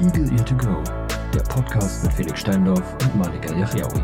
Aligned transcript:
Eagle 0.00 0.30
Ear 0.32 0.44
to 0.44 0.54
Go, 0.56 0.82
der 1.32 1.40
Podcast 1.42 2.04
mit 2.04 2.12
Felix 2.12 2.40
Steindorf 2.40 2.82
und 3.02 3.16
Malika 3.16 3.54
Yachiaoui. 3.54 4.02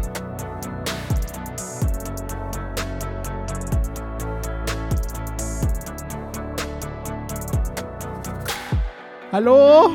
Hallo? 9.30 9.90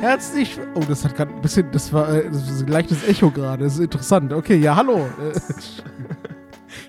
Herzlich. 0.00 0.58
Oh, 0.74 0.82
das 0.86 1.04
hat 1.04 1.16
gerade 1.16 1.32
ein 1.34 1.40
bisschen. 1.42 1.70
Das 1.72 1.92
war, 1.92 2.12
äh, 2.12 2.24
das 2.30 2.48
war 2.50 2.66
ein 2.66 2.72
leichtes 2.72 3.06
Echo 3.06 3.30
gerade. 3.30 3.64
Das 3.64 3.74
ist 3.74 3.80
interessant. 3.80 4.32
Okay, 4.32 4.56
ja, 4.56 4.76
hallo. 4.76 4.98
Äh, 4.98 5.40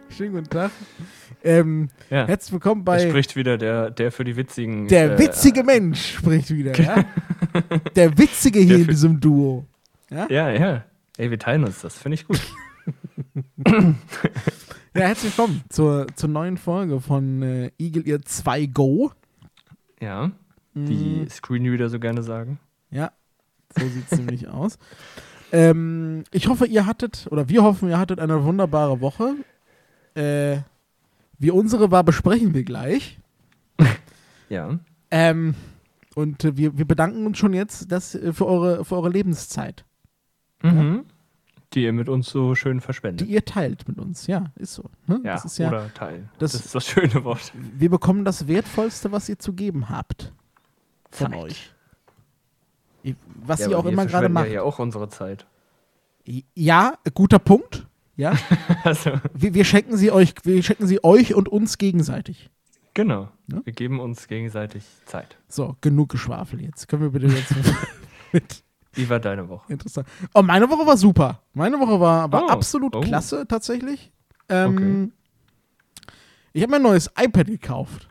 Schönen 0.14 0.33
guten 0.33 0.50
Tag. 0.50 0.71
Ähm, 1.43 1.89
Ja. 2.10 2.25
Herzlich 2.28 2.54
willkommen 2.54 2.83
bei. 2.83 3.07
spricht 3.07 3.36
wieder 3.36 3.57
der, 3.57 3.92
der 3.92 4.11
für 4.11 4.24
die 4.24 4.36
witzigen. 4.36 4.87
Der 4.87 5.14
äh, 5.14 5.19
witzige 5.19 5.64
Mensch 5.64 6.15
spricht 6.15 6.50
wieder, 6.51 6.74
ja? 6.82 7.04
Der 7.95 8.18
witzige 8.18 8.59
hier 8.59 8.69
Der 8.69 8.79
in 8.79 8.87
diesem 8.87 9.19
Duo. 9.19 9.65
Ja, 10.09 10.27
ja. 10.50 10.83
Ey, 11.18 11.32
wir 11.32 11.39
teilen 11.39 11.63
uns 11.63 11.82
das, 11.82 11.97
finde 11.97 12.15
ich 12.15 12.27
gut. 12.27 12.39
Ja, 13.65 15.01
herzlich 15.01 15.37
willkommen 15.37 15.61
zur, 15.69 16.07
zur 16.15 16.29
neuen 16.29 16.57
Folge 16.57 17.01
von 17.01 17.41
äh, 17.41 17.71
Eagle 17.77 18.07
Ear 18.07 18.21
2 18.21 18.65
Go. 18.68 19.11
Ja, 20.01 20.32
Mhm. 20.77 20.89
wie 20.89 21.29
Screenreader 21.29 21.87
so 21.87 21.99
gerne 22.01 22.21
sagen. 22.21 22.60
Ja, 22.91 23.13
so 23.79 23.87
sieht 23.87 24.11
es 24.11 24.18
nämlich 24.19 24.49
aus. 24.49 24.77
Ähm, 25.54 26.25
ich 26.32 26.49
hoffe, 26.49 26.65
ihr 26.65 26.85
hattet, 26.85 27.27
oder 27.32 27.47
wir 27.47 27.63
hoffen, 27.63 27.87
ihr 27.89 27.97
hattet 27.97 28.19
eine 28.19 28.43
wunderbare 28.43 28.99
Woche. 28.99 29.35
Äh, 30.15 30.57
wie 31.39 31.51
unsere 31.51 31.91
war, 31.91 32.03
besprechen 32.03 32.53
wir 32.53 32.63
gleich. 32.63 33.19
Ja. 34.49 34.77
Ähm, 35.09 35.55
und 36.16 36.44
äh, 36.44 36.58
wir, 36.58 36.77
wir 36.77 36.85
bedanken 36.85 37.25
uns 37.27 37.38
schon 37.38 37.53
jetzt 37.53 37.91
dass, 37.91 38.16
äh, 38.16 38.33
für, 38.33 38.47
eure, 38.47 38.83
für 38.85 38.95
eure 38.95 39.09
Lebenszeit, 39.09 39.85
Mhm. 40.63 41.05
Die 41.73 41.83
ihr 41.83 41.94
mit 41.94 42.08
uns 42.09 42.30
so 42.30 42.55
schön 42.55 42.77
die 42.77 42.81
verschwendet. 42.81 43.27
ihr 43.27 43.44
teilt 43.44 43.88
mit 43.88 43.99
uns. 43.99 44.25
Ja, 44.27 44.45
ist 44.55 44.73
so. 44.75 44.89
Ne? 45.08 45.19
ja, 45.23 45.33
das 45.33 45.45
ist 45.45 45.58
ja 45.58 45.67
oder 45.67 45.93
teilen. 45.93 46.30
das- 46.39 46.53
Das, 46.53 46.66
ist 46.66 46.75
das 46.75 46.88
schöne 46.88 47.23
Wort. 47.25 47.52
wir 47.53 47.89
bekommen 47.89 48.23
das 48.25 48.47
Wertvollste, 48.47 49.11
was 49.11 49.27
ihr 49.30 49.38
zu 49.38 49.53
geben 49.53 49.89
habt. 49.89 50.31
Von 51.11 51.31
Zeit. 51.33 51.41
euch. 51.43 51.71
Was 53.45 53.59
ja, 53.59 53.69
ihr 53.69 53.77
auch 53.80 53.83
wir 53.83 53.91
immer 53.91 54.05
gerade 54.05 54.30
macht. 54.30 54.47
Ja, 54.47 54.53
ja, 54.53 54.61
auch 54.63 54.80
unsere 54.80 55.09
Zeit. 55.09 55.45
Ja, 56.55 56.97
guter 57.13 57.39
Punkt. 57.39 57.86
Ja, 58.16 58.33
Also, 58.83 59.11
wir, 59.33 59.53
wir 59.53 59.66
schenken 59.66 59.97
sie 59.97 60.11
euch, 60.11 60.33
wir 60.43 60.63
schenken 60.63 60.88
sie 60.88 61.03
euch 61.03 61.36
und 61.36 61.49
uns 61.49 61.77
gegenseitig. 61.77 62.49
Genau. 62.95 63.29
Ja? 63.51 63.61
Wir 63.63 63.73
geben 63.73 63.99
uns 63.99 64.27
gegenseitig 64.27 64.83
Zeit. 65.05 65.38
So, 65.47 65.75
genug 65.81 66.09
Geschwafel 66.09 66.61
jetzt. 66.61 66.88
Können 66.88 67.03
wir 67.03 67.09
bitte 67.11 67.27
jetzt 67.27 67.53
mit 68.33 68.63
Wie 68.93 69.07
war 69.09 69.19
deine 69.19 69.47
Woche? 69.47 69.71
interessant. 69.71 70.07
Oh, 70.33 70.41
meine 70.41 70.67
Woche 70.69 70.87
war 70.87 70.97
super. 70.97 71.43
Meine 71.53 71.79
Woche 71.79 71.99
war, 71.99 72.31
war 72.31 72.43
Oh, 72.45 72.47
absolut 72.47 72.95
oh. 72.95 73.02
klasse 73.02 73.45
tatsächlich. 73.47 74.11
Ähm, 74.49 75.11
Ich 76.53 76.61
habe 76.63 76.71
mir 76.71 76.77
ein 76.77 76.81
neues 76.83 77.11
iPad 77.19 77.47
gekauft. 77.47 78.09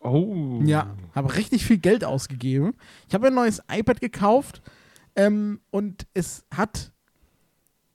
Oh. 0.00 0.60
Ja, 0.64 0.94
habe 1.14 1.34
richtig 1.34 1.64
viel 1.64 1.78
Geld 1.78 2.04
ausgegeben. 2.04 2.74
Ich 3.08 3.14
habe 3.14 3.26
ein 3.28 3.34
neues 3.34 3.60
iPad 3.68 4.00
gekauft 4.00 4.62
ähm, 5.16 5.60
und 5.70 6.06
es 6.14 6.44
hat 6.54 6.92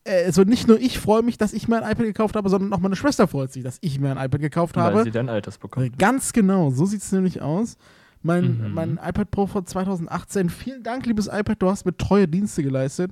also 0.05 0.43
nicht 0.43 0.67
nur 0.67 0.79
ich 0.79 0.99
freue 0.99 1.21
mich, 1.21 1.37
dass 1.37 1.53
ich 1.53 1.67
mir 1.67 1.77
ein 1.83 1.91
iPad 1.91 2.05
gekauft 2.05 2.35
habe, 2.35 2.49
sondern 2.49 2.73
auch 2.73 2.79
meine 2.79 2.95
Schwester 2.95 3.27
freut 3.27 3.51
sich, 3.53 3.63
dass 3.63 3.77
ich 3.81 3.99
mir 3.99 4.11
ein 4.15 4.17
iPad 4.25 4.41
gekauft 4.41 4.75
Weil 4.75 4.83
habe. 4.83 5.03
sie 5.03 5.11
dein 5.11 5.29
Alters 5.29 5.57
bekommt. 5.57 5.97
Ganz 5.99 6.33
genau, 6.33 6.69
so 6.71 6.85
sieht 6.85 7.01
es 7.01 7.11
nämlich 7.11 7.41
aus. 7.41 7.77
Mein, 8.23 8.57
Mhm. 8.69 8.73
mein 8.73 8.99
iPad 9.03 9.31
Pro 9.31 9.47
von 9.47 9.65
2018. 9.65 10.49
Vielen 10.49 10.83
Dank, 10.83 11.05
liebes 11.05 11.27
iPad, 11.27 11.61
du 11.61 11.69
hast 11.69 11.85
mir 11.85 11.95
treue 11.97 12.27
Dienste 12.27 12.61
geleistet. 12.63 13.11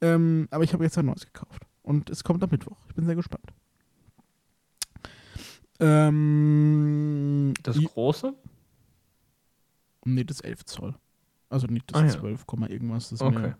Ähm, 0.00 0.46
aber 0.50 0.64
ich 0.64 0.72
habe 0.74 0.84
jetzt 0.84 0.96
ein 0.98 1.06
neues 1.06 1.24
gekauft. 1.26 1.62
Und 1.82 2.10
es 2.10 2.22
kommt 2.24 2.42
am 2.42 2.50
Mittwoch. 2.50 2.76
Ich 2.88 2.94
bin 2.94 3.04
sehr 3.06 3.14
gespannt. 3.16 3.46
Ähm, 6.18 7.54
Das 7.62 7.76
große? 7.82 8.34
nee, 10.04 10.24
das 10.24 10.40
11 10.40 10.64
Zoll. 10.64 10.94
Also 11.50 11.66
nicht 11.66 11.94
Ah, 11.94 12.02
das 12.02 12.14
ja. 12.14 12.20
12, 12.20 12.46
Komma 12.46 12.68
irgendwas. 12.68 13.10
Das 13.10 13.20
Okay. 13.20 13.38
mir, 13.38 13.56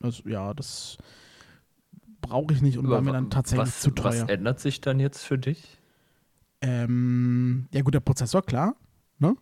also, 0.00 0.28
ja, 0.28 0.52
das 0.54 0.98
brauche 2.22 2.54
ich 2.54 2.62
nicht 2.62 2.78
und 2.78 2.88
war 2.88 3.02
mir 3.02 3.12
dann 3.12 3.28
tatsächlich 3.28 3.68
was, 3.68 3.80
zu 3.80 3.90
teuer. 3.90 4.22
Was 4.22 4.28
ändert 4.30 4.60
sich 4.60 4.80
dann 4.80 4.98
jetzt 4.98 5.22
für 5.22 5.36
dich? 5.36 5.78
Ähm, 6.62 7.68
ja, 7.72 7.82
gut, 7.82 7.92
der 7.92 8.00
Prozessor, 8.00 8.42
klar. 8.42 8.76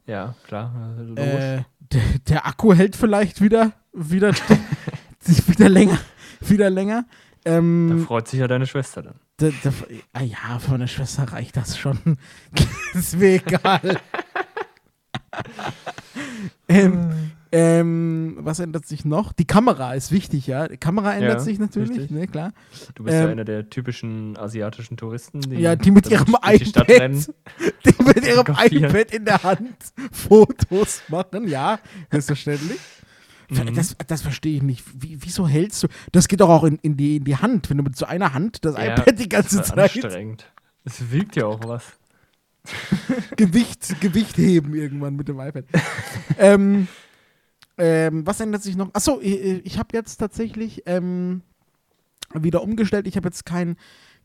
Ja, 0.06 0.34
klar. 0.46 0.96
Logisch. 0.98 1.24
Äh, 1.24 1.62
der, 1.92 2.02
der 2.28 2.46
Akku 2.46 2.74
hält 2.74 2.96
vielleicht 2.96 3.40
wieder, 3.40 3.72
wieder, 3.92 4.32
wieder 5.24 5.69
länger. 5.69 5.98
Wieder 6.40 6.70
länger. 6.70 7.06
da 7.44 7.56
Ähm, 7.56 8.04
freut 8.06 8.28
sich 8.28 8.40
ja 8.40 8.48
deine 8.48 8.66
Schwester 8.66 9.02
dann. 9.02 9.20
der, 9.40 9.52
der, 9.64 9.72
ah 10.12 10.22
ja, 10.22 10.58
für 10.58 10.72
meine 10.72 10.88
Schwester 10.88 11.24
reicht 11.24 11.56
das 11.56 11.78
schon. 11.78 12.19
ist 12.94 13.16
mir 13.16 13.34
egal. 13.46 14.00
ähm, 16.68 17.32
ähm, 17.52 18.36
was 18.40 18.60
ändert 18.60 18.86
sich 18.86 19.04
noch? 19.04 19.32
Die 19.32 19.44
Kamera 19.44 19.94
ist 19.94 20.12
wichtig, 20.12 20.46
ja. 20.46 20.68
Die 20.68 20.76
Kamera 20.76 21.14
ändert 21.14 21.38
Ja, 21.38 21.40
sich 21.40 21.58
natürlich, 21.58 21.90
richtig. 21.90 22.10
ne, 22.10 22.28
klar. 22.28 22.52
Du 22.94 23.02
bist 23.04 23.16
ja 23.16 23.24
ähm, 23.24 23.30
einer 23.30 23.44
der 23.44 23.68
typischen 23.68 24.36
asiatischen 24.36 24.96
Touristen, 24.96 25.40
die, 25.40 25.56
Ja, 25.56 25.74
die 25.74 25.90
mit 25.90 26.08
ihrem 26.08 26.36
iPad, 26.42 26.88
rennen. 26.88 27.26
die 27.84 28.04
mit 28.04 28.24
ihrem 28.24 28.46
iPad 28.46 29.12
in 29.12 29.24
der 29.24 29.42
Hand 29.42 29.74
Fotos 30.12 31.02
machen, 31.08 31.48
ja, 31.48 31.80
selbstverständlich. 32.10 32.78
Mhm. 33.48 33.74
Das, 33.74 33.96
das 34.06 34.22
verstehe 34.22 34.56
ich 34.56 34.62
nicht. 34.62 34.84
Wie, 34.94 35.18
wieso 35.20 35.48
hältst 35.48 35.82
du? 35.82 35.88
Das 36.12 36.28
geht 36.28 36.40
doch 36.40 36.48
auch 36.48 36.62
in, 36.62 36.76
in, 36.82 36.96
die, 36.96 37.16
in 37.16 37.24
die 37.24 37.36
Hand, 37.36 37.68
wenn 37.68 37.78
du 37.78 37.82
mit 37.82 37.96
so 37.96 38.06
einer 38.06 38.32
Hand 38.32 38.64
das 38.64 38.76
Ja, 38.76 38.92
iPad 38.94 39.18
die 39.18 39.28
ganze 39.28 39.56
das 39.56 39.66
ist 39.66 39.74
Zeit 39.74 39.96
anstrengend. 39.96 40.46
Es 40.84 41.10
wiegt 41.10 41.34
ja 41.34 41.46
auch 41.46 41.60
was. 41.64 41.84
Gewicht, 43.37 44.00
Gewicht 44.00 44.37
heben 44.37 44.75
irgendwann 44.75 45.16
mit 45.16 45.28
dem 45.28 45.41
iPad. 45.41 45.65
ähm, 46.38 46.88
ähm, 47.78 48.26
was 48.26 48.41
ändert 48.41 48.62
sich 48.62 48.76
noch? 48.76 48.93
Achso, 48.94 49.19
ich, 49.21 49.65
ich 49.65 49.78
habe 49.78 49.97
jetzt 49.97 50.16
tatsächlich 50.16 50.82
ähm, 50.87 51.43
wieder 52.34 52.62
umgestellt. 52.62 53.06
Ich 53.06 53.16
habe 53.16 53.28
jetzt 53.28 53.47
kein, 53.47 53.76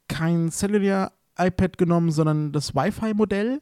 kein 0.07 0.51
Cellular 0.51 1.13
iPad 1.37 1.77
genommen, 1.77 2.11
sondern 2.11 2.51
das 2.51 2.75
Wi-Fi-Modell. 2.75 3.61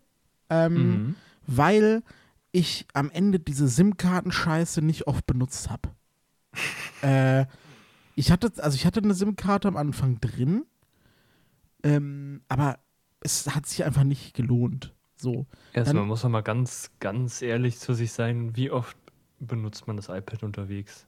Ähm, 0.50 0.74
Mhm. 0.76 1.16
weil 1.48 2.04
ich 2.52 2.86
am 2.94 3.10
Ende 3.10 3.40
diese 3.40 3.68
SIM-Karten-Scheiße 3.68 4.82
nicht 4.84 5.08
oft 5.08 5.26
benutzt 5.26 5.70
habe. 5.72 5.90
äh, 7.02 7.46
ich 8.16 8.30
hatte, 8.32 8.52
also 8.58 8.76
ich 8.76 8.86
hatte 8.86 9.00
eine 9.02 9.14
SIM-Karte 9.16 9.68
am 9.68 9.78
Anfang 9.78 10.20
drin, 10.22 10.66
ähm, 11.82 12.42
aber 12.50 12.78
es 13.24 13.54
hat 13.56 13.66
sich 13.66 13.84
einfach 13.84 14.04
nicht 14.04 14.34
gelohnt. 14.34 14.94
So. 15.16 15.46
Erstmal 15.74 16.02
Dann- 16.02 16.08
muss 16.08 16.24
man 16.24 16.34
mal 16.34 16.42
ganz, 16.42 16.92
ganz 17.00 17.42
ehrlich 17.42 17.80
zu 17.80 17.94
sich 17.94 18.12
sein, 18.12 18.56
wie 18.56 18.72
oft 18.72 18.98
benutzt 19.40 19.88
man 19.88 19.96
das 19.96 20.10
iPad 20.10 20.44
unterwegs, 20.44 21.06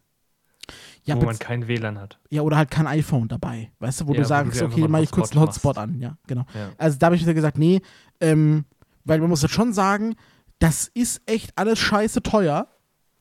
Ja, 1.04 1.16
wo 1.20 1.26
man 1.26 1.38
kein 1.38 1.68
WLAN 1.68 2.00
hat. 2.00 2.20
ja, 2.30 2.42
oder 2.42 2.58
halt 2.58 2.72
kein 2.72 2.88
iPhone 2.88 3.28
dabei. 3.28 3.72
Weißt 3.80 4.02
du, 4.02 4.08
wo 4.08 4.12
Ja, 4.14 4.16
du 4.16 4.20
wo 4.20 4.24
du 4.24 4.28
sagst, 4.28 4.60
dir 4.60 4.66
einfach 4.66 4.78
okay, 4.78 4.88
mach 4.88 5.00
ich 5.00 5.12
kurz 5.12 5.32
einen 5.32 5.42
Hotspot 5.42 5.78
Hotspot 5.78 5.78
an. 5.96 6.00
Ja, 6.02 6.18
genau. 6.28 6.46
Ja. 6.54 6.72
Also 6.78 6.98
da 6.98 7.08
habe 7.08 7.16
ich 7.16 7.22
wieder 7.22 7.34
gesagt, 7.34 7.58
nee, 7.58 7.82
ähm, 8.22 8.66
weil 9.04 9.20
man 9.20 9.30
muss 9.30 9.42
jetzt 9.42 9.54
schon 9.54 9.74
sagen, 9.74 10.16
das 10.60 10.88
ist 10.94 11.22
echt 11.26 11.52
alles 11.58 11.78
scheiße 11.80 12.24
teuer. 12.24 12.68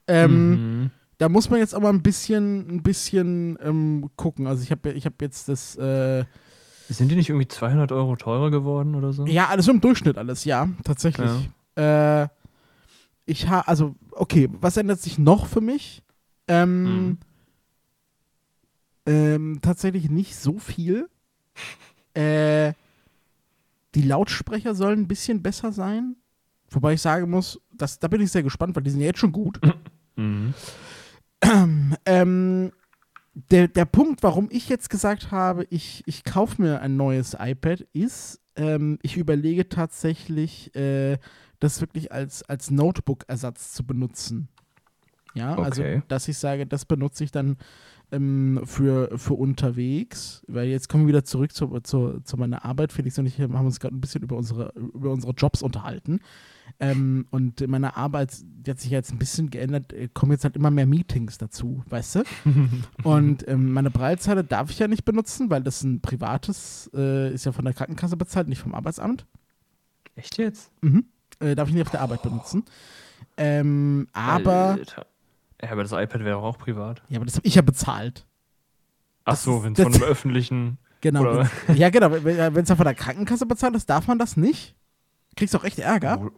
Ähm, 0.06 0.50
Mhm. 0.84 0.90
da 1.18 1.28
muss 1.28 1.50
man 1.50 1.58
jetzt 1.60 1.74
aber 1.74 1.88
ein 1.88 2.02
bisschen, 2.02 2.68
ein 2.76 2.82
bisschen 2.82 3.58
ähm, 3.62 4.10
gucken. 4.16 4.46
Also 4.46 4.62
ich 4.62 4.70
habe 4.70 4.92
ich 4.92 5.04
hab 5.06 5.20
jetzt 5.20 5.48
das, 5.48 5.76
äh, 5.76 6.24
Sind 6.88 7.08
die 7.10 7.16
nicht 7.16 7.28
irgendwie 7.30 7.48
200 7.48 7.92
Euro 7.92 8.16
teurer 8.16 8.50
geworden 8.50 8.94
oder 8.94 9.12
so? 9.12 9.24
ja, 9.26 9.48
alles 9.48 9.68
im 9.68 9.80
Durchschnitt 9.80 10.18
alles, 10.18 10.44
ja, 10.44 10.68
tatsächlich. 10.84 11.30
Äh, 11.76 12.28
ich 13.26 13.48
habe, 13.48 13.66
also, 13.68 13.94
okay, 14.10 14.48
was 14.60 14.76
ändert 14.76 15.00
sich 15.00 15.18
noch 15.18 15.46
für 15.46 15.60
mich? 15.62 16.02
Ähm, 16.46 16.82
Mhm. 17.08 17.18
ähm, 19.06 19.58
tatsächlich 19.62 20.10
nicht 20.10 20.36
so 20.36 20.58
viel. 20.58 21.08
äh, 22.14 22.72
die 23.94 24.02
Lautsprecher 24.02 24.74
sollen 24.74 25.00
ein 25.00 25.08
bisschen 25.08 25.42
besser 25.42 25.72
sein. 25.72 26.16
Wobei 26.70 26.94
ich 26.94 27.00
sagen 27.02 27.30
muss, 27.30 27.60
das, 27.72 27.98
da 27.98 28.08
bin 28.08 28.20
ich 28.20 28.30
sehr 28.32 28.42
gespannt, 28.42 28.74
weil 28.76 28.82
die 28.82 28.90
sind 28.90 29.00
ja 29.00 29.06
jetzt 29.06 29.18
schon 29.20 29.32
gut. 29.32 29.60
Mhm. 30.16 30.54
Ähm, 32.06 32.72
der, 33.34 33.68
der 33.68 33.84
Punkt, 33.84 34.22
warum 34.22 34.48
ich 34.50 34.68
jetzt 34.68 34.90
gesagt 34.90 35.30
habe, 35.30 35.66
ich, 35.70 36.02
ich 36.06 36.24
kaufe 36.24 36.62
mir 36.62 36.80
ein 36.80 36.96
neues 36.96 37.36
iPad, 37.38 37.80
ist, 37.92 38.40
ähm, 38.56 38.98
ich 39.02 39.16
überlege 39.16 39.68
tatsächlich, 39.68 40.74
äh, 40.76 41.18
das 41.60 41.80
wirklich 41.80 42.12
als, 42.12 42.42
als 42.44 42.70
Notebook-Ersatz 42.70 43.72
zu 43.72 43.84
benutzen. 43.84 44.48
Ja, 45.34 45.56
also, 45.56 45.82
Okay. 45.82 46.02
dass 46.08 46.28
ich 46.28 46.38
sage, 46.38 46.66
das 46.66 46.84
benutze 46.84 47.24
ich 47.24 47.32
dann 47.32 47.56
ähm, 48.12 48.60
für, 48.64 49.18
für 49.18 49.34
unterwegs, 49.34 50.44
weil 50.46 50.68
jetzt 50.68 50.88
kommen 50.88 51.04
wir 51.04 51.08
wieder 51.08 51.24
zurück 51.24 51.52
zu, 51.52 51.80
zu, 51.80 52.20
zu 52.20 52.36
meiner 52.36 52.64
Arbeit. 52.64 52.92
Felix 52.92 53.18
und 53.18 53.26
ich 53.26 53.40
haben 53.40 53.54
uns 53.54 53.80
gerade 53.80 53.96
ein 53.96 54.00
bisschen 54.00 54.22
über 54.22 54.36
unsere, 54.36 54.72
über 54.76 55.10
unsere 55.10 55.32
Jobs 55.32 55.62
unterhalten. 55.62 56.20
Ähm, 56.80 57.26
und 57.30 57.60
in 57.60 57.70
meiner 57.70 57.96
Arbeit, 57.96 58.36
die 58.42 58.70
hat 58.70 58.80
sich 58.80 58.90
jetzt 58.90 59.12
ein 59.12 59.18
bisschen 59.18 59.50
geändert, 59.50 59.92
äh, 59.92 60.08
kommen 60.12 60.32
jetzt 60.32 60.44
halt 60.44 60.56
immer 60.56 60.70
mehr 60.70 60.86
Meetings 60.86 61.38
dazu, 61.38 61.84
weißt 61.88 62.16
du? 62.16 62.22
und 63.04 63.46
ähm, 63.48 63.72
meine 63.72 63.90
Breitzeile 63.90 64.42
darf 64.42 64.70
ich 64.70 64.78
ja 64.78 64.88
nicht 64.88 65.04
benutzen, 65.04 65.50
weil 65.50 65.62
das 65.62 65.82
ein 65.84 66.00
privates, 66.00 66.90
äh, 66.94 67.32
ist 67.32 67.44
ja 67.44 67.52
von 67.52 67.64
der 67.64 67.74
Krankenkasse 67.74 68.16
bezahlt, 68.16 68.48
nicht 68.48 68.60
vom 68.60 68.74
Arbeitsamt. 68.74 69.26
Echt 70.16 70.38
jetzt? 70.38 70.72
Mhm. 70.82 71.04
Äh, 71.40 71.54
darf 71.54 71.68
ich 71.68 71.74
nicht 71.74 71.84
auf 71.84 71.90
der 71.90 72.00
Arbeit 72.00 72.22
benutzen. 72.22 72.64
Ähm, 73.36 74.08
aber. 74.12 74.78
Ja, 75.62 75.70
aber 75.70 75.82
das 75.82 75.92
iPad 75.92 76.24
wäre 76.24 76.38
auch 76.38 76.58
privat. 76.58 77.02
ja, 77.08 77.16
aber 77.16 77.26
das 77.26 77.36
habe 77.36 77.46
ich 77.46 77.54
ja 77.54 77.62
bezahlt. 77.62 78.26
Ach 79.24 79.32
Das 79.32 79.44
so, 79.44 79.64
wenn 79.64 79.72
es 79.72 79.80
von 79.80 79.94
einem 79.94 80.02
öffentlichen. 80.02 80.78
Genau. 81.00 81.44
Ja, 81.74 81.90
genau. 81.90 82.10
Wenn 82.10 82.56
es 82.56 82.68
ja 82.68 82.76
von 82.76 82.84
der 82.84 82.94
Krankenkasse 82.94 83.46
bezahlt 83.46 83.74
ist, 83.74 83.88
darf 83.90 84.06
man 84.06 84.18
das 84.18 84.36
nicht. 84.36 84.74
Kriegst 85.36 85.54
auch 85.56 85.64
echt 85.64 85.78
Ärger. 85.78 86.30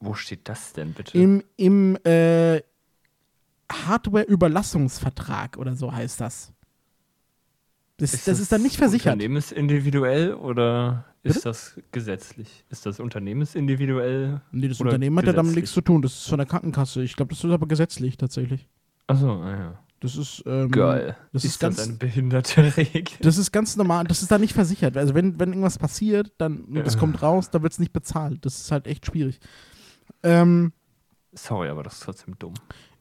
Wo, 0.00 0.14
steht 0.14 0.48
das 0.48 0.72
denn 0.72 0.92
bitte? 0.92 1.16
Im, 1.16 1.42
im 1.56 1.96
äh, 2.04 2.62
Hardware-Überlassungsvertrag 3.70 5.56
oder 5.58 5.74
so 5.74 5.92
heißt 5.92 6.20
das. 6.20 6.52
Das 7.98 8.24
das 8.24 8.40
ist 8.40 8.50
dann 8.50 8.62
nicht 8.62 8.76
versichert. 8.76 9.12
Unternehmensindividuell 9.12 10.32
oder 10.32 11.04
Bitte? 11.22 11.36
ist 11.36 11.44
das 11.44 11.78
gesetzlich? 11.92 12.64
Ist 12.70 12.86
das 12.86 12.98
unternehmensindividuell? 12.98 14.40
Nee, 14.52 14.68
das 14.68 14.80
Oder 14.80 14.90
Unternehmen 14.90 15.18
hat 15.18 15.26
ja 15.26 15.34
damit 15.34 15.54
nichts 15.54 15.72
zu 15.72 15.82
tun. 15.82 16.00
Das 16.00 16.12
ist 16.12 16.28
von 16.28 16.38
der 16.38 16.46
Krankenkasse. 16.46 17.02
Ich 17.02 17.14
glaube, 17.14 17.34
das 17.34 17.44
ist 17.44 17.50
aber 17.50 17.68
gesetzlich 17.68 18.16
tatsächlich. 18.16 18.68
Achso, 19.06 19.42
ah 19.42 19.50
ja. 19.50 19.78
Das 20.00 20.16
ist. 20.16 20.42
Ähm, 20.46 20.70
Geil. 20.70 21.14
Das 21.34 21.44
ist, 21.44 21.52
ist 21.52 21.62
das 21.62 21.76
ganz. 21.76 21.88
eine 21.88 21.98
behinderte 21.98 22.74
Regel? 22.76 23.18
Das 23.20 23.36
ist 23.36 23.52
ganz 23.52 23.76
normal. 23.76 24.04
Das 24.04 24.22
ist 24.22 24.30
da 24.30 24.38
nicht 24.38 24.54
versichert. 24.54 24.96
Also, 24.96 25.14
wenn, 25.14 25.38
wenn 25.38 25.50
irgendwas 25.50 25.76
passiert, 25.76 26.32
dann. 26.38 26.64
Das 26.72 26.96
kommt 26.96 27.20
raus, 27.20 27.50
dann 27.50 27.62
wird 27.62 27.74
es 27.74 27.78
nicht 27.78 27.92
bezahlt. 27.92 28.46
Das 28.46 28.58
ist 28.62 28.72
halt 28.72 28.86
echt 28.86 29.04
schwierig. 29.04 29.40
Ähm. 30.22 30.72
Sorry, 31.32 31.68
aber 31.68 31.82
das 31.82 31.94
ist 31.94 32.02
trotzdem 32.02 32.38
dumm. 32.38 32.54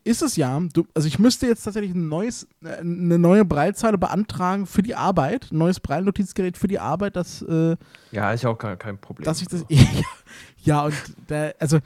Ist 0.03 0.21
es 0.21 0.35
ja. 0.37 0.59
Du, 0.73 0.85
also 0.93 1.07
ich 1.07 1.19
müsste 1.19 1.45
jetzt 1.47 1.63
tatsächlich 1.63 1.93
ein 1.93 2.07
neues, 2.07 2.47
äh, 2.63 2.77
eine 2.77 3.19
neue 3.19 3.43
Breilzeile 3.45 3.97
beantragen 3.97 4.65
für 4.65 4.81
die 4.81 4.95
Arbeit, 4.95 5.51
ein 5.51 5.57
neues 5.57 5.79
Breilnotizgerät 5.79 6.57
für 6.57 6.67
die 6.67 6.79
Arbeit, 6.79 7.15
dass, 7.15 7.41
äh, 7.41 7.75
Ja, 8.11 8.31
ist 8.31 8.43
ja 8.43 8.49
auch 8.49 8.57
gar 8.57 8.75
kein 8.77 8.97
Problem. 8.97 9.25
dass 9.25 9.41
ich 9.41 9.47
das. 9.47 9.65
ja, 10.63 10.85
und 10.85 10.93
da, 11.27 11.51
also 11.59 11.79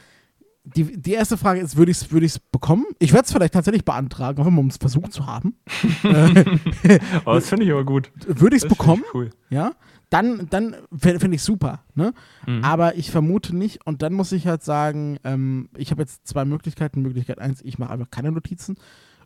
die, 0.65 0.83
die 1.01 1.11
erste 1.13 1.37
Frage 1.37 1.59
ist, 1.59 1.75
würde 1.75 1.91
ich 1.91 1.97
es 1.97 2.11
würd 2.11 2.23
ich's 2.23 2.39
bekommen? 2.39 2.85
Ich 2.99 3.11
werde 3.11 3.25
es 3.25 3.31
vielleicht 3.33 3.53
tatsächlich 3.53 3.83
beantragen, 3.83 4.41
auch 4.41 4.45
um 4.45 4.67
es 4.67 4.77
versucht 4.77 5.11
zu 5.11 5.25
haben. 5.25 5.55
äh, 6.03 6.99
oh, 7.25 7.33
das 7.33 7.49
finde 7.49 7.65
ich 7.65 7.71
aber 7.71 7.83
gut. 7.83 8.11
würde 8.27 8.55
ich 8.55 8.63
es 8.63 8.69
Das 8.69 8.77
bekommen, 8.77 9.03
Cool. 9.13 9.31
ja, 9.49 9.73
dann, 10.13 10.47
dann 10.49 10.75
finde 10.95 11.35
ich 11.35 11.41
super, 11.41 11.83
ne? 11.95 12.13
Mhm. 12.45 12.63
Aber 12.63 12.95
ich 12.95 13.09
vermute 13.09 13.55
nicht, 13.55 13.85
und 13.87 14.01
dann 14.03 14.13
muss 14.13 14.31
ich 14.31 14.45
halt 14.45 14.63
sagen, 14.63 15.17
ähm, 15.23 15.69
ich 15.75 15.89
habe 15.89 16.03
jetzt 16.03 16.27
zwei 16.27 16.45
Möglichkeiten. 16.45 17.01
Möglichkeit 17.01 17.39
eins, 17.39 17.61
ich 17.63 17.79
mache 17.79 17.91
einfach 17.91 18.11
keine 18.11 18.31
Notizen. 18.31 18.77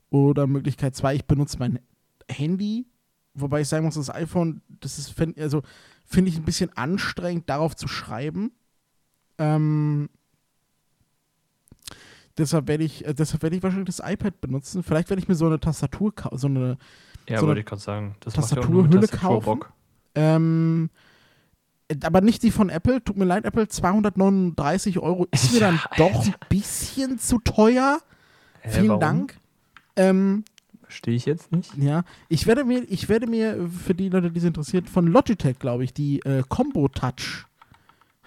Oder 0.10 0.48
Möglichkeit 0.48 0.96
zwei, 0.96 1.16
ich 1.16 1.26
benutze 1.26 1.60
mein 1.60 1.80
Handy. 2.30 2.86
Wobei 3.34 3.62
ich 3.62 3.68
sagen 3.68 3.86
muss, 3.86 3.96
das 3.96 4.10
iPhone, 4.10 4.62
das 4.80 4.98
ist, 4.98 5.12
fänd- 5.12 5.40
also 5.40 5.62
finde 6.06 6.30
ich 6.32 6.38
ein 6.38 6.46
bisschen 6.46 6.76
anstrengend, 6.78 7.50
darauf 7.50 7.76
zu 7.76 7.90
schreiben. 7.90 8.52
Ähm, 9.38 10.10
deshalb 12.38 12.68
werde 12.68 12.86
ich, 12.86 13.06
äh, 13.06 13.14
deshalb 13.14 13.44
werde 13.44 13.58
ich 13.58 13.64
wahrscheinlich 13.64 13.94
das 13.96 14.02
iPad 14.10 14.40
benutzen. 14.40 14.84
Vielleicht 14.84 15.10
werde 15.10 15.22
ich 15.22 15.28
mir 15.28 15.36
so 15.36 15.46
eine 15.48 15.60
Tastatur 15.60 16.16
kaufen, 16.16 16.38
so 16.38 16.48
eine 16.48 16.78
ja, 17.28 17.40
so 17.40 17.46
eine 17.46 17.48
wollte 17.50 17.60
ich 17.60 17.66
gerade 17.66 17.82
sagen. 17.82 18.16
Das 18.22 18.34
Tastaturhülle 18.34 19.08
kaufen? 19.10 19.46
Bock. 19.46 19.74
Ähm, 20.18 20.90
äh, 21.88 21.96
aber 22.04 22.22
nicht 22.22 22.44
die 22.44 22.52
von 22.52 22.70
Apple. 22.70 23.04
Tut 23.04 23.18
mir 23.18 23.26
leid, 23.26 23.46
Apple. 23.46 23.68
239 23.68 25.00
Euro 25.00 25.28
ist 25.32 25.54
mir 25.54 25.60
dann 25.60 25.76
Ja, 25.76 25.90
doch 25.98 26.26
ein 26.26 26.34
bisschen 26.50 27.20
zu 27.20 27.40
teuer. 27.40 28.00
Hä, 28.62 28.70
Vielen 28.72 28.88
warum? 28.90 29.00
Dank. 29.02 29.40
Ähm, 29.96 30.44
Verstehe 30.82 31.16
ich 31.16 31.26
jetzt 31.26 31.52
nicht. 31.52 31.76
ja, 31.78 32.04
ich 32.30 32.48
werde 32.48 32.64
mir, 32.64 32.84
ich 32.90 33.10
werde 33.10 33.28
mir 33.28 33.70
für 33.70 33.94
die 33.94 34.10
Leute, 34.10 34.32
die 34.32 34.40
es 34.40 34.46
interessiert, 34.46 34.90
von 34.90 35.06
Logitech, 35.08 35.60
glaube 35.60 35.84
ich, 35.84 35.94
die 35.94 36.20
äh, 36.22 36.44
Combo 36.48 36.88
Touch 36.88 37.46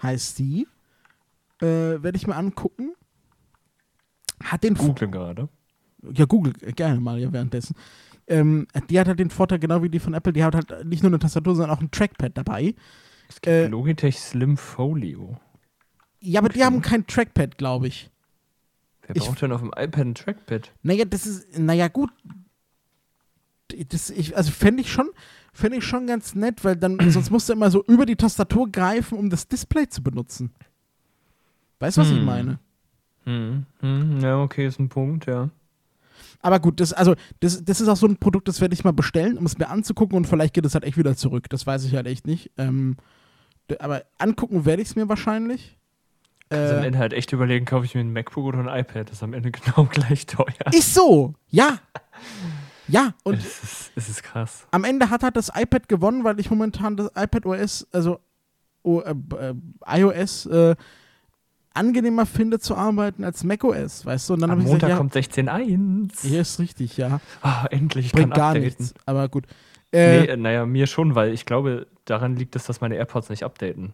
heißt 0.01 0.37
die, 0.39 0.67
äh, 1.61 1.65
werde 1.65 2.15
ich 2.17 2.27
mir 2.27 2.35
angucken. 2.35 2.91
Hat 4.43 4.63
den 4.63 4.75
Google 4.75 5.09
gerade. 5.09 5.49
ja, 6.13 6.25
Google 6.25 6.53
äh, 6.61 6.71
gerne 6.71 6.99
mal 6.99 7.19
ja 7.19 7.31
währenddessen. 7.31 7.75
Ähm, 8.31 8.67
die 8.89 8.99
hat 8.99 9.07
halt 9.07 9.19
den 9.19 9.29
Vorteil, 9.29 9.59
genau 9.59 9.83
wie 9.83 9.89
die 9.89 9.99
von 9.99 10.13
Apple, 10.13 10.31
die 10.33 10.43
hat 10.43 10.55
halt 10.55 10.85
nicht 10.85 11.03
nur 11.03 11.09
eine 11.09 11.19
Tastatur, 11.19 11.55
sondern 11.55 11.75
auch 11.75 11.81
ein 11.81 11.91
Trackpad 11.91 12.37
dabei. 12.37 12.73
Es 13.27 13.35
gibt 13.35 13.47
Äh, 13.47 13.67
Logitech 13.67 14.19
Slim 14.19 14.57
Folio. 14.57 15.37
Ja, 16.21 16.39
aber 16.39 16.49
die 16.49 16.59
Okay. 16.59 16.65
haben 16.65 16.81
kein 16.81 17.05
Trackpad, 17.07 17.57
glaube 17.57 17.87
ich. 17.87 18.09
Wer 19.07 19.15
ich- 19.15 19.23
braucht 19.23 19.41
denn 19.41 19.51
auf 19.51 19.61
dem 19.61 19.71
iPad 19.75 19.99
ein 20.05 20.15
Trackpad? 20.15 20.71
Naja, 20.83 21.05
das 21.05 21.25
ist, 21.25 21.59
naja, 21.59 21.87
gut. 21.87 22.11
Das, 23.89 24.09
ich, 24.09 24.35
also 24.35 24.51
fände 24.51 24.81
ich 24.81 24.91
schon, 24.91 25.09
fände 25.53 25.77
ich 25.77 25.83
schon 25.85 26.05
ganz 26.07 26.35
nett, 26.35 26.63
weil 26.63 26.75
dann, 26.75 26.99
sonst 27.11 27.31
musst 27.31 27.49
du 27.49 27.53
immer 27.53 27.71
so 27.71 27.83
über 27.85 28.05
die 28.05 28.15
Tastatur 28.17 28.69
greifen, 28.71 29.17
um 29.17 29.29
das 29.29 29.47
Display 29.47 29.87
zu 29.87 30.03
benutzen. 30.03 30.51
Weißt 31.79 31.97
du, 31.97 32.01
was 32.01 32.09
ich 32.11 32.17
Hm. 32.17 32.25
meine? 32.25 32.59
Hm. 33.25 33.65
Hm. 33.79 34.19
Ja, 34.19 34.41
okay, 34.41 34.67
ist 34.67 34.79
ein 34.79 34.89
Punkt, 34.89 35.25
ja. 35.25 35.49
Aber 36.41 36.59
gut, 36.59 36.79
das, 36.79 36.93
also, 36.93 37.15
das, 37.39 37.63
das 37.63 37.81
ist 37.81 37.87
auch 37.87 37.95
so 37.97 38.07
ein 38.07 38.17
Produkt, 38.17 38.47
das 38.47 38.61
werde 38.61 38.73
ich 38.73 38.83
mal 38.83 38.93
bestellen, 38.93 39.37
um 39.37 39.45
es 39.45 39.57
mir 39.57 39.69
anzugucken 39.69 40.17
und 40.17 40.25
vielleicht 40.27 40.53
geht 40.53 40.65
es 40.65 40.73
halt 40.73 40.83
echt 40.83 40.97
wieder 40.97 41.15
zurück. 41.15 41.49
Das 41.49 41.67
weiß 41.67 41.83
ich 41.85 41.95
halt 41.95 42.07
echt 42.07 42.25
nicht. 42.27 42.51
Ähm, 42.57 42.97
aber 43.79 44.03
angucken 44.17 44.65
werde 44.65 44.81
ich 44.81 44.89
es 44.89 44.95
mir 44.95 45.07
wahrscheinlich. 45.07 45.77
Also 46.49 46.75
am 46.75 46.83
Äh, 46.83 46.87
Ende 46.87 46.99
halt 46.99 47.13
echt 47.13 47.31
überlegen, 47.31 47.65
kaufe 47.65 47.85
ich 47.85 47.95
mir 47.95 48.01
ein 48.01 48.11
MacBook 48.11 48.43
oder 48.45 48.59
ein 48.59 48.79
iPad. 48.81 49.07
Das 49.09 49.17
ist 49.17 49.23
am 49.23 49.33
Ende 49.33 49.51
genau 49.51 49.85
gleich 49.89 50.25
teuer. 50.25 50.53
ist 50.73 50.93
so, 50.93 51.33
ja. 51.49 51.79
Ja, 52.87 53.13
und 53.23 53.35
es, 53.37 53.63
ist, 53.63 53.91
es 53.95 54.09
ist 54.09 54.23
krass. 54.23 54.67
am 54.71 54.83
Ende 54.83 55.09
hat 55.09 55.23
halt 55.23 55.37
das 55.37 55.49
iPad 55.55 55.87
gewonnen, 55.87 56.25
weil 56.25 56.39
ich 56.41 56.49
momentan 56.49 56.97
das 56.97 57.07
iPad 57.15 57.45
OS, 57.45 57.87
also 57.93 58.19
o, 58.83 58.99
äh, 58.99 59.15
äh, 59.39 59.53
iOS, 59.99 60.45
äh, 60.47 60.75
angenehmer 61.73 62.25
finde 62.25 62.59
zu 62.59 62.75
arbeiten 62.75 63.23
als 63.23 63.43
macOS, 63.43 64.05
weißt 64.05 64.29
du? 64.29 64.33
Und 64.33 64.41
dann 64.41 64.49
Am 64.51 64.57
habe 64.59 64.61
ich 64.63 64.67
Montag 64.67 64.87
gesagt, 64.89 64.97
kommt 64.99 65.15
16.1. 65.15 66.23
ja, 66.23 66.29
hier 66.29 66.41
ist 66.41 66.59
richtig, 66.59 66.97
ja. 66.97 67.19
Ah, 67.41 67.65
endlich, 67.71 68.07
ich 68.07 68.11
Bringt 68.11 68.31
kann 68.31 68.37
gar 68.37 68.47
updaten. 68.49 68.63
nichts, 68.65 68.93
aber 69.05 69.29
gut. 69.29 69.45
Äh, 69.93 70.21
nee, 70.21 70.25
äh, 70.27 70.37
naja, 70.37 70.65
mir 70.65 70.87
schon, 70.87 71.15
weil 71.15 71.33
ich 71.33 71.45
glaube, 71.45 71.87
daran 72.05 72.35
liegt 72.35 72.55
es, 72.55 72.65
dass 72.65 72.81
meine 72.81 72.95
AirPods 72.95 73.29
nicht 73.29 73.43
updaten. 73.43 73.93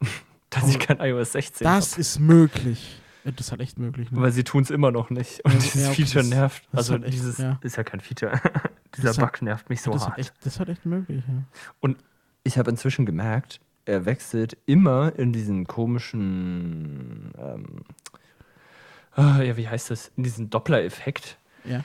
dass 0.50 0.68
ich 0.68 0.78
kein 0.78 0.98
iOS 1.00 1.32
16 1.32 1.66
Oh. 1.66 1.70
das 1.70 1.92
habe. 1.92 2.00
ist 2.00 2.18
möglich. 2.18 2.98
Ja, 3.24 3.30
Das 3.30 3.46
ist 3.46 3.50
halt 3.52 3.60
echt 3.60 3.78
möglich. 3.78 4.10
Ne? 4.10 4.20
Weil 4.20 4.32
sie 4.32 4.42
tun 4.42 4.62
es 4.64 4.70
immer 4.70 4.90
noch 4.90 5.08
nicht. 5.10 5.44
Und 5.44 5.52
Ja, 5.54 5.58
dieses 5.60 5.82
ja, 5.86 5.90
Feature 5.92 6.18
das- 6.24 6.28
nervt. 6.28 6.62
das 6.72 6.72
ist 6.72 6.76
also 6.78 6.92
halt 6.94 7.04
echt- 7.04 7.14
dieses 7.14 7.38
ja. 7.38 7.58
ist 7.62 7.76
ja 7.76 7.84
kein 7.84 8.00
Feature. 8.00 8.32
Dieser 8.96 9.08
halt- 9.10 9.20
Bug 9.20 9.42
nervt 9.42 9.70
mich 9.70 9.80
so 9.80 9.90
das, 9.92 10.02
hart. 10.02 10.10
halt 10.10 10.18
echt, 10.20 10.34
das 10.40 10.54
ist 10.54 10.58
halt 10.58 10.68
echt 10.68 10.84
möglich, 10.84 11.22
ja. 11.26 11.90
Ich 12.44 12.58
habe 12.58 12.70
inzwischen 12.70 13.06
gemerkt, 13.06 13.60
er 13.84 14.04
wechselt 14.06 14.56
immer 14.66 15.12
in 15.18 15.32
diesen 15.32 15.66
komischen, 15.66 17.32
ähm, 17.38 17.84
ah, 19.12 19.40
ja, 19.42 19.56
wie 19.56 19.68
heißt 19.68 19.90
das, 19.90 20.12
in 20.16 20.22
diesen 20.22 20.50
Doppler-Effekt, 20.50 21.38
Ja. 21.64 21.82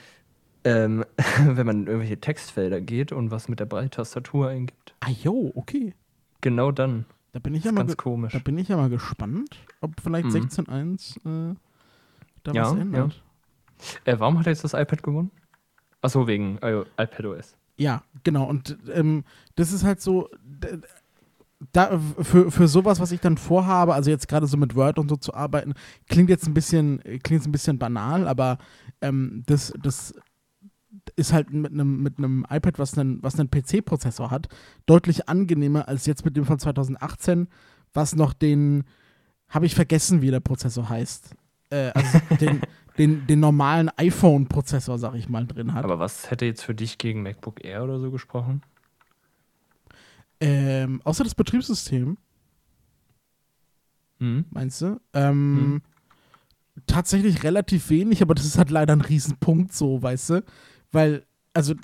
ähm, 0.64 1.04
wenn 1.44 1.66
man 1.66 1.80
in 1.82 1.86
irgendwelche 1.86 2.20
Textfelder 2.20 2.80
geht 2.80 3.12
und 3.12 3.30
was 3.30 3.48
mit 3.48 3.60
der 3.60 3.66
Breitastatur 3.66 4.48
eingibt. 4.48 4.94
Ah, 5.00 5.10
jo, 5.10 5.52
okay. 5.54 5.94
Genau 6.40 6.70
dann. 6.70 7.04
Da 7.32 7.40
bin 7.40 7.54
ich 7.54 7.64
ja 7.64 7.72
mal, 7.72 7.82
ganz 7.82 7.96
komisch. 7.96 8.32
da 8.32 8.38
bin 8.38 8.56
ich 8.58 8.68
ja 8.68 8.76
mal 8.76 8.88
gespannt, 8.88 9.56
ob 9.80 10.00
vielleicht 10.00 10.26
Mhm. 10.26 10.30
16.1 10.32 11.16
äh, 11.52 11.54
da 12.44 12.52
Ja, 12.52 12.62
was 12.62 12.72
ja. 12.74 12.80
ändert. 12.80 13.22
Äh, 14.04 14.18
warum 14.18 14.38
hat 14.38 14.46
er 14.46 14.52
jetzt 14.52 14.64
das 14.64 14.72
iPad 14.74 15.02
gewonnen? 15.02 15.30
Achso, 16.00 16.26
wegen 16.26 16.58
I 16.64 16.82
iPadOS. 16.96 17.54
Ja, 17.76 18.02
genau. 18.24 18.44
Und 18.44 18.76
ähm, 18.92 19.24
das 19.56 19.72
ist 19.72 19.84
halt 19.84 20.00
so, 20.00 20.28
da, 21.72 21.98
für, 22.20 22.50
für 22.50 22.68
sowas, 22.68 23.00
was 23.00 23.12
ich 23.12 23.20
dann 23.20 23.36
vorhabe, 23.36 23.94
also 23.94 24.10
jetzt 24.10 24.28
gerade 24.28 24.46
so 24.46 24.56
mit 24.56 24.76
Word 24.76 24.98
und 24.98 25.08
so 25.08 25.16
zu 25.16 25.34
arbeiten, 25.34 25.74
klingt 26.08 26.30
jetzt 26.30 26.46
ein 26.46 26.54
bisschen, 26.54 27.02
klingt 27.22 27.44
ein 27.46 27.52
bisschen 27.52 27.78
banal, 27.78 28.28
aber 28.28 28.58
ähm, 29.00 29.42
das, 29.46 29.72
das 29.82 30.14
ist 31.16 31.32
halt 31.32 31.52
mit 31.52 31.72
einem 31.72 32.02
mit 32.02 32.18
iPad, 32.18 32.78
was 32.78 32.96
einen, 32.96 33.22
was 33.22 33.38
einen 33.38 33.50
PC-Prozessor 33.50 34.30
hat, 34.30 34.48
deutlich 34.86 35.28
angenehmer 35.28 35.88
als 35.88 36.06
jetzt 36.06 36.24
mit 36.24 36.36
dem 36.36 36.44
von 36.44 36.58
2018, 36.58 37.48
was 37.92 38.14
noch 38.14 38.32
den, 38.32 38.84
habe 39.48 39.66
ich 39.66 39.74
vergessen, 39.74 40.22
wie 40.22 40.30
der 40.30 40.40
Prozessor 40.40 40.88
heißt. 40.88 41.34
Äh, 41.70 41.90
also 41.94 42.18
den, 42.40 42.60
den, 42.98 43.26
den 43.26 43.40
normalen 43.40 43.90
iPhone-Prozessor, 43.96 44.98
sag 44.98 45.14
ich 45.14 45.28
mal, 45.28 45.46
drin 45.46 45.74
hat. 45.74 45.84
Aber 45.84 45.98
was 45.98 46.30
hätte 46.30 46.46
jetzt 46.46 46.62
für 46.62 46.74
dich 46.74 46.98
gegen 46.98 47.22
MacBook 47.22 47.64
Air 47.64 47.84
oder 47.84 47.98
so 47.98 48.10
gesprochen? 48.10 48.62
Ähm, 50.40 51.00
außer 51.04 51.24
das 51.24 51.34
Betriebssystem, 51.34 52.16
Hm? 54.20 54.44
meinst 54.50 54.80
du? 54.82 55.00
Ähm, 55.12 55.82
Hm. 55.82 55.82
Tatsächlich 56.86 57.42
relativ 57.42 57.90
wenig, 57.90 58.22
aber 58.22 58.34
das 58.34 58.46
ist 58.46 58.56
halt 58.56 58.70
leider 58.70 58.92
ein 58.94 59.00
Riesenpunkt 59.00 59.72
so, 59.72 60.00
weißt 60.00 60.30
du? 60.30 60.44
Weil, 60.92 61.24
also 61.52 61.74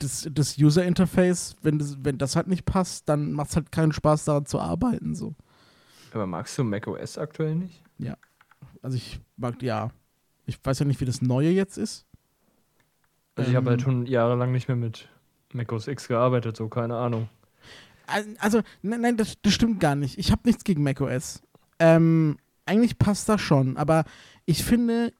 das, 0.00 0.28
das 0.32 0.58
User-Interface, 0.58 1.56
wenn 1.62 1.78
das, 1.78 1.96
wenn 2.04 2.18
das 2.18 2.34
halt 2.34 2.48
nicht 2.48 2.64
passt, 2.64 3.08
dann 3.08 3.32
macht 3.32 3.50
es 3.50 3.56
halt 3.56 3.70
keinen 3.70 3.92
Spaß, 3.92 4.24
daran 4.24 4.46
zu 4.46 4.58
arbeiten. 4.58 5.14
So. 5.14 5.34
Aber 6.12 6.26
magst 6.26 6.58
du 6.58 6.64
macOS 6.64 7.18
aktuell 7.18 7.54
nicht? 7.54 7.82
Also 8.82 8.96
ich 8.96 9.20
mag, 9.36 9.62
ja. 9.62 9.90
Ich 10.44 10.58
weiß 10.62 10.80
ja 10.80 10.84
nicht, 10.86 11.00
wie 11.00 11.04
das 11.04 11.22
Neue 11.22 11.50
jetzt 11.50 11.78
ist. 11.78 12.04
Also 13.36 13.48
ich 13.48 13.54
habe 13.56 13.66
Ähm. 13.66 13.70
halt 13.70 13.82
schon 13.82 14.06
jahrelang 14.06 14.50
nicht 14.50 14.66
mehr 14.66 14.76
mit 14.76 15.08
Mac 15.52 15.70
OS 15.70 15.86
X 15.86 16.08
gearbeitet, 16.08 16.56
so 16.56 16.68
keine 16.68 16.96
Ahnung. 16.96 17.28
Al- 18.12 18.36
Also, 18.38 18.62
nein, 18.82 19.00
nein 19.00 19.16
das, 19.16 19.34
das 19.42 19.52
stimmt 19.52 19.80
gar 19.80 19.94
nicht. 19.94 20.18
Ich 20.18 20.30
habe 20.30 20.42
nichts 20.44 20.64
gegen 20.64 20.82
macOS. 20.82 21.42
Ähm, 21.78 22.36
eigentlich 22.66 22.98
passt 22.98 23.28
das 23.28 23.40
schon, 23.40 23.76
aber 23.76 24.04
ich 24.46 24.62
finde, 24.64 25.12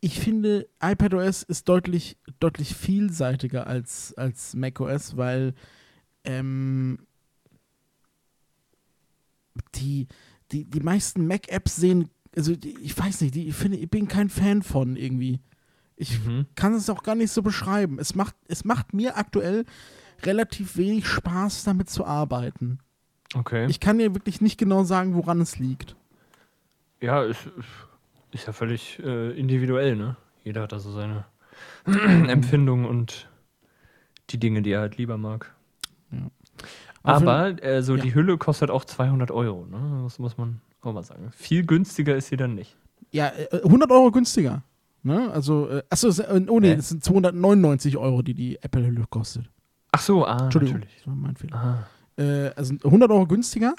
ich 0.00 0.20
finde, 0.20 0.68
iPadOS 0.82 1.42
ist 1.44 1.68
deutlich, 1.68 2.18
deutlich 2.40 2.74
vielseitiger 2.74 3.66
als, 3.66 4.12
als 4.18 4.54
macOS, 4.54 5.16
weil 5.16 5.54
ähm, 6.24 6.98
die, 9.76 10.06
die, 10.52 10.64
die 10.64 10.80
meisten 10.80 11.26
Mac-Apps 11.26 11.76
sehen, 11.76 12.10
also 12.36 12.54
die, 12.56 12.76
ich 12.80 12.96
weiß 12.98 13.20
nicht, 13.22 13.34
die, 13.34 13.48
ich 13.48 13.54
finde, 13.54 13.78
ich 13.78 13.88
bin 13.90 14.08
kein 14.08 14.28
Fan 14.28 14.62
von 14.62 14.96
irgendwie. 14.96 15.40
Ich 15.96 16.18
Mhm. 16.26 16.46
kann 16.56 16.74
es 16.74 16.90
auch 16.90 17.02
gar 17.04 17.14
nicht 17.14 17.30
so 17.30 17.40
beschreiben. 17.42 17.98
Es 18.00 18.14
macht, 18.16 18.34
es 18.48 18.64
macht 18.64 18.92
mir 18.94 19.16
aktuell 19.16 19.64
relativ 20.26 20.76
wenig 20.76 21.06
Spaß, 21.06 21.64
damit 21.64 21.90
zu 21.90 22.04
arbeiten. 22.04 22.78
Okay. 23.34 23.66
Ich 23.68 23.80
kann 23.80 23.98
dir 23.98 24.14
wirklich 24.14 24.40
nicht 24.40 24.58
genau 24.58 24.84
sagen, 24.84 25.14
woran 25.14 25.40
es 25.40 25.58
liegt. 25.58 25.96
ja, 27.00 27.22
ist, 27.24 27.48
ist 28.32 28.46
ja 28.46 28.52
völlig 28.52 28.98
äh, 29.04 29.30
individuell, 29.38 29.96
ne? 29.96 30.16
Jeder 30.44 30.62
hat 30.62 30.72
da 30.72 30.78
so 30.78 30.92
seine 30.92 31.24
Empfindungen 31.86 32.86
und 32.86 33.28
die 34.30 34.38
Dinge, 34.38 34.62
die 34.62 34.70
er 34.72 34.80
halt 34.80 34.96
lieber 34.98 35.16
mag. 35.18 35.54
Jeden- 36.10 36.30
Aber 37.02 37.62
äh, 37.62 37.82
so 37.82 37.96
ja. 37.96 38.02
die 38.02 38.14
Hülle 38.14 38.38
kostet 38.38 38.70
auch 38.70 38.84
200 38.84 39.30
Euro, 39.30 39.66
ne? 39.66 40.00
Das 40.04 40.18
muss 40.18 40.36
man 40.38 40.60
auch 40.80 40.92
mal 40.92 41.02
sagen. 41.02 41.30
Viel 41.32 41.64
günstiger 41.66 42.16
ist 42.16 42.28
sie 42.28 42.36
dann 42.36 42.54
nicht. 42.54 42.76
Ja, 43.10 43.28
äh, 43.28 43.62
100 43.64 43.90
Euro 43.90 44.10
günstiger. 44.10 44.62
Ne? 45.02 45.30
Also, 45.32 45.68
äh, 45.68 45.82
achso, 45.90 46.08
es- 46.08 46.18
äh, 46.18 46.44
oh 46.48 46.60
nee, 46.60 46.76
das 46.76 46.88
sind 46.88 47.04
299 47.04 47.96
Euro, 47.98 48.22
die 48.22 48.32
die 48.34 48.62
Apple-Hülle 48.62 49.04
kostet. 49.10 49.50
Ach 49.94 50.00
so, 50.00 50.26
ah, 50.26 50.36
Entschuldigung, 50.42 50.80
natürlich. 50.80 50.96
das 50.96 51.06
war 51.06 51.14
mein 51.14 51.36
Fehler. 51.36 51.86
Äh, 52.18 52.50
also 52.56 52.74
100 52.82 53.10
Euro 53.12 53.26
günstiger. 53.28 53.74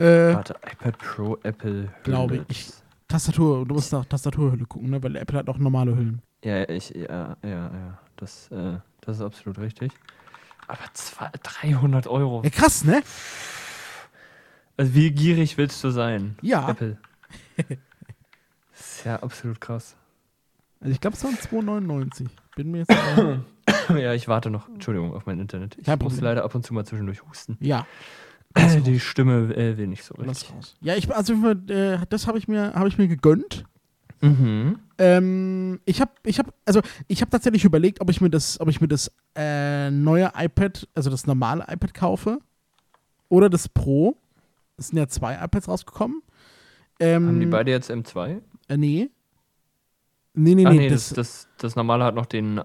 Äh, 0.00 0.34
warte, 0.34 0.56
iPad 0.68 0.98
Pro, 0.98 1.38
Apple. 1.44 1.90
Glaube 2.02 2.34
Hülle. 2.34 2.46
ich. 2.48 2.72
Tastatur, 3.06 3.64
du 3.64 3.74
musst 3.74 3.92
nach 3.92 4.04
Tastaturhülle 4.04 4.64
gucken, 4.64 4.90
ne? 4.90 5.00
weil 5.00 5.14
Apple 5.14 5.38
hat 5.38 5.48
auch 5.48 5.58
normale 5.58 5.94
Hüllen. 5.94 6.22
Ja, 6.42 6.68
ich, 6.68 6.90
ja, 6.90 7.36
ja, 7.44 7.48
ja. 7.48 7.98
Das, 8.16 8.50
äh, 8.50 8.78
das 9.02 9.18
ist 9.18 9.22
absolut 9.22 9.60
richtig. 9.60 9.92
Aber 10.66 10.80
zwei, 10.92 11.30
300 11.40 12.08
Euro. 12.08 12.42
Ja, 12.42 12.50
krass, 12.50 12.84
ne? 12.84 13.04
Also 14.76 14.92
wie 14.94 15.12
gierig 15.12 15.56
willst 15.56 15.84
du 15.84 15.90
sein? 15.90 16.36
Ja. 16.42 16.68
Apple. 16.68 16.98
Das 17.56 17.68
ist 18.98 19.04
ja 19.04 19.22
absolut 19.22 19.60
krass. 19.60 19.94
Also 20.80 20.92
ich 20.92 21.00
glaube, 21.00 21.16
es 21.16 21.22
waren 21.22 21.36
2,99. 21.36 22.26
Bin 22.56 22.72
mir 22.72 22.78
jetzt 22.78 22.90
ja, 23.96 24.12
ich 24.14 24.28
warte 24.28 24.50
noch. 24.50 24.68
Entschuldigung 24.68 25.14
auf 25.14 25.26
mein 25.26 25.40
Internet. 25.40 25.76
Ich 25.78 25.84
Kein 25.86 25.98
muss 25.98 26.14
Problem. 26.14 26.24
leider 26.24 26.44
ab 26.44 26.54
und 26.54 26.64
zu 26.64 26.74
mal 26.74 26.84
zwischendurch 26.84 27.22
husten. 27.22 27.56
Ja, 27.60 27.86
Die 28.84 29.00
Stimme 29.00 29.54
äh, 29.56 29.76
will 29.78 29.86
nicht 29.86 30.04
so 30.04 30.14
lass 30.18 30.42
richtig. 30.42 30.54
raus. 30.54 30.74
Ja, 30.80 30.94
ich, 30.94 31.14
also 31.14 31.34
äh, 31.50 31.98
das 32.08 32.26
habe 32.26 32.38
ich 32.38 32.48
mir, 32.48 32.74
habe 32.74 32.88
ich 32.88 32.98
mir 32.98 33.08
gegönnt. 33.08 33.64
Mhm. 34.20 34.78
Ähm, 34.98 35.80
ich 35.84 36.00
habe, 36.00 36.12
ich 36.24 36.38
habe, 36.38 36.52
also 36.64 36.80
ich 37.08 37.20
habe 37.22 37.30
tatsächlich 37.30 37.64
überlegt, 37.64 38.00
ob 38.00 38.08
ich 38.10 38.20
mir 38.20 38.30
das, 38.30 38.60
ob 38.60 38.68
ich 38.68 38.80
mir 38.80 38.88
das 38.88 39.10
äh, 39.34 39.90
neue 39.90 40.30
iPad, 40.36 40.86
also 40.94 41.10
das 41.10 41.26
normale 41.26 41.64
iPad 41.68 41.94
kaufe 41.94 42.38
oder 43.28 43.50
das 43.50 43.68
Pro. 43.68 44.16
Es 44.76 44.88
sind 44.88 44.98
ja 44.98 45.08
zwei 45.08 45.34
iPads 45.42 45.68
rausgekommen. 45.68 46.22
Ähm, 47.00 47.26
Haben 47.26 47.40
die 47.40 47.46
beide 47.46 47.70
jetzt 47.70 47.90
M2? 47.90 48.40
Äh, 48.68 48.76
nee. 48.76 49.10
Nee, 50.34 50.54
nee, 50.54 50.66
Ach 50.66 50.70
nee. 50.70 50.78
nee, 50.78 50.88
das, 50.88 51.08
das, 51.08 51.14
das, 51.14 51.48
das 51.58 51.76
normale 51.76 52.04
hat 52.04 52.14
noch 52.14 52.26
den 52.26 52.58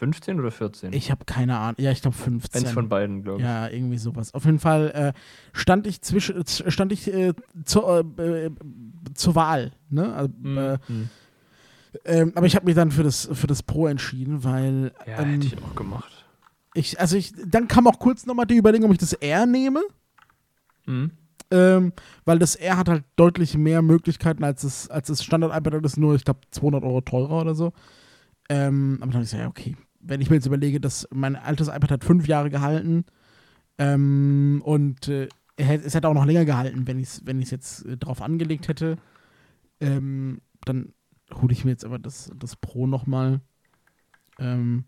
A15 0.00 0.38
oder 0.38 0.50
14? 0.50 0.92
ich 0.92 1.10
habe 1.10 1.24
keine 1.24 1.56
Ahnung. 1.58 1.76
Ja, 1.78 1.90
ich 1.90 2.02
glaube 2.02 2.16
15. 2.16 2.62
Eins 2.62 2.72
von 2.72 2.88
beiden, 2.88 3.22
glaube 3.22 3.38
ich. 3.40 3.44
Ja, 3.44 3.68
irgendwie 3.68 3.98
sowas. 3.98 4.34
Auf 4.34 4.44
jeden 4.44 4.58
Fall 4.58 4.90
äh, 4.90 5.12
stand 5.52 5.86
ich 5.86 6.02
zwischen, 6.02 6.44
z- 6.44 6.72
stand 6.72 6.92
ich 6.92 7.12
äh, 7.12 7.32
zur, 7.64 8.04
äh, 8.18 8.46
äh, 8.46 8.50
zur 9.14 9.34
Wahl. 9.34 9.72
Ne? 9.90 10.12
Also, 10.14 10.32
äh, 10.44 10.78
Mhm. 10.88 11.10
ähm, 12.04 12.32
aber 12.34 12.46
ich 12.46 12.54
habe 12.56 12.66
mich 12.66 12.74
dann 12.74 12.90
für 12.90 13.02
das, 13.02 13.28
für 13.32 13.46
das 13.46 13.62
Pro 13.62 13.86
entschieden, 13.86 14.44
weil 14.44 14.92
Ja, 15.06 15.18
ähm, 15.22 15.34
hätte 15.34 15.46
ich 15.46 15.62
auch 15.62 15.74
gemacht. 15.74 16.24
ich, 16.74 17.00
also 17.00 17.16
ich, 17.16 17.32
dann 17.46 17.68
kam 17.68 17.86
auch 17.86 17.98
kurz 17.98 18.26
nochmal 18.26 18.46
die 18.46 18.56
Überlegung, 18.56 18.86
ob 18.86 18.92
ich 18.92 18.98
das 18.98 19.12
R 19.14 19.46
nehme, 19.46 19.82
Mhm. 20.86 21.10
ähm, 21.50 21.92
weil 22.24 22.38
das 22.38 22.54
R 22.54 22.76
hat 22.76 22.88
halt 22.88 23.04
deutlich 23.16 23.56
mehr 23.56 23.82
Möglichkeiten 23.82 24.44
als 24.44 24.62
das, 24.62 24.88
als 24.90 25.08
das 25.08 25.24
Standard-iPad, 25.24 25.84
das 25.84 25.92
ist 25.92 25.98
nur, 25.98 26.14
ich 26.14 26.24
glaube, 26.24 26.40
200 26.50 26.84
Euro 26.84 27.00
teurer 27.00 27.40
oder 27.40 27.54
so. 27.54 27.72
Ähm, 28.48 28.98
aber 29.00 29.06
dann 29.06 29.14
habe 29.14 29.24
ich 29.24 29.30
gesagt, 29.30 29.42
ja, 29.42 29.48
okay, 29.48 29.76
wenn 30.06 30.20
ich 30.20 30.30
mir 30.30 30.36
jetzt 30.36 30.46
überlege, 30.46 30.80
dass 30.80 31.08
mein 31.12 31.36
altes 31.36 31.68
iPad 31.68 31.90
hat 31.90 32.04
fünf 32.04 32.26
Jahre 32.26 32.50
gehalten 32.50 33.04
ähm, 33.78 34.62
und 34.64 35.08
äh, 35.08 35.28
es 35.56 35.94
hätte 35.94 36.08
auch 36.08 36.14
noch 36.14 36.26
länger 36.26 36.44
gehalten, 36.44 36.86
wenn 36.86 36.98
ich 36.98 37.08
es 37.08 37.26
wenn 37.26 37.40
ich's 37.40 37.50
jetzt 37.50 37.86
äh, 37.86 37.96
drauf 37.96 38.20
angelegt 38.22 38.68
hätte, 38.68 38.96
ähm, 39.80 40.40
dann 40.64 40.92
hole 41.34 41.52
ich 41.52 41.64
mir 41.64 41.70
jetzt 41.70 41.84
aber 41.84 41.98
das, 41.98 42.30
das 42.36 42.56
Pro 42.56 42.86
nochmal. 42.86 43.40
Ähm, 44.38 44.84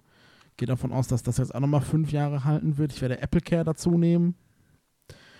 Gehe 0.59 0.67
davon 0.67 0.93
aus, 0.93 1.07
dass 1.07 1.23
das 1.23 1.39
jetzt 1.39 1.55
auch 1.55 1.61
nochmal 1.61 1.83
fünf 1.83 2.11
Jahre 2.11 2.45
halten 2.45 2.79
wird. 2.79 2.93
Ich 2.93 3.01
werde 3.01 3.23
Apple 3.23 3.41
Care 3.41 3.65
dazu 3.65 3.97
nehmen. 3.97 4.35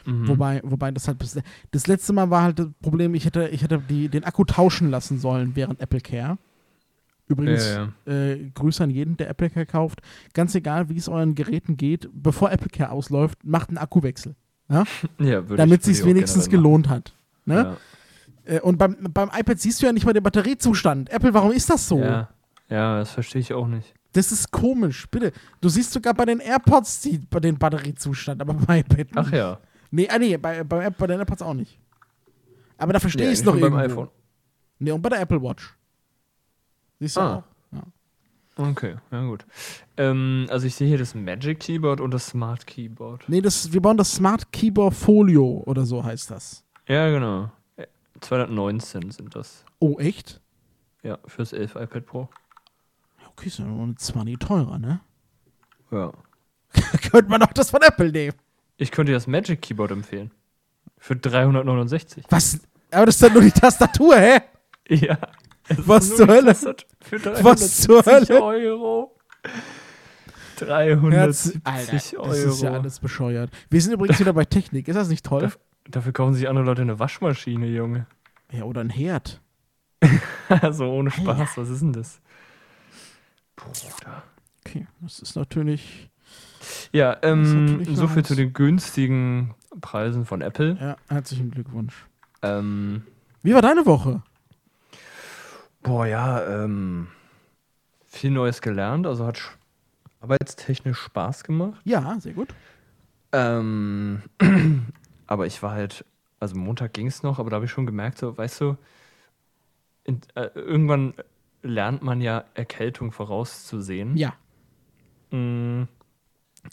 Mhm. 0.07 0.29
Wobei, 0.29 0.61
wobei 0.63 0.93
das 0.93 1.09
halt 1.09 1.19
bis, 1.19 1.39
das 1.73 1.87
letzte 1.89 2.13
Mal 2.13 2.31
war 2.31 2.43
halt 2.43 2.61
das 2.61 2.69
Problem, 2.81 3.15
ich 3.15 3.25
hätte, 3.25 3.49
ich 3.49 3.63
hätte 3.63 3.79
die, 3.81 4.09
den 4.09 4.23
Akku 4.23 4.45
tauschen 4.45 4.91
lassen 4.91 5.19
sollen 5.19 5.57
während 5.57 5.81
Apple 5.81 6.01
Care. 6.01 6.39
Übrigens, 7.29 7.67
Ja, 7.67 7.93
ja. 8.07 8.13
Äh, 8.13 8.51
Grüße 8.55 8.83
an 8.83 8.91
jeden, 8.91 9.17
der 9.17 9.29
Apple 9.29 9.51
Care 9.51 9.67
kauft. 9.67 10.01
Ganz 10.35 10.55
egal, 10.55 10.89
wie 10.89 10.97
es 10.97 11.09
euren 11.09 11.35
Geräten 11.35 11.77
geht, 11.77 12.09
bevor 12.13 12.51
Apple 12.51 12.71
Care 12.71 12.91
ausläuft, 12.91 13.39
macht 13.45 13.69
einen 13.69 13.79
Akkuwechsel. 13.79 14.35
Ja, 14.71 14.85
würde 15.19 15.57
damit 15.57 15.81
es 15.81 15.87
sich 15.87 16.05
wenigstens 16.05 16.49
gelohnt 16.51 16.89
hat. 16.89 17.15
Ne? 17.47 17.77
Äh, 18.45 18.61
und 18.61 18.77
beim, 18.79 18.97
beim 19.13 19.31
iPad 19.35 19.59
siehst 19.59 19.81
du 19.83 19.87
ja 19.87 19.93
nicht 19.93 20.05
mal 20.05 20.13
den 20.13 20.23
Batteriezustand. 20.23 21.11
Apple, 21.11 21.33
warum 21.33 21.53
ist 21.53 21.71
das 21.71 21.89
so? 21.89 21.99
Ja. 22.01 22.29
ja, 22.69 22.77
ja, 22.77 22.99
das 22.99 23.11
verstehe 23.13 23.41
ich 23.41 23.53
auch 23.55 23.67
nicht. 23.67 23.95
Das 24.13 24.33
ist 24.33 24.51
komisch, 24.51 25.07
bitte. 25.11 25.33
Du 25.61 25.69
siehst 25.69 25.93
sogar 25.93 26.15
bei 26.15 26.25
den 26.25 26.41
AirPods 26.41 27.01
die, 27.03 27.19
bei 27.31 27.41
den 27.41 27.59
Batteriezustand, 27.59 28.41
aber 28.41 28.55
beim 28.55 28.79
iPad 28.79 28.99
nicht. 28.99 29.17
Ach 29.17 29.33
ja. 29.33 29.59
Nee, 29.91 30.09
ah, 30.11 30.19
nee 30.19 30.37
bei, 30.37 30.65
bei, 30.65 30.91
bei 30.91 31.07
den 31.07 31.19
AirPods 31.19 31.43
auch 31.43 31.55
nicht. 31.55 31.79
Aber 32.77 32.93
da 32.93 33.01
verstehe 33.01 33.27
Ja, 33.27 33.33
ich 33.33 33.39
es 33.39 33.45
noch 33.45 33.55
irgendwo. 33.55 33.77
beim 33.77 33.91
iPhone. 33.91 34.09
Nee, 34.79 34.91
und 34.93 35.03
bei 35.03 35.09
der 35.09 35.21
Apple 35.21 35.43
Watch. 35.43 35.75
Siehst 37.01 37.17
du 37.17 37.21
Ah. 37.21 37.35
auch? 37.37 37.43
Ja. 37.73 37.83
Okay, 38.71 38.97
ja 39.13 39.23
gut. 39.25 39.47
Ähm, 39.97 40.47
also 40.51 40.67
ich 40.67 40.75
sehe 40.75 40.89
hier 40.89 40.99
das 40.99 41.15
Magic 41.15 41.61
Keyboard 41.61 42.01
und 42.01 42.11
das 42.13 42.27
Smart 42.27 42.67
Keyboard. 42.67 43.25
Nee, 43.29 43.41
das, 43.41 43.73
wir 43.73 43.81
bauen 43.81 43.97
das 43.97 44.13
Smart 44.13 44.51
Keyboard 44.53 44.95
Folio 44.95 45.63
oder 45.67 45.87
so 45.87 46.03
heißt 46.03 46.31
das. 46.31 46.65
Ja, 46.89 47.09
genau. 47.11 47.51
Äh, 47.77 47.87
219 48.21 49.11
sind 49.13 49.37
das. 49.37 49.65
Oh, 49.79 49.99
echt? 49.99 50.41
Ja, 51.05 51.19
fürs 51.27 51.53
11 51.53 51.77
iPad 51.77 52.05
Pro. 52.07 52.29
Ja, 53.21 53.29
Okay, 53.29 53.47
ist 53.49 53.59
ja 53.61 53.65
nur 53.65 53.95
20 53.97 54.41
teurer, 54.41 54.79
ne? 54.81 55.01
Ja. 55.93 56.13
Könnte 57.11 57.31
man 57.31 57.43
auch 57.43 57.53
das 57.53 57.71
von 57.71 57.81
Apple 57.83 58.11
nehmen. 58.11 58.35
Ich 58.77 58.91
könnte 58.91 59.11
dir 59.13 59.17
das 59.17 59.27
Magic 59.27 59.63
Keyboard 59.63 59.91
empfehlen. 59.93 60.31
Für 60.99 61.17
369. 61.17 62.25
Was? 62.31 62.61
Aber 62.91 63.07
das 63.07 63.17
ist 63.17 63.23
dann 63.23 63.33
nur 63.33 63.43
die 63.43 63.51
Tastatur, 63.53 64.17
hä? 64.17 64.41
Ja. 64.89 65.19
Ist 65.69 65.87
Was 65.89 66.17
zur 66.17 66.27
Hölle? 66.29 66.55
Für 66.55 67.45
Was 67.45 67.81
zur 67.83 68.03
370 68.03 68.31
Hölle? 68.37 68.43
Euro. 68.43 69.15
Herz, 70.59 71.53
370 71.65 71.65
Alter, 71.65 72.19
Euro. 72.21 72.29
das 72.29 72.39
ist 72.55 72.63
ja 72.63 72.73
alles 72.73 72.99
bescheuert. 73.01 73.51
Wir 73.71 73.81
sind 73.81 73.93
übrigens 73.93 74.19
wieder 74.19 74.33
bei 74.33 74.45
Technik. 74.45 74.89
Ist 74.89 74.97
das 74.97 75.09
nicht 75.09 75.25
toll? 75.25 75.45
Daf- 75.45 75.59
Dafür 75.91 76.13
kaufen 76.13 76.35
sich 76.35 76.49
andere 76.49 76.65
Leute 76.65 76.83
eine 76.83 76.99
Waschmaschine, 76.99 77.67
Junge. 77.67 78.07
Ja, 78.53 78.65
oder 78.65 78.81
ein 78.83 78.91
Herd. 78.91 79.41
also 80.49 80.87
ohne 80.91 81.11
Spaß, 81.11 81.57
was 81.57 81.69
ist 81.71 81.81
denn 81.81 81.93
das? 81.93 82.21
Bruder. 83.57 84.23
Okay, 84.67 84.87
das 85.01 85.21
ist 85.21 85.35
natürlich. 85.37 86.11
Ja, 86.93 87.17
ähm, 87.23 87.65
natürlich 87.77 87.97
so 87.97 88.07
viel 88.07 88.17
nice. 88.19 88.27
zu 88.29 88.35
den 88.35 88.53
günstigen 88.53 89.55
Preisen 89.81 90.25
von 90.27 90.41
Apple. 90.43 90.77
Ja, 90.81 90.97
herzlichen 91.09 91.51
Glückwunsch. 91.51 92.07
Ähm, 92.43 93.03
Wie 93.43 93.55
war 93.55 93.63
deine 93.63 93.87
Woche? 93.87 94.23
Boah, 95.83 96.07
ja, 96.07 96.65
ähm, 96.65 97.09
viel 98.07 98.31
Neues 98.31 98.61
gelernt, 98.61 99.07
also 99.07 99.27
hat 99.27 99.37
sch- 99.37 99.51
arbeitstechnisch 100.21 100.99
Spaß 100.99 101.45
gemacht. 101.45 101.81
Ja, 101.85 102.19
sehr 102.21 102.33
gut. 102.33 102.55
Ähm, 103.33 104.23
aber 105.27 105.47
ich 105.47 105.63
war 105.63 105.73
halt, 105.73 106.05
also 106.41 106.57
Montag 106.57 106.93
ging 106.95 107.07
es 107.07 107.23
noch, 107.23 107.39
aber 107.39 107.51
da 107.51 107.57
habe 107.57 107.67
ich 107.67 107.71
schon 107.71 107.87
gemerkt, 107.87 108.19
so, 108.19 108.37
weißt 108.37 108.61
du, 108.63 108.77
in, 110.05 110.21
äh, 110.35 110.49
irgendwann 110.55 111.15
lernt 111.63 112.03
man 112.03 112.21
ja 112.21 112.45
Erkältung 112.55 113.13
vorauszusehen. 113.13 114.17
Ja. 114.17 114.35
Mm. 115.31 115.83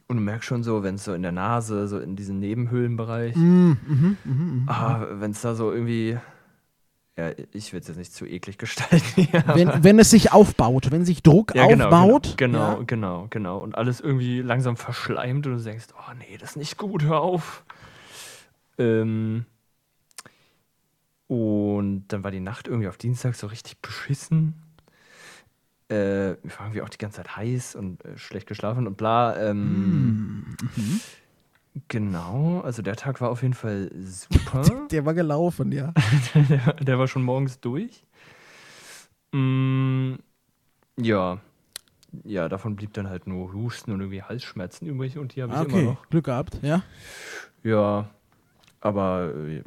Und 0.07 0.17
du 0.17 0.21
merkst 0.21 0.47
schon 0.47 0.63
so, 0.63 0.83
wenn 0.83 0.95
es 0.95 1.03
so 1.05 1.13
in 1.13 1.21
der 1.21 1.31
Nase, 1.31 1.88
so 1.88 2.00
in 2.00 2.15
diesem 2.15 2.39
Nebenhöhlenbereich, 2.39 3.35
Mm, 3.35 3.71
mhm, 3.71 3.77
mhm, 3.88 4.17
mhm. 4.24 4.63
ah, 4.67 5.05
wenn 5.12 5.31
es 5.31 5.41
da 5.41 5.53
so 5.55 5.71
irgendwie 5.71 6.17
Ja, 7.17 7.31
ich 7.53 7.72
will 7.72 7.79
es 7.79 7.88
jetzt 7.88 7.95
nicht 7.98 8.13
zu 8.13 8.25
eklig 8.25 8.57
gestalten. 8.57 9.27
Wenn, 9.53 9.84
wenn 9.84 10.00
es 10.00 10.10
sich 10.10 10.34
aufbaut, 10.34 10.91
wenn 10.91 11.05
sich 11.05 11.24
Druck 11.24 11.55
ja, 11.55 11.65
genau, 11.65 11.86
aufbaut. 11.86 12.34
Genau, 12.36 12.77
genau, 12.77 12.84
genau, 12.86 13.27
genau. 13.29 13.57
Und 13.60 13.75
alles 13.75 14.01
irgendwie 14.01 14.41
langsam 14.41 14.75
verschleimt 14.75 15.48
und 15.48 15.57
du 15.57 15.63
denkst, 15.63 15.88
oh 15.98 16.13
nee, 16.17 16.38
das 16.38 16.51
ist 16.51 16.55
nicht 16.57 16.77
gut, 16.77 17.03
hör 17.03 17.22
auf. 17.22 17.63
Ähm, 18.77 19.45
und 21.27 22.05
dann 22.10 22.24
war 22.24 22.31
die 22.31 22.41
Nacht 22.41 22.67
irgendwie 22.67 22.89
auf 22.89 22.98
Dienstag 22.98 23.36
so 23.36 23.48
richtig 23.48 23.81
beschissen. 23.81 24.53
Äh, 25.89 26.34
ich 26.34 26.60
war 26.60 26.65
irgendwie 26.65 26.81
auch 26.81 26.89
die 26.89 26.98
ganze 26.98 27.17
Zeit 27.17 27.38
heiß 27.38 27.75
und 27.75 28.03
äh, 28.03 28.17
schlecht 28.17 28.48
geschlafen 28.48 28.88
und 28.88 28.98
bla. 28.98 29.38
Ähm, 29.38 30.57
Mhm. 30.75 31.00
Genau, 31.89 32.62
also 32.62 32.82
der 32.82 32.96
Tag 32.96 33.20
war 33.22 33.29
auf 33.29 33.41
jeden 33.41 33.53
Fall 33.53 33.91
super. 34.01 34.88
Der 34.91 35.05
war 35.05 35.13
gelaufen, 35.13 35.72
ja. 35.72 35.94
der, 36.50 36.74
der 36.74 37.00
war 37.00 37.08
schon 37.08 37.24
morgens 37.24 37.60
durch. 37.60 38.05
Mm, 39.34 40.15
ja. 40.98 41.39
Ja, 42.24 42.48
davon 42.48 42.77
blieb 42.77 42.94
dann 42.94 43.10
halt 43.10 43.27
nur 43.27 43.51
Husten 43.51 43.91
und 43.91 44.00
irgendwie 44.00 44.22
Halsschmerzen 44.24 44.88
übrig 44.88 45.17
und 45.17 45.36
die 45.36 45.44
habe 45.44 45.51
ich 45.51 45.60
Ah, 45.60 45.63
immer 45.63 45.74
okay, 45.74 45.86
noch. 45.86 46.10
Glück 46.10 46.25
gehabt, 46.25 46.60
ja. 46.62 46.82
Ja, 47.63 48.10
aber 48.79 49.34
äh, 49.36 49.63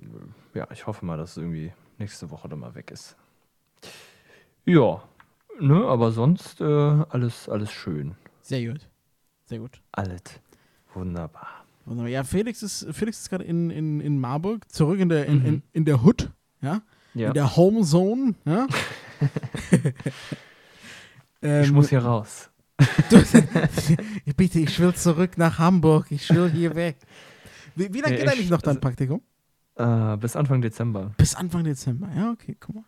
ja, 0.54 0.66
ich 0.72 0.86
hoffe 0.86 1.04
mal, 1.04 1.18
dass 1.18 1.32
es 1.32 1.36
irgendwie 1.36 1.72
nächste 1.98 2.30
Woche 2.30 2.48
dann 2.48 2.60
mal 2.60 2.74
weg 2.74 2.90
ist. 2.90 3.16
Ja, 4.64 5.02
ne, 5.60 5.84
aber 5.86 6.10
sonst 6.10 6.60
äh, 6.62 6.64
alles, 6.64 7.48
alles 7.50 7.70
schön. 7.70 8.14
Sehr 8.40 8.64
gut. 8.72 8.88
Sehr 9.44 9.58
gut. 9.58 9.82
Alles 9.92 10.22
wunderbar. 10.94 11.57
Ja, 12.06 12.24
Felix 12.24 12.62
ist, 12.62 12.86
Felix 12.92 13.18
ist 13.20 13.30
gerade 13.30 13.44
in, 13.44 13.70
in, 13.70 14.00
in 14.00 14.18
Marburg, 14.20 14.70
zurück 14.72 14.98
in 15.00 15.08
der, 15.08 15.26
in, 15.26 15.38
Mhm. 15.40 15.46
in, 15.46 15.62
in 15.72 15.84
der 15.84 16.02
Hood, 16.04 16.30
ja, 16.60 16.82
Ja, 17.14 17.28
in 17.28 17.34
der 17.34 17.56
Home 17.56 17.82
Zone, 17.82 18.34
ja. 18.44 18.66
ähm, 21.42 21.64
ich 21.64 21.72
muss 21.72 21.88
hier 21.88 22.00
raus. 22.04 22.50
bitte, 24.36 24.60
ich 24.60 24.78
will 24.80 24.94
zurück 24.94 25.36
nach 25.38 25.58
Hamburg, 25.58 26.06
ich 26.10 26.28
will 26.30 26.50
hier 26.50 26.74
weg. 26.74 26.96
Wie, 27.74 27.92
wie 27.92 28.00
lange 28.00 28.14
Nee, 28.14 28.20
geht 28.20 28.28
eigentlich 28.28 28.44
ich- 28.46 28.50
noch 28.50 28.62
dein 28.62 28.70
also- 28.76 28.80
Praktikum? 28.80 29.22
Äh, 29.76 30.16
bis 30.16 30.34
Anfang 30.34 30.60
Dezember. 30.60 31.12
Bis 31.16 31.36
Anfang 31.36 31.62
Dezember, 31.62 32.08
ja, 32.14 32.32
okay, 32.32 32.56
guck 32.58 32.74
mal. 32.74 32.84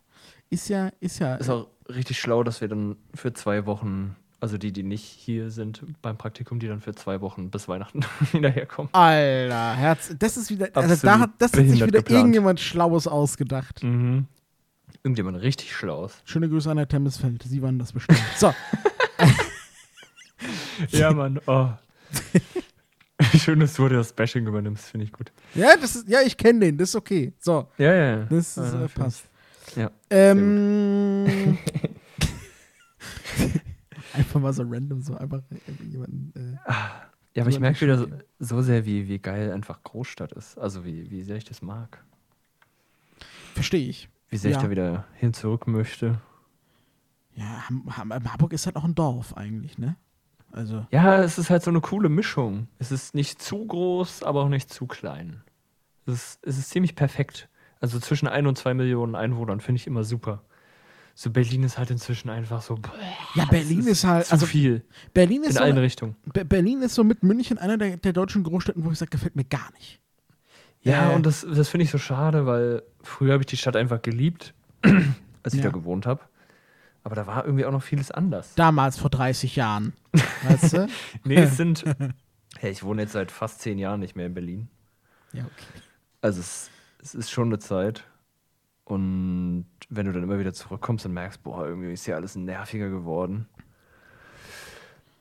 Ist 0.48 0.68
ja, 0.68 0.90
ist 0.98 1.20
ja, 1.20 1.36
Ist 1.36 1.48
auch 1.48 1.68
richtig 1.88 2.18
schlau, 2.18 2.42
dass 2.42 2.60
wir 2.60 2.66
dann 2.66 2.96
für 3.14 3.32
zwei 3.32 3.64
Wochen, 3.66 4.16
also 4.40 4.58
die, 4.58 4.72
die 4.72 4.82
nicht 4.82 5.04
hier 5.04 5.50
sind 5.50 5.82
beim 6.02 6.16
Praktikum, 6.16 6.58
die 6.58 6.68
dann 6.68 6.80
für 6.80 6.94
zwei 6.94 7.20
Wochen 7.20 7.50
bis 7.50 7.68
Weihnachten 7.68 8.00
wieder 8.32 8.50
herkommen. 8.50 8.88
Alter, 8.92 9.74
Herz, 9.74 10.14
das 10.18 10.36
ist 10.36 10.50
wieder, 10.50 10.68
also 10.74 11.06
da 11.06 11.18
hat, 11.20 11.30
das 11.38 11.52
hat 11.52 11.66
sich 11.66 11.80
wieder 11.84 11.98
geplant. 11.98 12.10
irgendjemand 12.20 12.60
Schlaues 12.60 13.06
ausgedacht. 13.06 13.82
Mhm. 13.82 14.26
Irgendjemand 15.02 15.40
richtig 15.40 15.74
schlaues. 15.74 16.20
Schöne 16.24 16.48
Grüße 16.48 16.70
an 16.70 16.76
der 16.76 16.88
Temmesfeld, 16.88 17.42
Sie 17.42 17.62
waren 17.62 17.78
das 17.78 17.92
bestimmt. 17.92 18.20
So, 18.36 18.52
Ja, 20.90 21.12
Mann. 21.12 21.40
Oh. 21.46 21.68
Schön, 23.38 23.60
dass 23.60 23.74
du 23.74 23.88
das 23.88 24.12
Bashing 24.12 24.46
übernimmst, 24.46 24.86
finde 24.86 25.04
ich 25.04 25.12
gut. 25.12 25.30
ja, 25.54 25.76
das 25.76 25.96
ist, 25.96 26.08
ja, 26.08 26.20
ich 26.24 26.36
kenne 26.36 26.60
den, 26.60 26.78
das 26.78 26.90
ist 26.90 26.96
okay. 26.96 27.32
So, 27.38 27.68
Ja, 27.76 27.92
ja, 27.94 28.16
ja. 28.16 28.24
das 28.30 28.56
ist, 28.56 28.74
Ah, 28.74 28.84
äh, 28.84 28.88
passt. 28.88 29.24
Ja. 29.76 29.90
Ähm, 30.08 31.58
einfach 34.14 34.40
mal 34.40 34.52
so 34.52 34.62
random, 34.66 35.00
so 35.02 35.16
einfach 35.16 35.42
jemanden. 35.90 36.32
Äh, 36.36 36.72
Ja, 37.34 37.42
aber 37.44 37.50
ich 37.50 37.60
merke 37.60 37.80
wieder 37.80 37.96
so, 37.98 38.06
so 38.40 38.60
sehr, 38.62 38.84
wie, 38.86 39.08
wie 39.08 39.18
geil 39.18 39.52
einfach 39.52 39.82
Großstadt 39.82 40.32
ist. 40.32 40.58
Also 40.58 40.84
wie, 40.84 41.10
wie 41.10 41.22
sehr 41.22 41.36
ich 41.36 41.44
das 41.44 41.62
mag. 41.62 42.02
Verstehe 43.54 43.88
ich. 43.88 44.08
Wie 44.28 44.36
sehr 44.36 44.50
Ja. 44.52 44.56
ich 44.56 44.62
da 44.62 44.70
wieder 44.70 45.04
hin 45.14 45.32
zurück 45.32 45.66
möchte. 45.66 46.20
Ja, 47.34 47.62
Marburg 48.04 48.52
ist 48.52 48.66
halt 48.66 48.76
auch 48.76 48.84
ein 48.84 48.94
Dorf 48.94 49.36
eigentlich, 49.36 49.78
ne? 49.78 49.96
Also, 50.52 50.84
Ja, 50.90 51.22
es 51.22 51.38
ist 51.38 51.48
halt 51.50 51.62
so 51.62 51.70
eine 51.70 51.80
coole 51.80 52.08
Mischung. 52.08 52.66
Es 52.78 52.90
ist 52.90 53.14
nicht 53.14 53.40
zu 53.40 53.64
groß, 53.66 54.24
aber 54.24 54.42
auch 54.42 54.48
nicht 54.48 54.72
zu 54.72 54.86
klein. 54.86 55.42
Es 56.06 56.14
ist, 56.14 56.38
es 56.42 56.58
ist 56.58 56.70
ziemlich 56.70 56.96
perfekt. 56.96 57.48
Also 57.78 58.00
zwischen 58.00 58.26
ein 58.26 58.46
und 58.48 58.58
zwei 58.58 58.74
Millionen 58.74 59.14
Einwohnern 59.14 59.60
finde 59.60 59.76
ich 59.78 59.86
immer 59.86 60.02
super. 60.02 60.42
So 61.14 61.30
Berlin 61.30 61.62
ist 61.64 61.76
halt 61.78 61.90
inzwischen 61.90 62.30
einfach 62.30 62.62
so. 62.62 62.78
ja, 63.34 63.44
Berlin 63.46 63.80
es 63.80 63.86
ist, 63.86 64.04
halt, 64.04 64.26
zu 64.26 64.32
also 64.32 64.46
viel 64.46 64.84
Berlin 65.12 65.42
ist 65.42 65.50
in 65.50 65.56
so, 65.56 65.60
allen 65.62 65.78
Richtungen. 65.78 66.16
Be- 66.32 66.44
Berlin 66.44 66.80
ist 66.82 66.94
so 66.94 67.04
mit 67.04 67.22
München 67.22 67.58
einer 67.58 67.76
der, 67.76 67.96
der 67.98 68.12
deutschen 68.12 68.42
Großstädten, 68.44 68.84
wo 68.84 68.90
ich 68.90 68.98
sage, 68.98 69.10
gefällt 69.10 69.36
mir 69.36 69.44
gar 69.44 69.70
nicht. 69.74 70.00
Ja, 70.82 71.10
Äh. 71.10 71.14
und 71.14 71.26
das, 71.26 71.46
das 71.48 71.68
finde 71.68 71.84
ich 71.84 71.90
so 71.90 71.98
schade, 71.98 72.46
weil 72.46 72.82
früher 73.02 73.32
habe 73.34 73.42
ich 73.42 73.46
die 73.46 73.56
Stadt 73.58 73.76
einfach 73.76 74.00
geliebt, 74.00 74.54
als 75.42 75.52
ich 75.54 75.60
Ja. 75.60 75.66
da 75.66 75.70
gewohnt 75.70 76.06
habe. 76.06 76.22
Aber 77.02 77.14
da 77.14 77.26
war 77.26 77.44
irgendwie 77.44 77.64
auch 77.66 77.72
noch 77.72 77.82
vieles 77.82 78.10
anders. 78.10 78.54
Damals 78.56 78.98
vor 78.98 79.10
30 79.10 79.56
Jahren. 79.56 79.92
weißt 80.42 80.72
du? 80.74 80.88
Nee, 81.24 81.36
es 81.36 81.56
sind. 81.56 81.84
Hey, 82.58 82.72
ich 82.72 82.82
wohne 82.82 83.02
jetzt 83.02 83.12
seit 83.12 83.30
fast 83.30 83.60
zehn 83.60 83.78
Jahren 83.78 84.00
nicht 84.00 84.16
mehr 84.16 84.26
in 84.26 84.34
Berlin. 84.34 84.68
Ja, 85.32 85.44
okay. 85.44 85.80
Also 86.20 86.40
es, 86.40 86.68
es 87.00 87.14
ist 87.14 87.30
schon 87.30 87.46
eine 87.48 87.58
Zeit. 87.58 88.04
Und 88.90 89.66
wenn 89.88 90.06
du 90.06 90.12
dann 90.12 90.22
immer 90.24 90.38
wieder 90.38 90.52
zurückkommst 90.52 91.06
und 91.06 91.12
merkst, 91.12 91.42
boah, 91.42 91.66
irgendwie 91.66 91.92
ist 91.92 92.04
hier 92.04 92.16
alles 92.16 92.34
nerviger 92.34 92.88
geworden. 92.90 93.46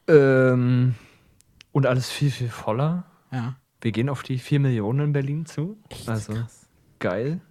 Ähm, 0.08 0.95
und 1.71 1.86
alles 1.86 2.10
viel, 2.10 2.32
viel 2.32 2.49
voller. 2.49 3.05
Ja. 3.32 3.55
Wir 3.82 3.91
gehen 3.91 4.10
auf 4.10 4.23
die 4.23 4.39
4 4.39 4.60
Millionen 4.60 4.99
in 5.01 5.13
Berlin 5.13 5.45
zu. 5.45 5.77
Echt 5.89 6.10
also 6.10 6.34
krass. 6.34 6.67
geil. 6.99 7.41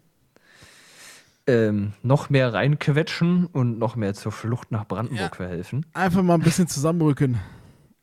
Ähm, 1.47 1.95
noch 2.03 2.29
mehr 2.29 2.53
reinquetschen 2.53 3.47
und 3.47 3.79
noch 3.79 3.97
mehr 3.97 4.13
zur 4.13 4.33
Flucht 4.33 4.71
nach 4.71 4.87
Brandenburg 4.87 5.21
Ja. 5.21 5.35
verhelfen. 5.37 5.87
Einfach 5.95 6.23
mal 6.23 6.35
ein 6.35 6.41
bisschen 6.43 6.69
zusammenrücken. 6.69 7.39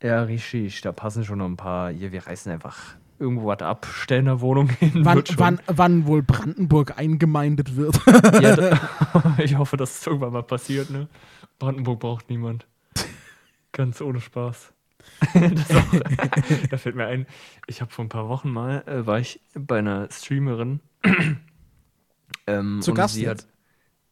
Ja, 0.02 0.24
richtig. 0.24 0.82
Da 0.82 0.92
passen 0.92 1.24
schon 1.26 1.38
noch 1.40 1.46
ein 1.46 1.58
paar. 1.58 1.92
Hier, 1.92 2.12
wir 2.12 2.26
reißen 2.26 2.52
einfach 2.52 2.96
irgendwo 3.20 3.48
was 3.48 3.60
ab, 3.60 3.86
stellen 3.86 4.28
eine 4.28 4.42
Wohnung 4.42 4.70
hin. 4.80 4.92
Wann, 5.06 5.24
wann, 5.38 5.60
wann 5.68 6.06
wohl 6.08 6.22
Brandenburg 6.24 6.98
eingemeindet 6.98 7.76
wird. 7.76 8.00
Ja, 8.42 8.56
da, 8.56 9.38
ich 9.38 9.58
hoffe, 9.58 9.78
dass 9.78 10.00
es 10.02 10.08
irgendwann 10.08 10.34
mal 10.34 10.44
passiert, 10.44 10.90
ne? 10.90 11.08
Brandenburg 11.60 12.00
braucht 12.00 12.30
niemand. 12.30 12.68
Ganz 13.72 14.02
ohne 14.02 14.20
Spaß. 14.22 14.74
auch, 15.34 16.00
da 16.70 16.78
fällt 16.78 16.96
mir 16.96 17.06
ein, 17.08 17.28
ich 17.68 17.82
habe 17.82 17.92
vor 17.92 18.06
ein 18.06 18.10
paar 18.10 18.28
Wochen 18.30 18.50
mal, 18.50 18.84
äh, 18.88 19.06
war 19.06 19.20
ich 19.20 19.40
bei 19.54 19.80
einer 19.80 20.10
Streamerin. 20.12 20.80
ähm, 22.48 22.82
Zu 22.82 22.94
Gast 22.94 23.16
sie 23.16 23.28
hat. 23.30 23.46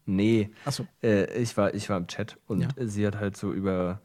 Nee, 0.05 0.51
Achso. 0.65 0.85
äh, 1.01 1.33
ich, 1.41 1.55
war, 1.55 1.73
ich 1.73 1.89
war 1.89 1.97
im 1.97 2.07
Chat 2.07 2.37
und 2.47 2.61
Ja. 2.61 2.69
sie 2.77 3.07
hat 3.07 3.15
halt 3.15 3.37
so 3.37 3.53
über, 3.53 4.01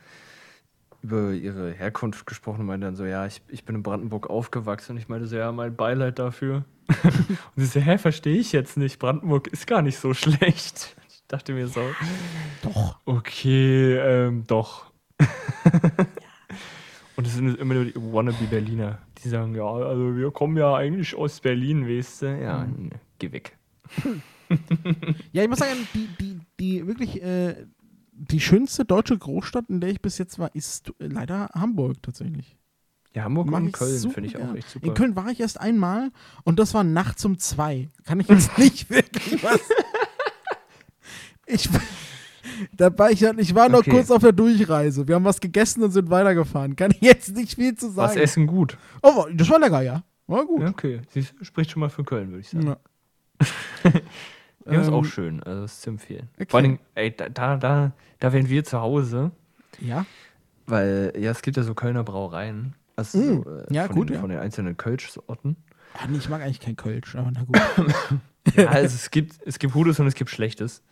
über 1.02 1.32
ihre 1.32 1.72
Herkunft 1.72 2.26
gesprochen 2.26 2.60
und 2.60 2.66
meinte 2.66 2.86
dann 2.86 2.96
so, 2.96 3.04
ja, 3.04 3.26
ich, 3.26 3.40
ich 3.48 3.64
bin 3.64 3.76
in 3.76 3.82
Brandenburg 3.82 4.28
aufgewachsen 4.28 4.92
und 4.92 4.98
ich 4.98 5.08
meinte 5.08 5.26
so, 5.26 5.36
ja, 5.36 5.52
mein 5.52 5.76
Beileid 5.76 6.18
dafür. 6.18 6.64
und 7.02 7.38
sie 7.56 7.66
so, 7.66 7.80
hä, 7.80 7.98
verstehe 7.98 8.38
ich 8.38 8.52
jetzt 8.52 8.76
nicht, 8.76 8.98
Brandenburg 8.98 9.46
ist 9.48 9.66
gar 9.66 9.82
nicht 9.82 9.98
so 9.98 10.14
schlecht. 10.14 10.96
Ich 11.10 11.36
dachte 11.36 11.52
mir 11.52 11.68
so, 11.68 11.82
Doch. 12.62 13.00
okay, 13.04 13.96
ähm, 13.98 14.44
doch. 14.46 14.90
und 17.16 17.26
es 17.26 17.34
sind 17.34 17.58
immer 17.58 17.74
nur 17.74 17.84
die 17.84 17.94
Wannabe-Berliner, 17.94 18.96
die 19.22 19.28
sagen, 19.28 19.54
ja, 19.54 19.66
also 19.66 20.16
wir 20.16 20.30
kommen 20.30 20.56
ja 20.56 20.74
eigentlich 20.74 21.14
aus 21.14 21.40
Berlin, 21.40 21.86
weißt 21.86 22.22
du? 22.22 22.40
Ja, 22.40 22.64
nee, 22.64 22.88
geh 23.18 23.30
weg. 23.30 23.58
Ja, 25.32 25.42
ich 25.42 25.48
muss 25.48 25.58
sagen, 25.58 25.86
die, 25.94 26.08
die, 26.18 26.40
die 26.58 26.86
wirklich 26.86 27.22
äh, 27.22 27.66
die 28.18 28.40
schönste 28.40 28.84
deutsche 28.84 29.16
Großstadt, 29.16 29.66
in 29.68 29.80
der 29.80 29.90
ich 29.90 30.02
bis 30.02 30.18
jetzt 30.18 30.38
war, 30.38 30.54
ist 30.54 30.92
leider 30.98 31.48
Hamburg 31.54 32.02
tatsächlich. 32.02 32.56
Ja, 33.14 33.24
Hamburg 33.24 33.50
und 33.50 33.72
Köln 33.72 34.10
finde 34.10 34.28
ich 34.28 34.36
auch 34.36 34.54
echt 34.54 34.68
super. 34.70 34.86
In 34.86 34.94
Köln 34.94 35.16
war 35.16 35.28
ich 35.30 35.40
erst 35.40 35.58
einmal 35.60 36.10
und 36.44 36.58
das 36.58 36.74
war 36.74 36.84
nachts 36.84 37.24
um 37.24 37.38
zwei. 37.38 37.88
Kann 38.04 38.20
ich 38.20 38.28
jetzt 38.28 38.56
nicht 38.58 38.90
wirklich 38.90 39.42
was. 39.42 39.60
Ich, 41.50 41.66
da 42.76 42.96
war 42.98 43.10
ich, 43.10 43.22
ich 43.22 43.54
war 43.54 43.70
noch 43.70 43.78
Okay. 43.78 43.90
kurz 43.90 44.10
auf 44.10 44.20
der 44.20 44.32
Durchreise. 44.32 45.08
Wir 45.08 45.14
haben 45.14 45.24
was 45.24 45.40
gegessen 45.40 45.82
und 45.82 45.92
sind 45.92 46.10
weitergefahren. 46.10 46.76
Kann 46.76 46.90
ich 46.90 47.00
jetzt 47.00 47.34
nicht 47.34 47.54
viel 47.54 47.74
zu 47.74 47.96
Was 47.96 48.10
sagen. 48.12 48.20
essen 48.20 48.46
gut. 48.46 48.76
Oh, 49.02 49.24
das 49.32 49.48
war 49.48 49.58
lecker, 49.58 49.80
ja. 49.80 50.04
War 50.26 50.44
gut. 50.44 50.60
Ja, 50.60 50.68
okay. 50.68 51.00
Sie 51.08 51.24
spricht 51.40 51.70
schon 51.70 51.80
mal 51.80 51.88
für 51.88 52.04
Köln, 52.04 52.28
würde 52.28 52.40
ich 52.40 52.50
sagen. 52.50 52.66
Ja. 52.66 52.76
Ja, 54.70 54.80
ist 54.80 54.88
auch 54.88 54.98
Ähm, 54.98 55.04
schön. 55.04 55.42
Also 55.42 55.64
ist 55.64 55.82
zu 55.82 55.90
empfehlen. 55.90 56.28
okay. 56.36 56.46
Vor 56.48 56.60
allem, 56.60 56.78
ey, 56.94 57.14
da, 57.16 57.28
da, 57.28 57.56
da, 57.56 58.32
wären 58.32 58.48
wir 58.48 58.64
zu 58.64 58.80
Hause, 58.80 59.30
Ja. 59.80 60.04
weil 60.66 61.12
ja, 61.18 61.30
es 61.30 61.42
gibt 61.42 61.56
ja 61.56 61.62
so 61.62 61.74
Kölner 61.74 62.04
Brauereien. 62.04 62.74
Also 62.96 63.18
Mm, 63.18 63.42
so, 63.44 63.50
äh, 63.50 63.74
ja, 63.74 63.86
von 63.86 63.94
gut, 63.96 64.08
den, 64.10 64.14
ja. 64.14 64.20
Von 64.20 64.30
den 64.30 64.38
einzelnen 64.40 64.76
Kölsch-Sorten. 64.76 65.56
Ah, 65.94 66.06
nee, 66.08 66.18
ich 66.18 66.28
mag 66.28 66.42
eigentlich 66.42 66.60
kein 66.60 66.76
Kölsch, 66.76 67.14
aber 67.16 67.30
na 67.32 67.42
gut. 67.44 67.56
Ja, 68.56 68.68
also 68.68 68.94
es 68.94 69.10
gibt, 69.10 69.36
es 69.44 69.58
gibt 69.58 69.74
Gutes 69.74 70.00
und 70.00 70.06
es 70.06 70.14
gibt 70.14 70.30
Schlechtes. 70.30 70.82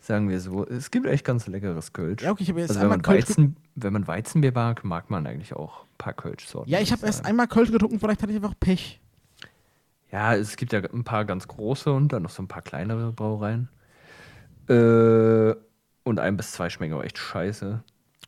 Sagen 0.00 0.28
wir 0.30 0.40
so. 0.40 0.66
Es 0.66 0.90
gibt 0.90 1.06
echt 1.06 1.24
ganz 1.24 1.46
leckeres 1.46 1.92
Kölsch. 1.92 2.22
Ja, 2.22 2.30
okay, 2.32 2.42
ich 2.42 2.48
habe 2.48 2.60
jetzt 2.60 2.70
also 2.70 2.80
wenn 2.80 2.84
einmal 2.86 2.96
man, 2.98 3.02
Kölsch 3.02 3.28
Weizen, 3.28 3.56
wenn 3.76 3.92
man 3.92 4.06
Weizenbier 4.08 4.52
mag, 4.52 4.82
mag 4.82 5.10
man 5.10 5.26
eigentlich 5.26 5.52
auch 5.54 5.82
ein 5.84 5.88
paar 5.98 6.12
Kölsch-Sorten. 6.14 6.68
Ja, 6.70 6.80
ich 6.80 6.90
habe 6.92 7.04
erst 7.06 7.24
einmal 7.24 7.46
Kölsch 7.46 7.70
getrunken, 7.70 8.00
vielleicht 8.00 8.22
hatte 8.22 8.32
ich 8.32 8.36
einfach 8.36 8.54
Pech. 8.58 9.00
Ja, 10.12 10.34
es 10.34 10.56
gibt 10.56 10.72
ja 10.72 10.80
ein 10.80 11.04
paar 11.04 11.24
ganz 11.24 11.48
große 11.48 11.90
und 11.90 12.12
dann 12.12 12.22
noch 12.22 12.30
so 12.30 12.42
ein 12.42 12.48
paar 12.48 12.62
kleinere 12.62 13.12
Brauereien. 13.12 13.68
Äh, 14.68 15.54
und 16.04 16.18
ein 16.20 16.36
bis 16.36 16.52
zwei 16.52 16.68
schmecken 16.68 16.94
aber 16.94 17.04
echt 17.04 17.18
scheiße. 17.18 17.82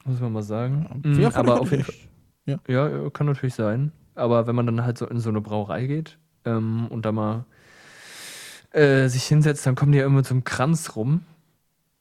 Muss 0.05 0.21
man 0.21 0.33
mal 0.33 0.43
sagen. 0.43 1.03
Mhm, 1.05 1.15
Fair 1.15 1.31
von 1.31 1.41
aber 1.41 1.61
auf 1.61 1.71
jeden 1.71 1.85
Fall. 1.85 1.95
Ja, 2.47 2.59
ja, 2.69 3.11
kann 3.11 3.27
natürlich 3.27 3.55
sein. 3.55 3.93
Aber 4.15 4.47
wenn 4.47 4.55
man 4.55 4.67
dann 4.67 4.85
halt 4.85 4.99
so 4.99 5.07
in 5.07 5.19
so 5.19 5.29
eine 5.29 5.41
Brauerei 5.41 5.87
geht 5.87 6.19
ähm, 6.45 6.87
und 6.89 7.05
da 7.05 7.13
mal 7.13 7.47
äh, 8.71 9.09
sich 9.09 9.25
hinsetzt, 9.25 9.67
dann 9.67 9.75
kommen 9.75 9.93
die 9.93 9.99
ja 9.99 10.07
immer 10.07 10.25
zum 10.25 10.45
Kranz 10.45 10.97
rum. 10.97 11.23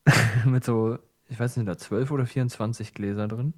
mit 0.45 0.63
so, 0.63 0.97
ich 1.29 1.39
weiß 1.39 1.57
nicht, 1.57 1.67
da 1.67 1.77
12 1.77 2.11
oder 2.11 2.25
24 2.25 2.93
Gläser 2.93 3.27
drin. 3.27 3.53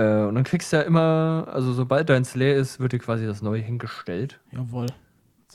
Äh, 0.00 0.26
und 0.26 0.34
dann 0.34 0.44
kriegst 0.44 0.72
du 0.72 0.76
ja 0.76 0.82
immer, 0.82 1.46
also 1.52 1.72
sobald 1.72 2.08
deins 2.08 2.34
leer 2.34 2.56
ist, 2.56 2.80
wird 2.80 2.92
dir 2.92 2.98
quasi 2.98 3.26
das 3.26 3.42
neue 3.42 3.60
hingestellt. 3.60 4.40
Jawohl. 4.52 4.86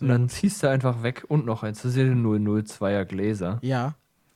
Und 0.02 0.08
dann 0.10 0.28
ziehst 0.30 0.62
du 0.62 0.70
einfach 0.70 1.04
weg 1.04 1.24
und 1.30 1.46
noch 1.46 1.64
eins. 1.64 1.82
Das 1.82 1.94
sind 1.94 2.22
002er 2.26 3.06
Gläser. 3.06 3.60
Ja. 3.62 3.96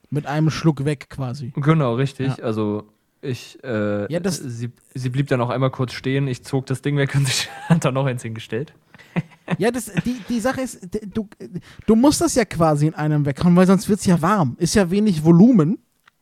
Mit 0.10 0.26
einem 0.26 0.50
Schluck 0.50 0.86
weg 0.86 1.08
quasi. 1.10 1.52
Genau, 1.56 1.96
richtig. 1.96 2.38
Ja. 2.38 2.44
Also 2.46 2.84
ich, 3.22 3.62
äh, 3.64 4.12
Ja, 4.12 4.20
das- 4.22 4.38
sie, 4.38 4.72
sie 4.96 5.10
blieb 5.10 5.28
dann 5.28 5.42
auch 5.42 5.50
einmal 5.50 5.70
kurz 5.70 5.92
stehen. 5.94 6.28
Ich 6.28 6.44
zog 6.46 6.66
das 6.68 6.82
Ding 6.82 6.96
weg 6.98 7.14
und 7.14 7.28
sie 7.28 7.48
hat 7.68 7.84
da 7.84 7.92
noch 7.92 8.06
eins 8.06 8.24
hingestellt. 8.24 8.74
Ja, 9.58 9.72
das, 9.72 9.92
die, 10.06 10.22
die 10.30 10.40
Sache 10.40 10.62
ist, 10.62 10.88
du, 11.14 11.28
du 11.86 11.96
musst 11.96 12.22
das 12.22 12.36
ja 12.36 12.46
quasi 12.46 12.88
in 12.88 12.94
einem 12.94 13.26
weghauen, 13.26 13.56
weil 13.56 13.68
sonst 13.68 13.90
wird 13.90 14.00
es 14.00 14.06
ja 14.06 14.22
warm. 14.22 14.56
Ist 14.60 14.76
ja 14.76 14.90
wenig 14.92 15.24
Volumen. 15.24 15.80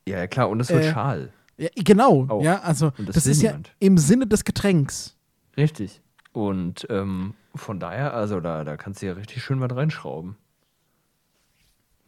Ja, 0.08 0.18
ja, 0.20 0.28
klar. 0.28 0.50
Und 0.50 0.62
es 0.62 0.70
wird 0.70 0.86
Äh, 0.86 0.92
schal. 0.92 1.30
Ja, 1.58 1.70
genau. 1.76 2.26
Auch. 2.30 2.44
Ja, 2.44 2.60
also 2.62 2.92
das 2.92 3.16
das, 3.16 3.26
ist 3.28 3.42
ja 3.42 3.52
niemand. 3.52 3.76
im 3.80 3.98
Sinne 3.98 4.28
des 4.28 4.44
Getränks. 4.44 5.16
Richtig. 5.58 6.02
Und 6.34 6.86
ähm, 6.90 7.34
von 7.56 7.80
daher, 7.80 8.14
also 8.14 8.40
da, 8.40 8.64
da 8.64 8.78
kannst 8.78 9.02
du 9.02 9.08
ja 9.08 9.14
richtig 9.14 9.44
schön 9.44 9.60
was 9.60 9.76
reinschrauben. 9.76 10.36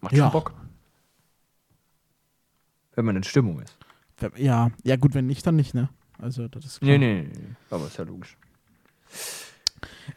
Macht 0.01 0.13
Ja. 0.13 0.25
schon 0.25 0.31
Bock. 0.33 0.53
Wenn 2.95 3.05
man 3.05 3.15
in 3.15 3.23
Stimmung 3.23 3.59
ist. 3.62 3.75
Ja, 4.35 4.69
ja 4.83 4.95
gut, 4.97 5.13
wenn 5.13 5.25
nicht, 5.27 5.45
dann 5.47 5.55
nicht, 5.55 5.73
ne? 5.73 5.89
Also 6.17 6.47
das 6.47 6.65
ist 6.65 6.79
klar. 6.81 6.91
Nee, 6.91 6.97
nee, 6.97 7.29
nee. 7.33 7.55
Aber 7.69 7.88
ist 7.88 7.97
ja 7.97 8.03
logisch. 8.03 8.38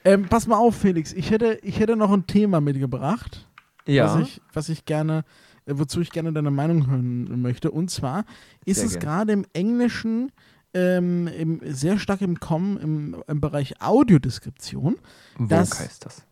Ähm, 0.04 0.26
pass 0.28 0.46
mal 0.46 0.56
auf, 0.56 0.76
Felix. 0.76 1.12
Ich 1.12 1.30
hätte, 1.30 1.58
ich 1.62 1.78
hätte 1.78 1.96
noch 1.96 2.10
ein 2.10 2.26
Thema 2.26 2.60
mitgebracht, 2.60 3.46
Ja. 3.86 4.06
was, 4.06 4.26
ich, 4.26 4.40
was 4.52 4.68
ich 4.68 4.84
gerne, 4.84 5.24
wozu 5.66 6.00
ich 6.00 6.10
gerne 6.10 6.32
deine 6.32 6.50
Meinung 6.50 6.86
hören 6.88 7.40
möchte. 7.42 7.70
Und 7.70 7.90
zwar 7.90 8.24
ist 8.64 8.78
Sehr 8.78 8.86
es 8.86 8.98
gerade 8.98 9.32
im 9.32 9.46
Englischen 9.52 10.32
ähm, 10.74 11.28
im, 11.28 11.60
sehr 11.64 11.98
stark 11.98 12.22
im 12.22 12.40
Kommen 12.40 12.78
im, 12.78 13.22
im 13.26 13.40
Bereich 13.40 13.80
Audiodeskription. 13.82 14.96
Das- 15.38 15.78
heißt 15.78 16.04
das. 16.06 16.24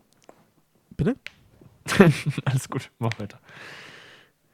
Bitte? 0.97 1.17
Alles 2.45 2.69
gut, 2.69 2.91
mach 2.99 3.19
weiter. 3.19 3.39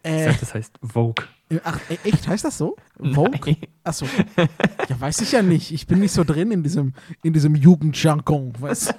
Ich 0.05 0.11
Äh, 0.13 0.25
sag, 0.31 0.41
das 0.41 0.55
heißt 0.55 0.73
Vogue. 0.83 1.25
ach, 1.65 1.81
e- 1.91 1.99
echt? 2.09 2.27
Heißt 2.29 2.45
das 2.45 2.59
so? 2.59 2.77
Vogue? 2.99 3.57
Achso. 3.83 4.07
Ja, 4.89 5.01
weiß 5.01 5.21
ich 5.23 5.33
ja 5.33 5.43
nicht. 5.43 5.73
Ich 5.73 5.87
bin 5.89 5.99
nicht 6.01 6.13
so 6.13 6.23
drin 6.25 6.53
in 6.53 6.63
diesem, 6.63 6.95
in 7.25 7.33
diesem 7.33 7.55
Jugendjargon, 7.57 8.53
weißt 8.61 8.91
du? 8.91 8.95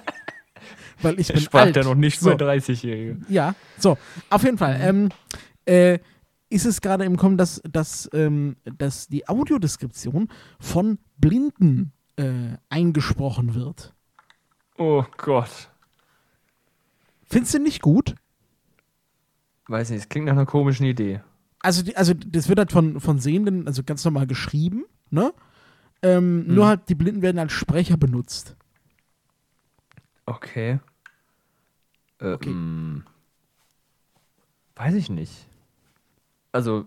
Weil 1.00 1.18
ich 1.20 1.28
bin 1.32 1.48
alt. 1.52 1.76
ja 1.76 1.84
noch 1.84 1.94
nicht 1.94 2.20
So. 2.20 2.30
so 2.30 2.36
30-Jährige. 2.36 3.18
Ja, 3.28 3.54
so, 3.78 3.96
auf 4.28 4.42
jeden 4.42 4.58
Fall. 4.58 4.78
Ähm, 4.82 5.08
äh, 5.68 5.98
ist 6.50 6.64
es 6.66 6.80
gerade 6.80 7.04
im 7.04 7.16
Kommen, 7.16 7.36
dass, 7.36 7.60
dass, 7.70 8.08
ähm, 8.12 8.56
dass 8.64 9.06
die 9.08 9.28
Audiodeskription 9.28 10.28
von 10.58 10.98
Blinden 11.18 11.92
äh, 12.16 12.56
eingesprochen 12.70 13.54
wird. 13.54 13.94
Oh 14.78 15.04
Gott. 15.18 15.70
Findest 17.24 17.54
du 17.54 17.58
nicht 17.58 17.82
gut? 17.82 18.14
Weiß 19.66 19.90
nicht, 19.90 20.00
es 20.00 20.08
klingt 20.08 20.26
nach 20.26 20.32
einer 20.32 20.46
komischen 20.46 20.86
Idee. 20.86 21.20
Also, 21.60 21.82
die, 21.82 21.96
also 21.96 22.14
das 22.14 22.48
wird 22.48 22.58
halt 22.58 22.72
von, 22.72 23.00
von 23.00 23.18
Sehenden, 23.18 23.66
also 23.66 23.82
ganz 23.82 24.04
normal 24.04 24.26
geschrieben, 24.26 24.84
ne? 25.10 25.34
Ähm, 26.00 26.46
Mhm. 26.46 26.54
Nur 26.54 26.66
halt, 26.68 26.88
die 26.88 26.94
Blinden 26.94 27.22
werden 27.22 27.38
als 27.40 27.52
Sprecher 27.52 27.96
benutzt. 27.96 28.56
Okay. 30.24 30.78
Okay. 32.20 32.50
mm, 32.50 33.04
weiß 34.76 34.94
ich 34.94 35.10
nicht. 35.10 35.47
Also, 36.52 36.86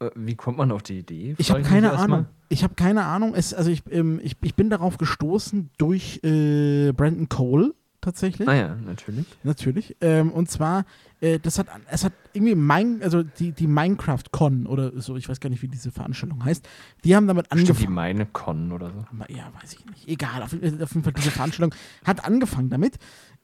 äh, 0.00 0.10
wie 0.14 0.34
kommt 0.34 0.58
man 0.58 0.70
auf 0.72 0.82
die 0.82 0.98
Idee? 0.98 1.34
Ich 1.38 1.48
Frag 1.48 1.58
habe 1.58 1.68
keine. 1.68 1.92
Ahnung. 1.92 2.26
Ich 2.48 2.62
habe 2.62 2.74
keine 2.74 3.04
Ahnung. 3.04 3.34
Es, 3.34 3.54
also 3.54 3.70
ich, 3.70 3.82
ähm, 3.90 4.20
ich, 4.22 4.36
ich 4.42 4.54
bin 4.54 4.70
darauf 4.70 4.98
gestoßen 4.98 5.70
durch 5.78 6.20
äh, 6.22 6.92
Brandon 6.92 7.28
Cole 7.28 7.74
tatsächlich. 8.00 8.46
Naja, 8.46 8.76
natürlich. 8.76 9.26
Natürlich. 9.42 9.96
Ähm, 10.00 10.30
und 10.30 10.48
zwar, 10.48 10.84
äh, 11.20 11.40
das 11.40 11.58
hat, 11.58 11.66
es 11.90 12.04
hat 12.04 12.12
irgendwie 12.32 12.54
mein, 12.54 13.02
also 13.02 13.24
die, 13.24 13.50
die 13.50 13.66
Minecraft-Con 13.66 14.66
oder 14.66 14.92
so, 15.00 15.16
ich 15.16 15.28
weiß 15.28 15.40
gar 15.40 15.50
nicht, 15.50 15.62
wie 15.62 15.68
diese 15.68 15.90
Veranstaltung 15.90 16.44
heißt, 16.44 16.68
die 17.04 17.16
haben 17.16 17.26
damit 17.26 17.46
Stimmt, 17.46 17.62
die 17.62 17.70
angefangen. 17.72 17.94
meine 17.94 18.26
Con 18.26 18.70
oder 18.70 18.90
so. 18.90 19.04
Ja, 19.28 19.50
weiß 19.60 19.72
ich 19.72 19.84
nicht. 19.86 20.06
Egal, 20.06 20.42
auf, 20.42 20.52
auf 20.52 20.62
jeden 20.62 21.02
Fall, 21.02 21.12
diese 21.14 21.32
Veranstaltung 21.32 21.76
hat 22.04 22.24
angefangen 22.24 22.70
damit, 22.70 22.96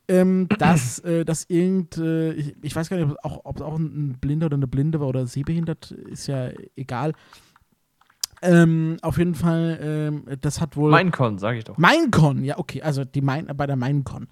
ähm, 0.08 0.48
dass, 0.58 0.98
äh, 1.00 1.24
dass 1.24 1.44
irgend, 1.48 1.96
äh, 1.98 2.32
ich, 2.32 2.54
ich 2.62 2.74
weiß 2.76 2.88
gar 2.88 2.96
nicht, 2.96 3.06
ob 3.06 3.12
es 3.12 3.24
auch, 3.24 3.44
auch 3.44 3.78
ein 3.78 4.18
Blinder 4.20 4.46
oder 4.46 4.56
eine 4.56 4.66
Blinde 4.66 5.00
war 5.00 5.08
oder 5.08 5.26
sehbehindert, 5.26 5.90
ist 5.90 6.26
ja 6.26 6.50
egal. 6.76 7.12
Ähm, 8.42 8.96
auf 9.02 9.18
jeden 9.18 9.36
Fall, 9.36 9.78
ähm, 9.80 10.24
das 10.40 10.60
hat 10.60 10.76
wohl. 10.76 10.90
Mein 10.90 11.12
Con, 11.12 11.38
sag 11.38 11.56
ich 11.56 11.64
doch. 11.64 11.78
Minecon, 11.78 12.42
ja, 12.42 12.58
okay, 12.58 12.82
also 12.82 13.04
die 13.04 13.20
Main, 13.20 13.46
bei 13.54 13.66
der 13.66 13.76
Minecon. 13.76 14.26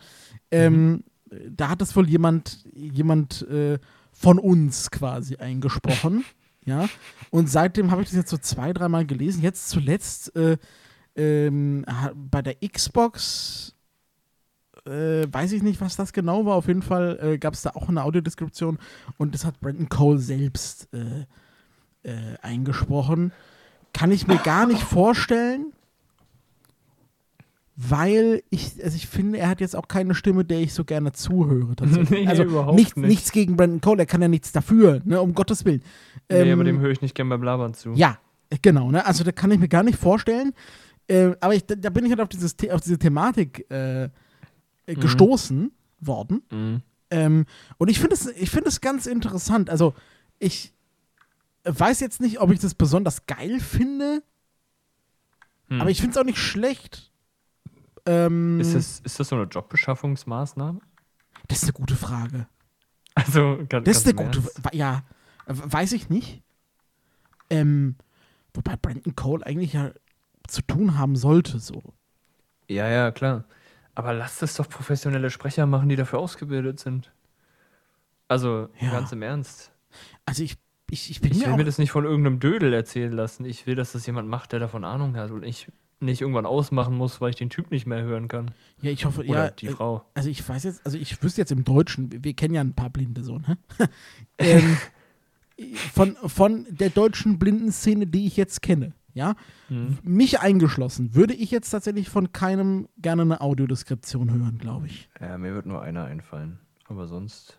Ähm, 0.51 1.05
Da 1.47 1.69
hat 1.69 1.81
das 1.81 1.95
wohl 1.95 2.09
jemand, 2.09 2.65
jemand 2.75 3.43
äh, 3.49 3.79
von 4.13 4.41
uns 4.41 4.91
quasi 4.91 5.37
eingesprochen. 5.37 6.25
ja. 6.65 6.89
Und 7.31 7.49
seitdem 7.49 7.93
habe 7.93 8.03
ich 8.03 8.09
das 8.09 8.17
jetzt 8.17 8.31
so 8.31 8.37
zwei, 8.39 8.73
dreimal 8.73 9.07
gelesen. 9.07 9.43
Jetzt 9.43 9.69
zuletzt 9.69 10.35
äh, 10.35 10.59
ähm, 11.15 11.85
bei 12.17 12.43
der 12.43 12.57
Xbox. 12.57 13.77
Äh, 14.91 15.27
weiß 15.33 15.53
ich 15.53 15.63
nicht, 15.63 15.81
was 15.81 15.97
das 15.97 16.13
genau 16.13 16.45
war. 16.47 16.57
Auf 16.57 16.67
jeden 16.69 16.83
Fall 16.83 17.19
äh, 17.23 17.39
gab 17.39 17.55
es 17.55 17.63
da 17.63 17.71
auch 17.71 17.89
eine 17.89 18.03
Audiodeskription 18.05 18.79
und 19.19 19.35
das 19.35 19.45
hat 19.45 19.61
Brandon 19.61 19.89
Cole 19.89 20.19
selbst 20.19 20.89
äh, 20.93 21.27
äh, 22.03 22.37
eingesprochen. 22.43 23.33
Kann 23.93 24.11
ich 24.11 24.27
mir 24.27 24.39
gar 24.39 24.67
nicht 24.67 24.83
vorstellen, 24.83 25.73
weil 27.77 28.43
ich, 28.51 28.73
also 28.85 28.95
ich 28.95 29.07
finde, 29.07 29.39
er 29.39 29.49
hat 29.49 29.61
jetzt 29.61 29.75
auch 29.75 29.89
keine 29.89 30.15
Stimme, 30.15 30.45
der 30.45 30.61
ich 30.61 30.75
so 30.75 30.85
gerne 30.85 31.13
zuhöre. 31.13 31.75
Nee, 32.11 32.27
also 32.27 32.43
überhaupt 32.45 32.77
nichts, 32.77 32.97
nicht. 32.97 33.09
nichts 33.09 33.33
gegen 33.33 33.57
Brandon 33.57 33.81
Cole, 33.81 34.01
er 34.01 34.07
kann 34.07 34.21
ja 34.21 34.29
nichts 34.29 34.53
dafür, 34.53 35.01
ne, 35.05 35.21
um 35.21 35.35
Gottes 35.35 35.65
Willen. 35.65 35.83
nee, 36.29 36.53
aber 36.53 36.61
Ähm, 36.63 36.65
dem 36.65 36.81
höre 36.81 36.91
ich 36.91 37.01
nicht 37.01 37.15
gern 37.15 37.29
beim 37.29 37.43
Labern 37.43 37.73
zu. 37.75 37.93
ja, 37.95 38.19
genau, 38.63 38.91
ne? 38.91 39.07
Also 39.07 39.25
da 39.25 39.33
kann 39.33 39.51
ich 39.51 39.59
mir 39.59 39.69
gar 39.69 39.83
nicht 39.83 39.99
vorstellen. 39.99 40.53
Äh, 41.09 41.33
aber 41.41 41.55
ich, 41.55 41.65
da, 41.65 41.75
da 41.75 41.91
bin 41.91 42.05
ich 42.05 42.11
halt 42.11 42.21
auf, 42.21 42.29
dieses, 42.29 42.55
auf 42.71 42.81
diese 42.83 42.99
Thematik 42.99 43.71
äh, 43.71 44.11
äh, 44.91 44.97
Mhm. 44.97 45.01
gestoßen 45.01 45.73
worden. 46.01 46.43
Mhm. 46.51 46.83
Ähm, 47.11 47.47
und 47.79 47.89
ich 47.89 47.99
finde 47.99 48.15
es, 48.15 48.27
ich 48.27 48.51
finde 48.51 48.69
es 48.69 48.81
ganz 48.81 49.07
interessant. 49.07 49.69
Also, 49.71 49.95
ich 50.39 50.73
weiß 51.65 52.01
jetzt 52.01 52.21
nicht, 52.21 52.41
ob 52.41 52.51
ich 52.53 52.59
das 52.61 52.75
besonders 52.75 53.27
geil 53.27 53.61
finde, 53.61 54.23
Hm. 55.69 55.81
aber 55.81 55.91
ich 55.91 56.01
finde 56.01 56.13
es 56.13 56.17
auch 56.19 56.25
nicht 56.25 56.39
schlecht. 56.39 57.11
Ähm, 58.07 58.59
ist, 58.61 58.75
das, 58.75 59.01
ist 59.01 59.21
das 59.21 59.29
so 59.29 59.37
eine 59.37 59.45
Jobbeschaffungsmaßnahme? 59.45 60.81
das 61.49 61.59
ist 61.59 61.65
eine 61.65 61.73
gute 61.73 61.97
Frage. 61.97 62.47
Also, 63.15 63.59
ganz, 63.69 63.85
Das 63.87 63.99
ist 63.99 64.07
eine 64.07 64.15
gute, 64.15 64.43
wa- 64.45 64.71
ja, 64.73 65.03
weiß 65.47 65.93
ich 65.93 66.09
nicht. 66.09 66.43
Ähm, 67.51 67.97
wobei 68.55 68.77
Brandon 68.77 69.15
Cole 69.17 69.45
eigentlich 69.45 69.73
ja 69.73 69.91
zu 70.47 70.63
tun 70.63 70.97
haben 70.97 71.17
sollte, 71.17 71.59
so. 71.59 71.83
Ja, 72.69 72.89
ja, 72.89 73.11
klar. 73.11 73.45
Aber 74.01 74.15
lass 74.15 74.39
das 74.39 74.55
doch 74.55 74.67
professionelle 74.67 75.29
Sprecher 75.29 75.67
machen, 75.67 75.91
die 75.91 75.97
dafür 75.97 76.21
ausgebildet 76.21 76.81
sind. 76.81 77.13
Also, 78.29 78.69
Ja. 78.81 78.93
ganz 78.93 79.13
im 79.13 79.21
Ernst. 79.21 79.73
Also 80.25 80.43
ich, 80.43 80.57
ich, 80.91 81.11
ich 81.11 81.21
bin 81.21 81.33
Ich 81.33 81.45
will 81.45 81.55
mir 81.57 81.65
das 81.65 81.77
nicht 81.77 81.91
von 81.91 82.07
irgendeinem 82.07 82.41
Dödel 82.41 82.73
erzählen 82.73 83.13
lassen. 83.13 83.45
Ich 83.45 83.67
will, 83.67 83.75
dass 83.75 83.93
das 83.93 84.07
jemand 84.07 84.27
macht, 84.27 84.53
der 84.53 84.59
davon 84.59 84.85
Ahnung 84.85 85.17
hat 85.17 85.31
und 85.33 85.43
ich 85.45 85.71
nicht 86.01 86.23
irgendwann 86.23 86.47
ausmachen 86.47 86.97
muss, 86.97 87.21
weil 87.21 87.29
ich 87.29 87.37
den 87.37 87.51
Typ 87.51 87.71
nicht 87.71 87.85
mehr 87.85 88.03
hören 88.03 88.27
kann. 88.27 88.53
ja, 88.81 88.91
ich 88.91 89.05
hoffe, 89.05 89.21
Oder 89.27 89.45
ja, 89.47 89.51
die 89.51 89.67
äh, 89.67 89.71
Frau. 89.73 90.03
also 90.15 90.31
ich 90.31 90.49
weiß 90.49 90.63
jetzt, 90.65 90.87
also 90.87 90.97
ich 90.97 91.23
wüsste 91.23 91.43
jetzt 91.43 91.53
im 91.53 91.63
Deutschen, 91.63 92.11
wir- 92.11 92.25
wir 92.25 92.33
kennen 92.33 92.55
ja 92.55 92.63
ein 92.63 92.73
paar 92.73 92.89
Blinde 92.89 93.23
so, 93.23 93.37
ne? 93.39 93.59
ähm, 94.39 94.79
von, 95.93 96.17
von 96.25 96.67
der 96.71 96.89
deutschen 96.89 97.39
Blindenszene, 97.39 98.07
die 98.07 98.27
ich 98.27 98.39
jetzt 98.39 98.63
kenne, 98.63 98.95
ja, 99.15 99.35
Hm. 99.69 99.99
mich 100.03 100.41
eingeschlossen, 100.41 101.15
würde 101.15 101.35
ich 101.35 101.51
jetzt 101.51 101.71
tatsächlich 101.71 102.09
von 102.09 102.33
keinem 102.33 102.89
gerne 102.99 103.23
eine 103.23 103.41
Audiodeskription 103.41 104.33
hören, 104.33 104.59
glaube 104.59 104.87
ich. 104.87 105.09
Ja, 105.21 105.37
mir 105.39 105.55
wird 105.55 105.67
nur 105.67 105.83
einer 105.83 106.05
einfallen. 106.05 106.59
Aber 106.87 107.07
sonst, 107.07 107.59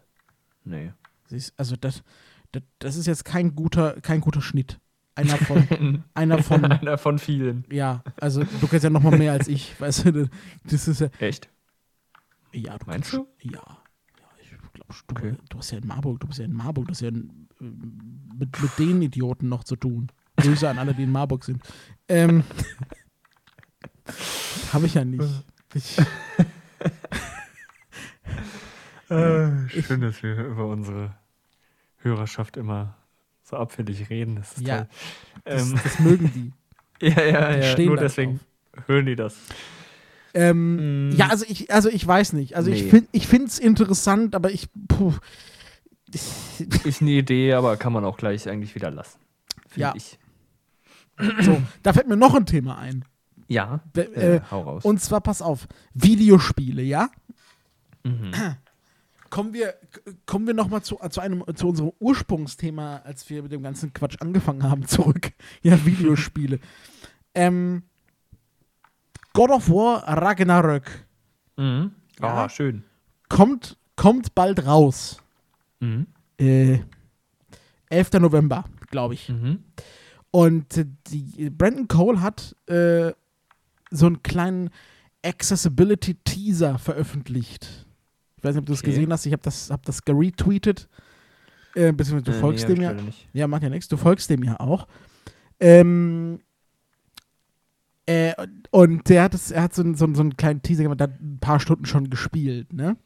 nee. 0.64 0.92
Siehst- 1.28 1.54
Also 1.58 1.76
das, 1.76 2.04
das, 2.52 2.64
das 2.80 2.96
ist 2.98 3.08
jetzt 3.08 3.24
kein 3.26 3.56
guter, 3.56 4.00
kein 4.02 4.22
guter 4.22 4.42
Schnitt. 4.42 4.80
Einer 5.16 5.38
von, 5.38 6.04
einer 6.14 6.42
von, 6.42 6.64
einer 6.66 6.98
von 6.98 7.20
vielen. 7.20 7.66
ja, 7.72 8.04
also 8.20 8.44
du 8.44 8.68
kennst 8.68 8.84
ja 8.86 8.90
noch 8.90 9.04
mal 9.04 9.18
mehr 9.18 9.34
als 9.34 9.48
ich, 9.48 9.76
weißt 9.80 10.06
du, 10.06 10.30
das 10.66 10.88
ist 10.88 11.02
ja, 11.02 11.08
Echt? 11.20 11.50
ja, 12.54 12.78
du 12.78 12.86
Meinst 12.88 13.12
kennst- 13.12 13.28
Ja, 13.42 13.52
ja, 13.52 14.26
ich 14.42 14.50
glaube, 14.50 14.94
du, 15.08 15.16
Okay. 15.16 15.36
du 15.50 15.58
hast 15.58 15.72
ja 15.72 15.78
in 15.80 15.88
Marburg, 15.88 16.20
du 16.22 16.28
bist 16.28 16.40
ja 16.40 16.46
in 16.46 16.54
Marburg, 16.54 16.86
du 16.88 16.92
hast 16.92 17.02
ja 17.02 17.10
in 17.10 17.48
mit, 17.60 18.62
mit 18.62 18.80
den 18.80 19.02
Idioten 19.02 19.48
noch 19.50 19.64
zu 19.64 19.76
tun. 19.76 20.08
Grüße 20.41 20.69
an 20.69 20.77
alle, 20.80 20.93
die 20.93 21.04
in 21.04 21.12
Marburg 21.12 21.43
sind. 21.43 21.62
Ähm, 22.08 22.43
Habe 24.73 24.86
ich 24.88 24.93
ja 24.95 25.06
nicht. 25.06 25.23
Ich, 25.73 25.97
Äh, 29.10 29.67
schön, 29.67 29.99
dass 30.01 30.23
wir 30.23 30.38
über 30.45 30.67
unsere 30.67 31.13
Hörerschaft 31.97 32.56
immer 32.56 32.95
so 33.43 33.58
abfällig 33.58 34.10
reden. 34.10 34.38
Das 34.38 34.54
ist 34.54 34.65
Ja, 34.65 34.77
toll. 34.77 34.88
das, 35.43 35.62
Ähm, 35.69 35.80
das 35.84 35.99
mögen 35.99 36.32
die. 36.34 36.54
ja, 37.10 37.21
ja, 37.23 37.75
die 37.75 37.82
ja. 37.84 37.88
Nur 37.89 37.97
deswegen 37.97 38.39
hören 38.88 39.06
die 39.06 39.15
das. 39.17 39.36
Ähm, 40.34 41.10
Mm. 41.10 41.12
Ja, 41.17 41.27
also 41.27 41.43
ich, 41.49 41.69
also 41.73 41.89
ich 41.89 42.08
weiß 42.08 42.32
nicht. 42.34 42.56
Also 42.56 42.71
ich 42.71 42.84
Nee. 42.84 42.89
finde 42.89 43.10
ich 43.12 43.30
es 43.34 43.60
interessant, 43.60 44.34
aber 44.34 44.49
ich. 44.49 44.69
Puh, 44.88 45.13
ich 46.13 46.86
Ist 46.86 47.01
eine 47.01 47.12
Idee, 47.12 47.51
aber 47.54 47.75
kann 47.75 47.91
man 47.91 48.06
auch 48.06 48.15
gleich 48.15 48.47
eigentlich 48.47 48.75
wieder 48.75 48.91
lassen. 48.91 49.19
Finde 49.67 49.82
Ja. 49.82 49.93
ich. 49.93 50.17
so, 51.41 51.62
da 51.84 51.93
fällt 51.93 52.07
mir 52.07 52.17
noch 52.17 52.36
ein 52.36 52.45
Thema 52.45 52.77
ein. 52.77 53.05
Ja. 53.47 53.81
Äh, 53.95 54.01
äh, 54.01 54.41
hau 54.49 54.62
raus. 54.62 54.86
Und 54.86 55.01
zwar, 55.01 55.21
pass 55.21 55.41
auf, 55.41 55.67
Videospiele, 55.93 56.81
ja? 56.81 57.10
mhm. 58.03 58.31
Kommen 59.29 59.53
wir, 59.53 59.75
kommen 60.25 60.45
wir 60.45 60.53
nochmal 60.53 60.81
zu, 60.81 60.99
zu, 61.10 61.21
einem, 61.21 61.45
zu 61.55 61.69
unserem 61.69 61.93
Ursprungsthema, 61.99 62.97
als 63.05 63.29
wir 63.29 63.41
mit 63.43 63.53
dem 63.53 63.63
ganzen 63.63 63.93
Quatsch 63.93 64.17
angefangen 64.19 64.63
haben, 64.63 64.86
zurück. 64.88 65.31
Ja, 65.62 65.86
Videospiele. 65.86 66.60
ähm, 67.34 67.84
God 69.31 69.51
of 69.51 69.69
War 69.69 70.03
Ragnarök 70.05 71.05
Mhm. 71.57 71.91
Ja. 72.19 72.45
Ah, 72.45 72.49
schön. 72.49 72.84
kommt, 73.29 73.77
kommt 73.95 74.36
bald 74.36 74.65
raus. 74.65 75.21
Mhm. 75.79 76.07
Äh, 76.39 76.79
11. 77.89 78.13
November, 78.13 78.65
glaube 78.89 79.13
ich. 79.13 79.29
Mhm. 79.29 79.63
Und 80.32 80.86
die, 81.10 81.50
Brandon 81.50 81.88
Cole 81.88 82.22
hat 82.22 82.56
äh, 82.67 83.12
so 83.91 84.06
einen 84.06 84.24
kleinen 84.24 84.70
Accessibility-Teaser 85.24 86.78
veröffentlicht. 86.80 87.86
Ich 88.38 88.44
weiß 88.44 88.56
nicht, 88.56 88.62
ob 88.62 88.65
du 88.65 88.72
das 88.74 88.82
Okay. 88.82 88.91
gesehen 88.91 89.12
hast. 89.12 89.26
Ich 89.26 89.34
habe 89.34 89.44
das, 89.44 89.70
hab 89.70 89.86
das 89.86 90.04
geretweetet. 90.04 90.88
Äh, 91.76 91.91
beziehungsweise 91.94 92.32
du 92.32 92.38
Äh, 92.38 92.39
folgst 92.39 92.67
nee, 92.67 92.76
dem 92.76 92.84
ja. 92.84 92.94
nicht. 92.94 93.28
Ja, 93.34 93.48
macht 93.48 93.63
ja 93.63 93.70
nichts. 93.70 93.88
Du 93.88 93.98
folgst 93.98 94.30
dem 94.30 94.44
ja 94.44 94.60
auch. 94.60 94.88
Ähm, 95.60 96.39
äh, 98.06 98.34
und 98.72 99.08
der 99.10 99.24
hat, 99.24 99.34
es, 99.34 99.52
er 99.52 99.63
hat 99.63 99.74
so, 99.76 99.84
einen- 99.84 99.96
so, 99.96 100.06
einen- 100.06 100.15
so 100.15 100.22
einen 100.22 100.36
kleinen 100.38 100.62
Teaser 100.62 100.84
gemacht, 100.84 101.00
der 101.00 101.08
hat 101.10 101.22
ein 101.22 101.38
paar 101.39 101.60
Stunden 101.60 101.86
schon 101.86 102.10
gespielt, 102.10 102.74
ne? 102.74 102.98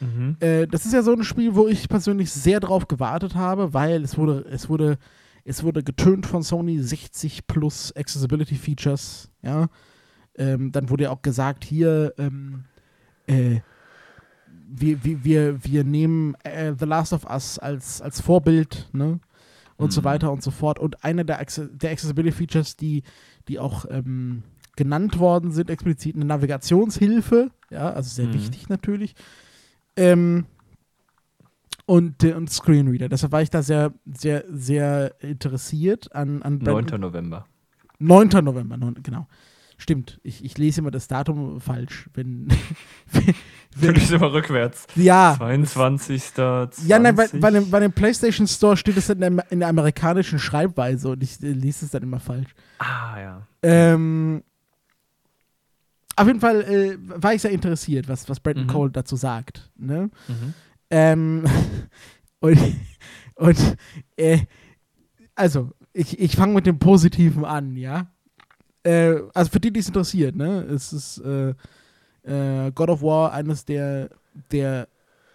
Mhm. 0.00 0.36
Äh, 0.40 0.66
das 0.66 0.86
ist 0.86 0.94
ja 0.94 1.02
so 1.02 1.12
ein 1.12 1.22
Spiel, 1.24 1.54
wo 1.54 1.66
ich 1.68 1.88
persönlich 1.88 2.30
sehr 2.32 2.60
drauf 2.60 2.88
gewartet 2.88 3.34
habe, 3.34 3.74
weil 3.74 4.02
es 4.04 4.16
wurde, 4.16 4.44
es 4.50 4.68
wurde, 4.68 4.98
es 5.44 5.62
wurde 5.62 5.82
getönt 5.82 6.26
von 6.26 6.42
Sony 6.42 6.78
60 6.80 7.46
plus 7.46 7.94
Accessibility 7.96 8.54
Features, 8.56 9.30
ja. 9.42 9.68
Ähm, 10.36 10.70
dann 10.70 10.88
wurde 10.88 11.04
ja 11.04 11.10
auch 11.10 11.22
gesagt, 11.22 11.64
hier, 11.64 12.14
ähm, 12.18 12.64
äh, 13.26 13.60
wir, 14.70 15.02
wir, 15.04 15.24
wir, 15.24 15.64
wir 15.64 15.84
nehmen 15.84 16.34
äh, 16.44 16.74
The 16.78 16.84
Last 16.84 17.12
of 17.12 17.24
Us 17.24 17.58
als, 17.58 18.00
als 18.00 18.20
Vorbild, 18.20 18.88
ne? 18.92 19.20
Und 19.76 19.92
so 19.92 20.00
Mhm. 20.00 20.04
weiter 20.06 20.32
und 20.32 20.42
so 20.42 20.50
fort. 20.50 20.78
Und 20.78 21.04
einer 21.04 21.24
der, 21.24 21.38
der 21.44 21.90
Accessibility 21.90 22.36
Features, 22.36 22.76
die, 22.76 23.02
die 23.46 23.58
auch 23.58 23.84
ähm, 23.88 24.42
genannt 24.76 25.18
worden 25.18 25.52
sind, 25.52 25.70
explizit 25.70 26.16
eine 26.16 26.24
Navigationshilfe, 26.24 27.50
ja, 27.70 27.92
also 27.92 28.10
sehr 28.10 28.26
Mhm. 28.28 28.34
wichtig 28.34 28.68
natürlich. 28.68 29.14
Ähm, 29.96 30.46
und, 31.88 32.22
und 32.22 32.50
Screenreader. 32.50 33.08
Deshalb 33.08 33.32
war 33.32 33.40
ich 33.40 33.48
da 33.48 33.62
sehr, 33.62 33.92
sehr, 34.04 34.44
sehr 34.52 35.14
interessiert 35.22 36.14
an, 36.14 36.42
an 36.42 36.58
9. 36.58 36.84
November. 37.00 37.46
9. 37.98 38.28
November, 38.44 38.76
neun, 38.76 38.96
genau. 39.02 39.26
Stimmt, 39.78 40.20
ich, 40.22 40.44
ich 40.44 40.58
lese 40.58 40.80
immer 40.80 40.90
das 40.90 41.08
Datum 41.08 41.60
falsch. 41.60 42.10
Wenn, 42.12 42.48
wenn, 43.12 43.34
Du 43.80 43.90
liest 43.92 44.10
immer 44.12 44.30
rückwärts. 44.32 44.86
ja, 44.96 45.34
22. 45.38 46.32
ja, 46.86 46.98
nein, 46.98 47.14
bei, 47.16 47.26
20. 47.28 47.40
bei, 47.40 47.50
dem, 47.52 47.70
bei 47.70 47.80
dem 47.80 47.92
PlayStation 47.92 48.46
Store 48.46 48.76
steht 48.76 48.96
es 48.98 49.08
in 49.08 49.20
der, 49.20 49.50
in 49.50 49.60
der 49.60 49.68
amerikanischen 49.68 50.38
Schreibweise 50.38 51.08
und 51.08 51.22
ich 51.22 51.42
äh, 51.42 51.52
lese 51.52 51.86
es 51.86 51.92
dann 51.92 52.02
immer 52.02 52.20
falsch. 52.20 52.50
Ah, 52.80 53.18
ja. 53.18 53.46
Ähm, 53.62 54.42
auf 56.16 56.26
jeden 56.26 56.40
Fall 56.40 56.62
äh, 56.62 56.98
war 57.22 57.32
ich 57.32 57.40
sehr 57.42 57.52
interessiert, 57.52 58.08
was, 58.08 58.28
was 58.28 58.40
Brandon 58.40 58.64
Mhm. 58.66 58.70
Cole 58.70 58.90
dazu 58.90 59.16
sagt. 59.16 59.70
Ne? 59.76 60.10
Mhm. 60.28 60.54
Ähm, 60.90 61.44
und 62.40 62.58
und 63.38 63.76
äh, 64.16 64.40
also, 65.34 65.70
ich, 65.92 66.18
ich 66.18 66.34
fange 66.34 66.54
mit 66.54 66.66
dem 66.66 66.80
Positiven 66.80 67.44
an, 67.44 67.76
ja. 67.76 68.10
Äh, 68.82 69.20
also 69.32 69.50
für 69.50 69.60
die, 69.60 69.72
die 69.72 69.80
es 69.80 69.86
interessiert, 69.86 70.34
ne? 70.34 70.62
Es 70.62 70.92
ist 70.92 71.18
äh, 71.18 71.54
äh, 72.24 72.72
God 72.72 72.90
of 72.90 73.02
War 73.02 73.32
eines 73.32 73.64
der, 73.64 74.10
der 74.50 74.88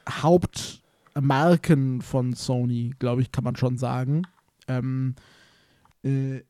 Hauptmarken 0.09 2.01
von 2.01 2.33
Sony, 2.33 2.93
glaube 2.99 3.21
ich, 3.21 3.31
kann 3.31 3.45
man 3.45 3.55
schon 3.55 3.77
sagen. 3.77 4.23
Ähm, 4.67 5.15
äh, 6.03 6.41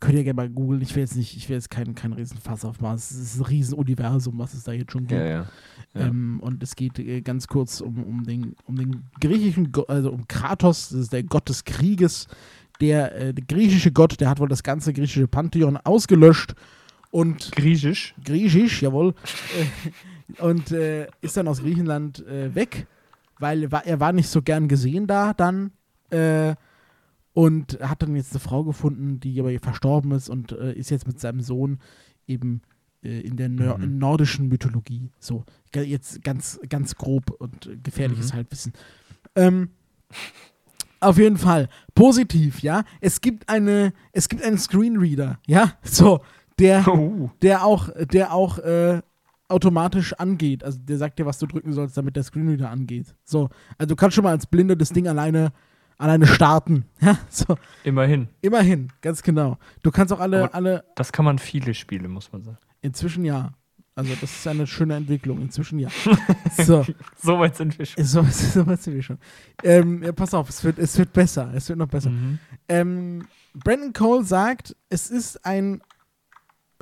könnt 0.00 0.14
ihr 0.14 0.24
gerne 0.24 0.36
mal 0.36 0.48
googeln. 0.48 0.80
Ich 0.82 0.94
will 0.94 1.02
jetzt 1.02 1.16
nicht, 1.16 1.36
ich 1.36 1.48
will 1.48 1.56
jetzt 1.56 1.70
kein, 1.70 1.94
kein 1.94 2.12
Riesenfass 2.12 2.64
aufmachen. 2.64 2.96
Es 2.96 3.10
ist 3.10 3.38
ein 3.38 3.44
Riesenuniversum, 3.44 4.38
was 4.38 4.54
es 4.54 4.64
da 4.64 4.72
jetzt 4.72 4.92
schon 4.92 5.06
gibt. 5.06 5.20
Ja, 5.20 5.26
ja. 5.26 5.46
ja. 5.94 6.06
Ähm, 6.06 6.40
und 6.40 6.62
es 6.62 6.76
geht 6.76 6.98
äh, 6.98 7.20
ganz 7.20 7.46
kurz 7.46 7.80
um, 7.80 8.02
um, 8.02 8.24
den, 8.24 8.54
um 8.64 8.76
den 8.76 9.04
griechischen, 9.20 9.72
Go 9.72 9.82
also 9.82 10.10
um 10.10 10.28
Kratos, 10.28 10.90
das 10.90 11.00
ist 11.00 11.12
der 11.12 11.22
Gott 11.22 11.48
des 11.48 11.64
Krieges. 11.64 12.26
Der, 12.80 13.14
äh, 13.16 13.34
der 13.34 13.44
griechische 13.44 13.90
Gott, 13.90 14.20
der 14.20 14.28
hat 14.28 14.38
wohl 14.38 14.48
das 14.48 14.62
ganze 14.62 14.92
griechische 14.92 15.26
Pantheon 15.26 15.76
ausgelöscht 15.78 16.54
und 17.10 17.50
Griechisch. 17.52 18.14
griechisch, 18.24 18.82
jawohl, 18.82 19.14
und 20.38 20.70
äh, 20.72 21.08
ist 21.20 21.36
dann 21.36 21.48
aus 21.48 21.60
Griechenland 21.60 22.24
äh, 22.26 22.54
weg, 22.54 22.86
weil 23.38 23.64
er 23.64 23.72
war, 23.72 23.86
er 23.86 24.00
war 24.00 24.12
nicht 24.12 24.28
so 24.28 24.42
gern 24.42 24.68
gesehen 24.68 25.06
da 25.06 25.32
dann 25.32 25.72
äh, 26.10 26.54
und 27.38 27.78
hat 27.80 28.02
dann 28.02 28.16
jetzt 28.16 28.32
eine 28.32 28.40
Frau 28.40 28.64
gefunden, 28.64 29.20
die 29.20 29.38
aber 29.38 29.56
verstorben 29.60 30.10
ist 30.10 30.28
und 30.28 30.50
äh, 30.50 30.72
ist 30.72 30.90
jetzt 30.90 31.06
mit 31.06 31.20
seinem 31.20 31.40
Sohn 31.40 31.78
eben 32.26 32.62
äh, 33.04 33.20
in 33.20 33.36
der 33.36 33.48
Nör 33.48 33.78
Mhm. 33.78 33.98
nordischen 33.98 34.48
Mythologie. 34.48 35.10
So, 35.20 35.44
jetzt 35.72 36.24
ganz, 36.24 36.58
ganz 36.68 36.96
grob 36.96 37.30
und 37.30 37.66
äh, 37.68 37.76
gefährliches 37.80 38.32
Mhm. 38.32 38.36
Halbwissen. 38.38 38.72
Ähm, 39.36 39.68
auf 40.98 41.16
jeden 41.16 41.36
Fall. 41.36 41.68
Positiv, 41.94 42.58
ja. 42.60 42.82
Es 43.00 43.20
gibt 43.20 43.48
eine, 43.48 43.92
es 44.10 44.28
gibt 44.28 44.42
einen 44.42 44.58
Screenreader, 44.58 45.38
ja. 45.46 45.74
So, 45.84 46.18
der, 46.58 46.88
Oh. 46.88 47.30
der 47.40 47.64
auch, 47.64 47.88
der 48.10 48.32
auch 48.34 48.58
äh, 48.58 49.00
automatisch 49.46 50.12
angeht. 50.14 50.64
Also 50.64 50.80
der 50.80 50.98
sagt 50.98 51.20
dir, 51.20 51.24
was 51.26 51.38
du 51.38 51.46
drücken 51.46 51.72
sollst, 51.72 51.96
damit 51.96 52.16
der 52.16 52.24
Screenreader 52.24 52.68
angeht. 52.68 53.14
So, 53.22 53.48
also 53.78 53.90
du 53.90 53.94
kannst 53.94 54.16
schon 54.16 54.24
mal 54.24 54.30
als 54.32 54.46
Blinde 54.48 54.76
das 54.76 54.88
Ding 54.88 55.06
alleine, 55.06 55.52
alleine 55.98 56.26
starten. 56.26 56.84
Ja, 57.00 57.18
so, 57.28 57.56
Immerhin. 57.84 58.28
immerhin, 58.40 58.92
ganz 59.02 59.22
genau. 59.22 59.58
Du 59.82 59.90
kannst 59.90 60.12
auch 60.12 60.20
alle, 60.20 60.44
Aber- 60.44 60.54
alle, 60.54 60.84
Das 60.96 61.12
kann 61.12 61.24
man 61.24 61.38
viele 61.38 61.74
Spiele, 61.74 62.08
muss 62.08 62.32
man 62.32 62.42
sagen. 62.42 62.58
inzwischen 62.80 63.24
ja. 63.24 63.52
Also 63.94 64.12
das 64.20 64.30
ist 64.30 64.46
eine 64.46 64.66
schöne 64.68 64.94
Entwicklung, 64.94 65.40
inzwischen 65.42 65.80
ja. 65.80 65.88
So, 66.56 66.86
So 67.20 67.38
weit 67.40 67.56
sind 67.56 67.76
wir 67.78 67.84
schon. 67.84 68.04
so, 68.04 68.22
so 68.30 68.64
weit 68.66 68.80
sind 68.80 68.94
wir 68.94 69.02
schon. 69.02 69.18
Ähm, 69.64 70.02
ja, 70.04 70.12
pass 70.12 70.32
auf, 70.34 70.48
es 70.48 70.62
wird, 70.62 70.78
es 70.78 70.96
wird 70.96 71.12
besser, 71.12 71.52
es 71.52 71.68
wird 71.68 71.80
noch 71.80 71.88
besser. 71.88 72.10
Mhm. 72.10 72.38
Ähm, 72.68 73.26
Brandon 73.54 73.92
Cole 73.92 74.24
sagt, 74.24 74.76
es 74.88 75.10
ist 75.10 75.44
ein 75.44 75.82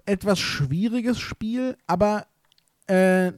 etwas 0.05 0.39
schwieriges 0.39 1.19
Spiel, 1.19 1.77
aber 1.87 2.27
äh, 2.87 3.33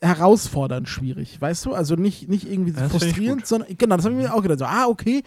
herausfordernd 0.00 0.88
schwierig, 0.88 1.40
weißt 1.40 1.66
du? 1.66 1.74
Also 1.74 1.94
nicht, 1.94 2.28
nicht 2.28 2.50
irgendwie 2.50 2.70
ich 2.70 2.90
frustrierend, 2.90 3.46
sondern 3.46 3.76
genau, 3.76 3.96
das 3.96 4.04
habe 4.04 4.16
ich 4.16 4.22
mir 4.22 4.34
auch 4.34 4.42
gedacht. 4.42 4.58
So, 4.58 4.64
ah, 4.64 4.86
okay, 4.86 5.22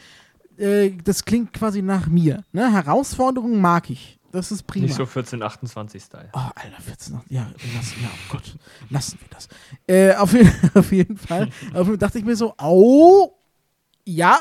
äh, 0.57 0.91
das 1.03 1.25
klingt 1.25 1.53
quasi 1.53 1.81
nach 1.81 2.07
mir. 2.07 2.43
Ne? 2.51 2.71
Herausforderungen 2.71 3.59
mag 3.59 3.89
ich. 3.89 4.19
Das 4.31 4.51
ist 4.51 4.63
prima. 4.63 4.85
Nicht 4.85 4.95
so 4.95 5.03
1428-Style. 5.03 6.29
Oh, 6.33 6.39
Alter, 6.55 6.81
14 6.81 7.15
noch. 7.15 7.23
Ja, 7.27 7.51
lassen, 7.75 7.95
ja, 8.01 8.09
oh 8.09 8.31
Gott. 8.31 8.57
Lassen 8.89 9.19
wir 9.19 9.27
das. 9.29 9.49
Äh, 9.87 10.15
auf, 10.15 10.31
jeden, 10.33 10.51
auf 10.73 10.91
jeden 10.91 11.17
Fall. 11.17 11.49
Auf 11.73 11.73
jeden 11.73 11.85
Fall 11.85 11.97
dachte 11.97 12.17
ich 12.17 12.25
mir 12.25 12.35
so, 12.35 12.53
au, 12.57 13.37
ja, 14.05 14.39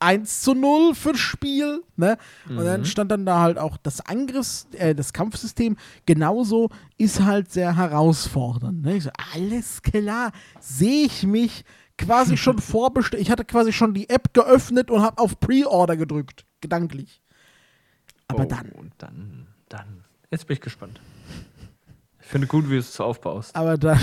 1 0.00 0.42
zu 0.42 0.54
0 0.54 0.94
fürs 0.94 1.18
Spiel. 1.18 1.82
Ne? 1.96 2.16
Und 2.48 2.64
dann 2.64 2.80
Mhm. 2.80 2.84
stand 2.86 3.10
dann 3.12 3.24
da 3.26 3.40
halt 3.40 3.58
auch 3.58 3.76
das 3.76 4.00
Angriffs-, 4.06 4.66
äh, 4.72 4.94
das 4.94 5.12
Kampfsystem 5.12 5.76
genauso 6.06 6.70
ist 6.98 7.20
halt 7.22 7.52
sehr 7.52 7.76
herausfordernd. 7.76 8.82
Ne? 8.82 8.96
Ich 8.96 9.04
so, 9.04 9.10
alles 9.34 9.82
klar, 9.82 10.32
sehe 10.58 11.06
ich 11.06 11.24
mich 11.24 11.64
quasi 11.98 12.36
schon 12.36 12.58
vorbestellt. 12.60 13.22
Ich 13.22 13.30
hatte 13.30 13.44
quasi 13.44 13.72
schon 13.72 13.94
die 13.94 14.08
App 14.08 14.32
geöffnet 14.34 14.90
und 14.90 15.02
habe 15.02 15.18
auf 15.18 15.38
Pre-Order 15.38 15.96
gedrückt, 15.96 16.44
gedanklich. 16.60 17.22
Aber 18.28 18.44
oh, 18.44 18.46
dann, 18.46 18.92
dann, 18.98 19.46
dann. 19.68 20.04
Jetzt 20.30 20.46
bin 20.46 20.54
ich 20.54 20.60
gespannt. 20.60 21.00
Ich 22.20 22.26
finde 22.26 22.46
gut, 22.46 22.66
wie 22.66 22.74
du 22.74 22.78
es 22.78 22.94
so 22.94 23.02
aufbaust. 23.04 23.54
aber 23.56 23.76
dann, 23.76 23.98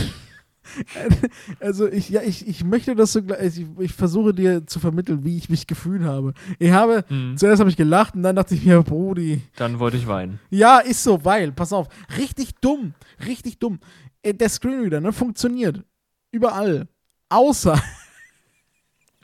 Also 1.60 1.88
ich, 1.88 2.10
ja, 2.10 2.22
ich, 2.22 2.48
ich 2.48 2.64
möchte 2.64 2.96
das 2.96 3.14
so 3.14 3.24
gleich, 3.24 3.58
ich, 3.58 3.66
ich 3.80 3.94
versuche 3.94 4.34
dir 4.34 4.66
zu 4.68 4.80
vermitteln, 4.80 5.24
wie 5.24 5.38
ich 5.38 5.50
mich 5.50 5.68
gefühlt 5.68 6.04
habe. 6.04 6.34
Ich 6.60 6.72
habe, 6.72 7.06
Mhm. 7.10 7.38
zuerst 7.38 7.60
habe 7.60 7.70
ich 7.70 7.78
gelacht 7.78 8.16
und 8.16 8.24
dann 8.24 8.36
dachte 8.36 8.54
ich 8.56 8.66
mir, 8.66 8.82
Brudi, 8.84 9.42
Dann 9.56 9.80
wollte 9.80 9.98
ich 9.98 10.08
weinen. 10.08 10.40
ja, 10.50 10.80
ist 10.80 11.04
so, 11.04 11.24
weil, 11.26 11.52
pass 11.52 11.74
auf, 11.74 11.88
richtig 12.18 12.56
dumm, 12.62 12.94
richtig 13.26 13.60
dumm. 13.60 13.80
Äh, 14.22 14.34
Der 14.34 14.50
Screenreader, 14.50 15.02
ne, 15.02 15.14
funktioniert. 15.14 15.84
Überall. 16.32 16.88
Außer, 17.30 17.82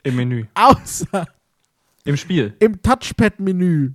Im 0.02 0.16
Menü. 0.16 0.44
außer 0.54 1.26
Im 2.04 2.16
Spiel. 2.16 2.54
im 2.60 2.80
Touchpad-Menü. 2.82 3.92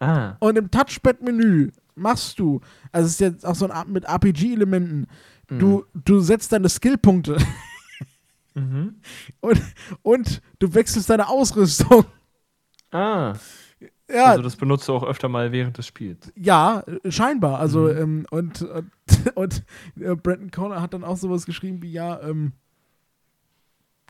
Ah. 0.00 0.36
Und 0.40 0.58
im 0.58 0.70
Touchpad-Menü 0.70 1.70
machst 1.94 2.38
du, 2.38 2.60
also 2.92 3.06
es 3.06 3.12
ist 3.14 3.20
jetzt 3.20 3.46
auch 3.46 3.54
so 3.54 3.68
ein 3.68 3.92
mit 3.92 4.04
RPG-Elementen, 4.04 5.06
du, 5.48 5.84
du 5.94 6.20
setzt 6.20 6.52
deine 6.52 6.68
Skillpunkte 6.68 7.36
Mhm. 8.54 8.96
und, 9.40 9.60
und 10.02 10.42
du 10.58 10.74
wechselst 10.74 11.08
deine 11.10 11.28
Ausrüstung. 11.28 12.04
Ah. 12.90 13.34
Ja, 14.10 14.24
Also 14.24 14.42
das 14.42 14.56
benutzt 14.56 14.88
du 14.88 14.94
auch 14.94 15.04
öfter 15.04 15.28
mal 15.28 15.52
während 15.52 15.78
des 15.78 15.86
Spiels. 15.86 16.32
ja, 16.34 16.82
scheinbar. 17.08 17.60
Also, 17.60 17.80
Mhm. 17.82 17.98
ähm, 17.98 18.26
und, 18.30 18.62
und, 18.62 18.90
und 19.36 19.64
äh, 20.00 20.14
Brandon 20.16 20.50
Conner 20.50 20.80
hat 20.82 20.94
dann 20.94 21.04
auch 21.04 21.16
sowas 21.18 21.46
geschrieben 21.46 21.82
wie, 21.82 21.92
ja, 21.92 22.20
ähm, 22.22 22.52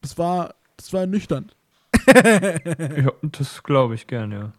das 0.01 0.17
war, 0.17 0.55
das 0.77 0.93
war 0.93 1.05
nüchtern. 1.07 1.51
ja, 2.15 3.13
das 3.23 3.63
glaube 3.65 3.97
ich 3.97 4.07
gern, 4.07 4.33
ja. 4.33 4.53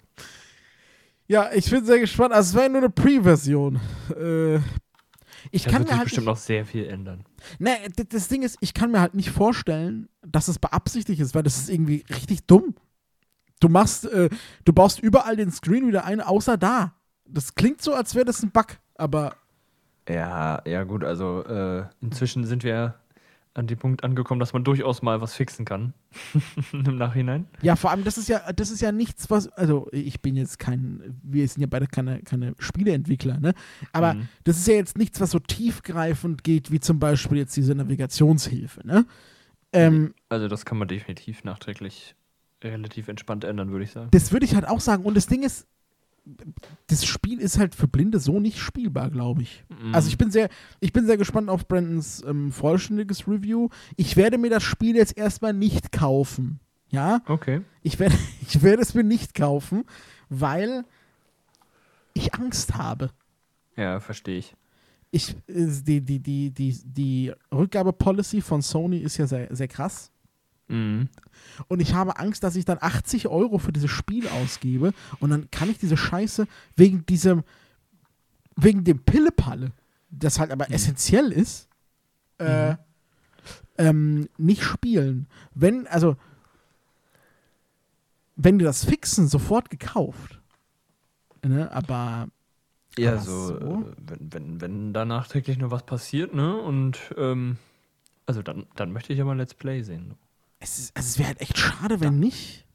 Ja, 1.27 1.49
ich 1.53 1.69
bin 1.71 1.85
sehr 1.85 1.99
gespannt. 1.99 2.33
Also, 2.33 2.49
es 2.49 2.55
war 2.55 2.63
ja 2.63 2.69
nur 2.69 2.79
eine 2.79 2.89
Pre-Version. 2.89 3.79
Äh, 4.19 4.59
ich 5.51 5.63
Da 5.63 5.71
kann 5.71 5.79
wird 5.79 5.87
mir 5.89 5.93
sich 5.93 5.97
halt 5.97 6.03
bestimmt 6.05 6.27
nicht, 6.27 6.33
noch 6.33 6.37
sehr 6.37 6.65
viel 6.65 6.85
ändern. 6.87 7.25
ne, 7.59 7.71
das 8.09 8.27
Ding 8.27 8.43
ist, 8.43 8.57
ich 8.61 8.73
kann 8.73 8.91
mir 8.91 8.99
halt 9.01 9.13
nicht 9.15 9.29
vorstellen, 9.31 10.09
dass 10.25 10.47
es 10.47 10.59
beabsichtigt 10.59 11.19
ist, 11.19 11.33
weil 11.35 11.43
das 11.43 11.57
ist 11.57 11.69
irgendwie 11.69 12.03
richtig 12.09 12.45
dumm. 12.45 12.75
Du 13.59 13.67
machst, 13.69 14.05
äh, 14.05 14.29
du 14.65 14.73
baust 14.73 14.99
überall 14.99 15.35
den 15.35 15.51
Screen 15.51 15.87
wieder 15.87 16.05
ein, 16.05 16.21
außer 16.21 16.57
da. 16.57 16.93
Das 17.25 17.55
klingt 17.55 17.81
so, 17.81 17.93
als 17.93 18.15
wäre 18.15 18.25
das 18.25 18.41
ein 18.41 18.51
Bug, 18.51 18.77
aber 18.95 19.35
Ja, 20.07 20.61
ja 20.65 20.83
gut, 20.83 21.03
also 21.03 21.43
äh, 21.45 21.85
inzwischen 22.01 22.45
sind 22.45 22.63
wir 22.63 22.95
an 23.55 23.67
dem 23.67 23.77
Punkt 23.79 24.03
angekommen, 24.03 24.39
dass 24.39 24.53
man 24.53 24.63
durchaus 24.63 25.01
mal 25.01 25.21
was 25.21 25.33
fixen 25.33 25.65
kann 25.65 25.93
im 26.71 26.97
Nachhinein. 26.97 27.47
Ja, 27.61 27.75
vor 27.75 27.91
allem, 27.91 28.03
das 28.03 28.17
ist 28.17 28.29
ja, 28.29 28.51
das 28.53 28.69
ist 28.71 28.79
ja 28.81 28.91
nichts, 28.91 29.29
was, 29.29 29.47
also 29.49 29.87
ich 29.91 30.21
bin 30.21 30.35
jetzt 30.35 30.59
kein, 30.59 31.19
wir 31.23 31.47
sind 31.47 31.61
ja 31.61 31.67
beide 31.67 31.87
keine, 31.87 32.21
keine 32.21 32.53
Spieleentwickler, 32.59 33.39
ne? 33.39 33.53
Aber 33.91 34.13
Mhm. 34.13 34.29
das 34.43 34.57
ist 34.57 34.67
ja 34.67 34.75
jetzt 34.75 34.97
nichts, 34.97 35.19
was 35.19 35.31
so 35.31 35.39
tiefgreifend 35.39 36.43
geht, 36.43 36.71
wie 36.71 36.79
zum 36.79 36.99
Beispiel 36.99 37.37
jetzt 37.39 37.55
diese 37.57 37.73
Navigationshilfe, 37.75 38.85
ne? 38.87 39.05
Ähm, 39.73 40.13
Also 40.29 40.47
das 40.47 40.65
kann 40.65 40.77
man 40.77 40.87
definitiv 40.87 41.43
nachträglich 41.43 42.15
relativ 42.63 43.07
entspannt 43.07 43.43
ändern, 43.45 43.71
würde 43.71 43.85
ich 43.85 43.91
sagen. 43.91 44.09
das 44.11 44.31
würde 44.31 44.45
ich 44.45 44.53
halt 44.55 44.67
auch 44.67 44.79
sagen. 44.79 45.03
Und 45.05 45.15
das 45.15 45.27
Ding 45.27 45.43
ist, 45.43 45.65
das 46.87 47.05
Spiel 47.05 47.39
ist 47.39 47.59
halt 47.59 47.75
für 47.75 47.87
Blinde 47.87 48.19
so 48.19 48.39
nicht 48.39 48.59
spielbar, 48.59 49.09
glaube 49.09 49.41
ich. 49.43 49.63
Mhm. 49.69 49.93
Also 49.93 50.09
ich 50.09 50.17
bin 50.17 50.31
sehr, 50.31 50.49
ich 50.79 50.93
bin 50.93 51.05
sehr 51.05 51.17
gespannt 51.17 51.49
auf 51.49 51.67
Brandons 51.67 52.23
ähm, 52.25 52.51
vollständiges 52.51 53.27
Review. 53.27 53.69
Ich 53.95 54.17
werde 54.17 54.37
mir 54.37 54.49
das 54.49 54.63
Spiel 54.63 54.95
jetzt 54.95 55.17
erstmal 55.17 55.53
nicht 55.53 55.91
kaufen. 55.91 56.59
Ja, 56.91 57.21
Okay. 57.27 57.61
Ich 57.83 57.99
werde, 57.99 58.15
ich 58.41 58.61
werde 58.61 58.81
es 58.81 58.93
mir 58.93 59.03
nicht 59.03 59.33
kaufen, 59.33 59.85
weil 60.29 60.85
ich 62.13 62.33
Angst 62.33 62.75
habe. 62.75 63.11
Ja, 63.75 63.99
verstehe 63.99 64.39
ich. 64.39 64.55
Ich, 65.11 65.35
äh, 65.47 65.67
die, 65.83 66.01
die, 66.01 66.19
die, 66.19 66.51
die, 66.51 66.77
die 66.83 67.33
Rückgabepolicy 67.51 68.41
von 68.41 68.61
Sony 68.61 68.97
ist 68.97 69.17
ja 69.17 69.27
sehr, 69.27 69.55
sehr 69.55 69.67
krass. 69.67 70.11
Mhm. 70.69 71.09
Und 71.67 71.81
ich 71.81 71.93
habe 71.93 72.17
Angst, 72.17 72.43
dass 72.43 72.55
ich 72.55 72.63
dann 72.63 72.77
80 72.79 73.27
Euro 73.27 73.57
für 73.57 73.73
dieses 73.73 73.91
Spiel 73.91 74.27
ausgebe 74.27 74.93
und 75.19 75.31
dann 75.31 75.51
kann 75.51 75.69
ich 75.69 75.77
diese 75.77 75.97
Scheiße 75.97 76.47
wegen 76.75 77.05
diesem, 77.05 77.43
wegen 78.55 78.83
dem 78.83 78.99
Pillepalle, 78.99 79.71
das 80.09 80.39
halt 80.39 80.51
aber 80.51 80.71
essentiell 80.71 81.31
ist, 81.31 81.67
äh, 82.37 82.75
ähm, 83.77 84.29
nicht 84.37 84.63
spielen. 84.63 85.27
Wenn, 85.53 85.87
also, 85.87 86.17
wenn 88.35 88.59
die 88.59 88.65
das 88.65 88.85
fixen, 88.85 89.27
sofort 89.27 89.69
gekauft. 89.69 90.39
Ne, 91.43 91.71
aber 91.71 92.27
Ja, 92.97 93.17
so, 93.17 93.47
so? 93.47 93.55
Äh, 93.55 93.95
wenn, 93.97 94.33
wenn, 94.33 94.61
wenn 94.61 94.93
da 94.93 95.05
nachträglich 95.05 95.57
nur 95.57 95.71
was 95.71 95.85
passiert, 95.85 96.33
ne? 96.33 96.55
Und 96.55 96.99
ähm, 97.17 97.57
also 98.25 98.41
dann, 98.41 98.67
dann 98.75 98.91
möchte 98.91 99.13
ich 99.13 99.19
ja 99.19 99.25
mal 99.25 99.37
Let's 99.37 99.53
Play 99.53 99.81
sehen. 99.81 100.15
Es, 100.59 100.79
ist- 100.79 100.95
also 100.97 101.07
es 101.07 101.17
wäre 101.19 101.27
halt 101.29 101.41
echt 101.41 101.57
schade, 101.57 101.99
wenn 102.01 102.19
nicht. 102.19 102.65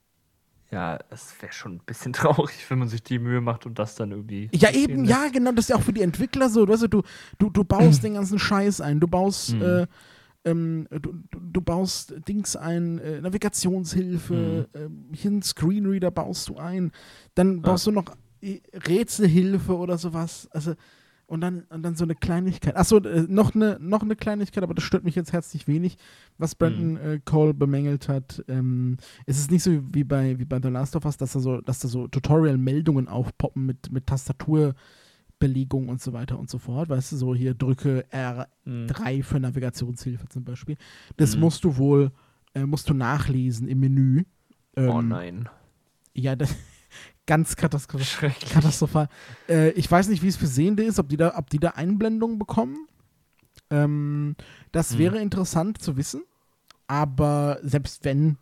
Ja, 0.71 0.99
es 1.11 1.35
wäre 1.41 1.53
schon 1.53 1.75
ein 1.77 1.81
bisschen 1.87 2.13
traurig, 2.15 2.69
wenn 2.69 2.79
man 2.79 2.89
sich 2.89 3.03
die 3.03 3.19
Mühe 3.19 3.41
macht 3.41 3.67
und 3.67 3.79
das 3.79 3.95
dann 3.95 4.11
irgendwie. 4.11 4.49
Ja, 4.53 4.71
eben, 4.71 5.05
ja, 5.05 5.29
genau, 5.29 5.53
das 5.53 5.67
ist 5.67 5.69
ja 5.69 5.77
auch 5.77 5.83
für 5.83 5.93
die 5.93 6.03
Entwickler 6.03 6.49
so. 6.49 6.67
Weißt 6.67 6.83
du, 6.83 6.89
du, 6.89 7.03
du, 7.39 7.51
du 7.51 7.65
baust 7.65 8.03
den 8.05 8.15
ganzen 8.15 8.39
Scheiß 8.39 8.81
ein, 8.81 8.99
du 9.01 9.07
baust, 9.07 9.55
Mhm. 9.55 9.63
äh, 9.63 9.87
ähm, 10.47 10.87
du, 10.91 11.15
du, 11.31 11.61
baust 11.63 12.15
Dings 12.29 12.55
ein, 12.57 12.99
äh, 12.99 13.21
Navigationshilfe, 13.21 14.69
Mhm. 14.75 15.13
äh, 15.13 15.17
hier 15.17 15.31
einen 15.31 15.43
Screenreader 15.43 16.11
baust 16.11 16.49
du 16.49 16.57
ein, 16.59 16.93
dann 17.35 17.63
baust 17.63 17.87
du 17.87 17.93
noch 17.93 18.05
äh, 18.43 18.61
Rätselhilfe 18.75 19.77
oder 19.77 19.97
sowas. 19.97 20.49
Also, 20.51 20.75
und 21.35 21.41
dann, 21.43 21.65
und 21.69 21.83
dann 21.83 21.95
so 21.97 22.05
eine 22.05 22.15
Kleinigkeit. 22.15 22.77
Achso, 22.77 22.99
äh, 22.99 23.27
noch, 23.29 23.55
eine, 23.55 23.77
noch 23.81 24.03
eine 24.03 24.17
Kleinigkeit, 24.17 24.63
aber 24.65 24.73
das 24.75 24.85
stört 24.85 25.05
mich 25.05 25.15
jetzt 25.15 25.33
herzlich 25.33 25.69
wenig, 25.69 25.99
was 26.39 26.55
Brandon 26.55 26.93
Mhm. 26.93 26.97
äh, 26.97 27.21
Cole 27.25 27.53
bemängelt 27.53 28.09
hat. 28.09 28.43
Ähm, 28.49 28.97
es 29.27 29.39
ist 29.39 29.51
nicht 29.51 29.63
so 29.63 29.71
wie 29.93 30.05
bei, 30.05 30.39
wie 30.39 30.45
bei 30.47 30.61
The 30.63 30.69
Last 30.69 30.97
of 30.97 31.05
Us, 31.05 31.17
dass 31.17 31.33
da 31.33 31.41
so, 31.41 31.61
dass 31.61 31.81
da 31.81 31.89
so 31.89 32.09
Tutorial-Meldungen 32.09 33.09
aufpoppen 33.09 33.67
mit, 33.67 33.91
mit 33.93 34.07
Tastaturbelegung 34.07 35.89
und 35.89 36.01
so 36.01 36.13
weiter 36.13 36.39
und 36.39 36.49
so 36.51 36.59
fort. 36.59 36.89
Weißt 36.89 37.13
du, 37.13 37.17
so 37.17 37.35
hier 37.35 37.55
drücke 37.55 38.05
R3 38.11 38.47
Mhm. 39.19 39.23
für 39.23 39.41
Navigationshilfe 39.41 40.29
zum 40.29 40.45
Beispiel. 40.45 40.77
Das 41.17 41.35
Mhm. 41.35 41.41
musst 41.43 41.65
du 41.65 41.77
wohl, 41.77 42.11
äh, 42.55 42.65
musst 42.65 42.89
du 42.89 42.95
nachlesen 42.95 43.69
im 43.69 43.81
Menü. 43.81 44.25
Ähm, 44.77 44.89
Oh 44.89 45.03
nein. 45.03 45.49
Ja, 46.15 46.37
das, 46.37 46.55
ganz 47.27 47.57
katastrophal. 47.57 48.35
Katastrophal. 48.53 49.09
Äh, 49.49 49.71
ich 49.71 49.91
weiß 49.91 50.09
nicht, 50.09 50.23
wie 50.23 50.29
es 50.29 50.37
für 50.37 50.47
Sehende 50.47 50.83
ist, 50.85 50.99
ob 50.99 51.09
die 51.09 51.17
da, 51.17 51.37
ob 51.37 51.51
die 51.51 51.59
da 51.59 51.71
Einblendungen 51.71 52.39
bekommen. 52.39 52.87
Ähm, 53.71 54.37
das 54.73 54.93
Hm. 54.93 54.99
wäre 54.99 55.19
interessant 55.19 55.81
zu 55.81 55.97
wissen. 55.97 56.23
Aber 56.87 57.59
selbst 57.63 58.05
wenn, 58.05 58.37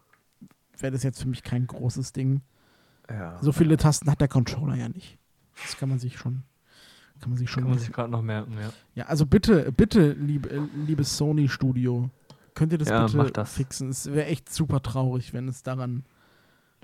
wäre 0.79 0.93
das 0.93 1.03
jetzt 1.05 1.23
für 1.23 1.29
mich 1.29 1.43
kein 1.45 1.67
großes 1.67 2.13
Ding. 2.13 2.43
Ja. 3.09 3.39
So 3.41 3.53
viele 3.53 3.77
Tasten 3.77 4.11
hat 4.11 4.21
der 4.21 4.29
Controller 4.29 4.75
ja 4.75 4.89
nicht. 4.89 5.19
Das 5.63 5.77
kann 5.77 5.89
man 5.89 5.99
sich 5.99 6.19
schon. 6.19 6.43
Kann 7.21 7.31
man 7.31 7.39
sich 7.39 7.49
schon. 7.51 7.63
Kann 7.63 7.71
man 7.71 7.79
sich 7.79 7.93
gerade 7.93 8.11
noch 8.11 8.23
merken, 8.23 8.55
ja. 8.61 8.73
ja, 8.97 9.05
also 9.07 9.27
bitte, 9.27 9.71
bitte, 9.71 10.11
liebe, 10.13 10.51
äh, 10.51 10.61
liebes 10.87 11.17
Sony 11.17 11.49
Studio, 11.49 12.11
könnt 12.55 12.73
ihr 12.73 12.79
das 12.79 12.89
Ja, 12.89 13.07
bitte 13.07 13.31
das. 13.33 13.53
fixen? 13.55 13.91
Es 13.91 14.07
wäre 14.13 14.27
echt 14.27 14.53
super 14.53 14.83
traurig, 14.83 15.33
wenn 15.33 15.47
es 15.47 15.63
daran 15.63 16.05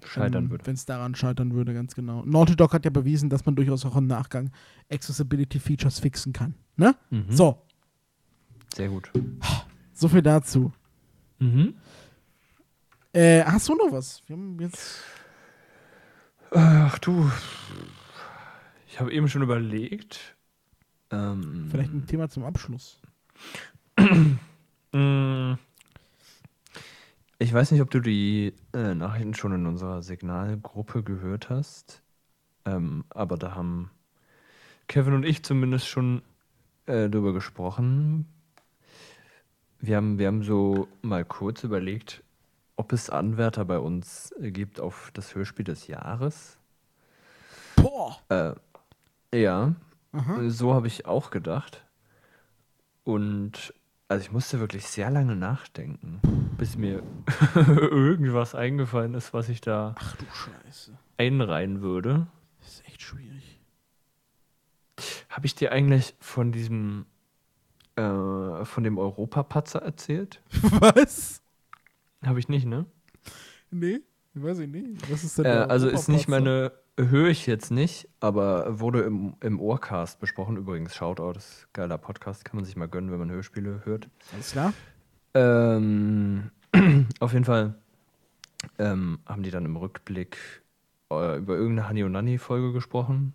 Scheitern 0.04 0.44
ähm, 0.44 0.50
würde. 0.50 0.66
Wenn 0.66 0.74
es 0.74 0.84
daran 0.86 1.14
scheitern 1.14 1.52
würde, 1.54 1.74
ganz 1.74 1.94
genau. 1.94 2.24
Naughty 2.24 2.56
Dog 2.56 2.72
hat 2.72 2.84
ja 2.84 2.90
bewiesen, 2.90 3.30
dass 3.30 3.44
man 3.46 3.56
durchaus 3.56 3.84
auch 3.84 3.96
im 3.96 4.06
Nachgang 4.06 4.50
Accessibility 4.90 5.58
Features 5.58 5.98
fixen 5.98 6.32
kann. 6.32 6.54
Ne? 6.76 6.94
Mhm. 7.10 7.26
So, 7.30 7.62
Sehr 8.74 8.88
gut. 8.88 9.10
so 9.92 10.08
viel 10.08 10.22
dazu. 10.22 10.72
Mhm. 11.38 11.74
Äh, 13.12 13.42
hast 13.44 13.68
du 13.68 13.74
noch 13.74 13.90
was? 13.92 14.22
Wir 14.26 14.36
haben 14.36 14.60
jetzt. 14.60 15.00
Ach 16.52 16.98
du. 16.98 17.30
Ich 18.86 19.00
habe 19.00 19.12
eben 19.12 19.28
schon 19.28 19.42
überlegt. 19.42 20.36
Ähm, 21.10 21.68
Vielleicht 21.70 21.92
ein 21.92 22.06
Thema 22.06 22.28
zum 22.28 22.44
Abschluss. 22.44 23.00
Mm. 24.90 25.58
Ich 27.40 27.52
weiß 27.52 27.70
nicht, 27.70 27.80
ob 27.82 27.90
du 27.90 28.00
die 28.00 28.52
äh, 28.72 28.94
Nachrichten 28.96 29.32
schon 29.32 29.52
in 29.52 29.66
unserer 29.66 30.02
Signalgruppe 30.02 31.04
gehört 31.04 31.50
hast, 31.50 32.02
ähm, 32.64 33.04
aber 33.10 33.36
da 33.36 33.54
haben 33.54 33.92
Kevin 34.88 35.14
und 35.14 35.24
ich 35.24 35.44
zumindest 35.44 35.86
schon 35.86 36.22
äh, 36.86 37.08
drüber 37.08 37.32
gesprochen. 37.32 38.26
Wir 39.78 39.96
haben, 39.96 40.18
wir 40.18 40.26
haben 40.26 40.42
so 40.42 40.88
mal 41.02 41.24
kurz 41.24 41.62
überlegt, 41.62 42.24
ob 42.74 42.92
es 42.92 43.08
Anwärter 43.08 43.64
bei 43.64 43.78
uns 43.78 44.32
äh, 44.40 44.50
gibt 44.50 44.80
auf 44.80 45.12
das 45.14 45.36
Hörspiel 45.36 45.64
des 45.64 45.86
Jahres. 45.86 46.58
Boah! 47.76 48.18
Äh, 48.30 48.54
ja, 49.38 49.76
Aha. 50.10 50.50
so 50.50 50.74
habe 50.74 50.88
ich 50.88 51.06
auch 51.06 51.30
gedacht. 51.30 51.84
Und 53.04 53.72
also 54.08 54.22
ich 54.22 54.32
musste 54.32 54.58
wirklich 54.58 54.86
sehr 54.88 55.10
lange 55.10 55.36
nachdenken, 55.36 56.20
bis 56.58 56.76
mir 56.76 57.02
irgendwas 57.54 58.54
eingefallen 58.54 59.14
ist, 59.14 59.32
was 59.32 59.48
ich 59.48 59.60
da 59.60 59.94
Ach 59.98 60.16
einreihen 61.16 61.80
würde. 61.80 62.26
Das 62.60 62.74
ist 62.74 62.86
echt 62.86 63.00
schwierig. 63.00 63.60
Habe 65.30 65.46
ich 65.46 65.54
dir 65.54 65.72
eigentlich 65.72 66.14
von 66.20 66.52
diesem 66.52 67.06
äh, 67.96 68.64
von 68.64 68.84
dem 68.84 68.98
Europapatzer 68.98 69.80
erzählt? 69.80 70.42
Was? 70.80 71.40
Habe 72.24 72.40
ich 72.40 72.48
nicht, 72.48 72.66
ne? 72.66 72.86
Nee, 73.70 74.00
weiß 74.34 74.58
ich 74.60 74.68
nicht. 74.68 75.10
Was 75.10 75.24
ist 75.24 75.38
denn 75.38 75.46
Äh, 75.46 75.66
also 75.68 75.88
ist 75.88 76.08
nicht 76.08 76.28
meine, 76.28 76.72
höre 76.96 77.28
ich 77.28 77.46
jetzt 77.46 77.70
nicht, 77.70 78.08
aber 78.18 78.80
wurde 78.80 79.02
im, 79.02 79.36
im 79.40 79.60
Ohrcast 79.60 80.18
besprochen. 80.18 80.56
Übrigens, 80.56 80.96
Shoutout, 80.96 81.34
das 81.34 81.48
ist 81.48 81.62
ein 81.64 81.72
geiler 81.72 81.98
Podcast, 81.98 82.44
kann 82.44 82.56
man 82.56 82.64
sich 82.64 82.76
mal 82.76 82.88
gönnen, 82.88 83.12
wenn 83.12 83.18
man 83.18 83.30
Hörspiele 83.30 83.82
hört. 83.84 84.08
Alles 84.32 84.52
klar. 84.52 84.72
Ähm, 85.34 86.50
auf 87.20 87.32
jeden 87.32 87.44
Fall 87.44 87.74
ähm, 88.78 89.18
haben 89.26 89.42
die 89.42 89.50
dann 89.50 89.64
im 89.64 89.76
Rückblick 89.76 90.36
äh, 91.10 91.38
über 91.38 91.56
irgendeine 91.56 91.88
Hani 91.88 92.04
und 92.04 92.12
Nanni-Folge 92.12 92.72
gesprochen. 92.72 93.34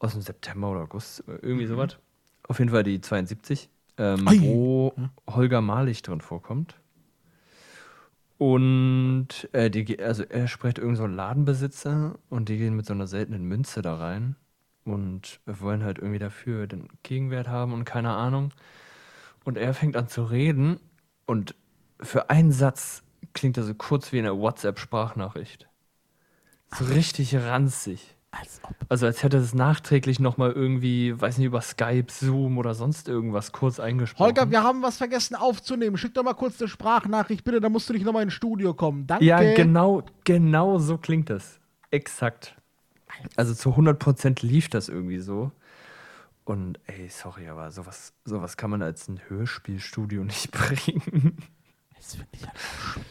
Aus 0.00 0.12
dem 0.12 0.22
September 0.22 0.70
oder 0.70 0.80
August, 0.80 1.24
irgendwie 1.26 1.66
sowas. 1.66 1.98
Auf 2.46 2.58
jeden 2.58 2.70
Fall 2.70 2.82
die 2.82 3.00
72, 3.00 3.70
ähm, 3.96 4.26
wo 4.42 4.92
Holger 5.28 5.62
Malich 5.62 6.02
drin 6.02 6.20
vorkommt. 6.20 6.76
Und 8.36 9.48
äh, 9.52 9.70
die, 9.70 10.02
also 10.02 10.24
er 10.24 10.48
spricht 10.48 10.78
irgend 10.78 10.98
so 10.98 11.04
einen 11.04 11.14
Ladenbesitzer 11.14 12.18
und 12.28 12.48
die 12.48 12.58
gehen 12.58 12.76
mit 12.76 12.84
so 12.84 12.92
einer 12.92 13.06
seltenen 13.06 13.44
Münze 13.44 13.80
da 13.80 13.96
rein 13.96 14.36
und 14.84 15.40
wollen 15.46 15.84
halt 15.84 15.98
irgendwie 15.98 16.18
dafür 16.18 16.66
den 16.66 16.88
Gegenwert 17.02 17.48
haben 17.48 17.72
und 17.72 17.84
keine 17.84 18.10
Ahnung. 18.10 18.52
Und 19.44 19.58
er 19.58 19.74
fängt 19.74 19.96
an 19.96 20.08
zu 20.08 20.24
reden 20.24 20.80
und 21.26 21.54
für 22.00 22.30
einen 22.30 22.52
Satz 22.52 23.02
klingt 23.34 23.56
er 23.56 23.64
so 23.64 23.74
kurz 23.74 24.12
wie 24.12 24.18
eine 24.18 24.38
WhatsApp-Sprachnachricht. 24.38 25.68
So 26.76 26.86
richtig 26.86 27.36
ranzig. 27.36 28.16
Als 28.30 28.60
ob. 28.64 28.74
Also 28.88 29.06
als 29.06 29.22
hätte 29.22 29.36
es 29.36 29.54
nachträglich 29.54 30.18
nochmal 30.18 30.50
irgendwie, 30.50 31.20
weiß 31.20 31.38
nicht, 31.38 31.46
über 31.46 31.60
Skype, 31.60 32.06
Zoom 32.08 32.58
oder 32.58 32.74
sonst 32.74 33.08
irgendwas 33.08 33.52
kurz 33.52 33.78
eingesprochen. 33.78 34.26
Holger, 34.26 34.50
wir 34.50 34.64
haben 34.64 34.82
was 34.82 34.96
vergessen 34.96 35.36
aufzunehmen. 35.36 35.96
Schick 35.96 36.14
doch 36.14 36.24
mal 36.24 36.34
kurz 36.34 36.60
eine 36.60 36.68
Sprachnachricht, 36.68 37.44
bitte, 37.44 37.60
da 37.60 37.68
musst 37.68 37.88
du 37.88 37.92
nicht 37.92 38.04
nochmal 38.04 38.24
ins 38.24 38.32
Studio 38.32 38.74
kommen. 38.74 39.06
Danke. 39.06 39.24
Ja, 39.24 39.54
genau, 39.54 40.02
genau 40.24 40.78
so 40.78 40.98
klingt 40.98 41.30
das. 41.30 41.60
Exakt. 41.92 42.56
Also 43.36 43.54
zu 43.54 43.70
100% 43.70 44.44
lief 44.44 44.68
das 44.68 44.88
irgendwie 44.88 45.20
so. 45.20 45.52
Und 46.44 46.78
ey, 46.86 47.08
sorry, 47.08 47.48
aber 47.48 47.70
sowas, 47.70 48.12
sowas 48.24 48.56
kann 48.56 48.70
man 48.70 48.82
als 48.82 49.08
ein 49.08 49.20
Hörspielstudio 49.28 50.24
nicht 50.24 50.50
bringen. 50.50 51.36
Das 51.96 52.16
finde 52.16 52.28
ich 52.32 52.46
halt 52.46 52.56
auch 52.56 52.92
schwierig. 52.92 53.08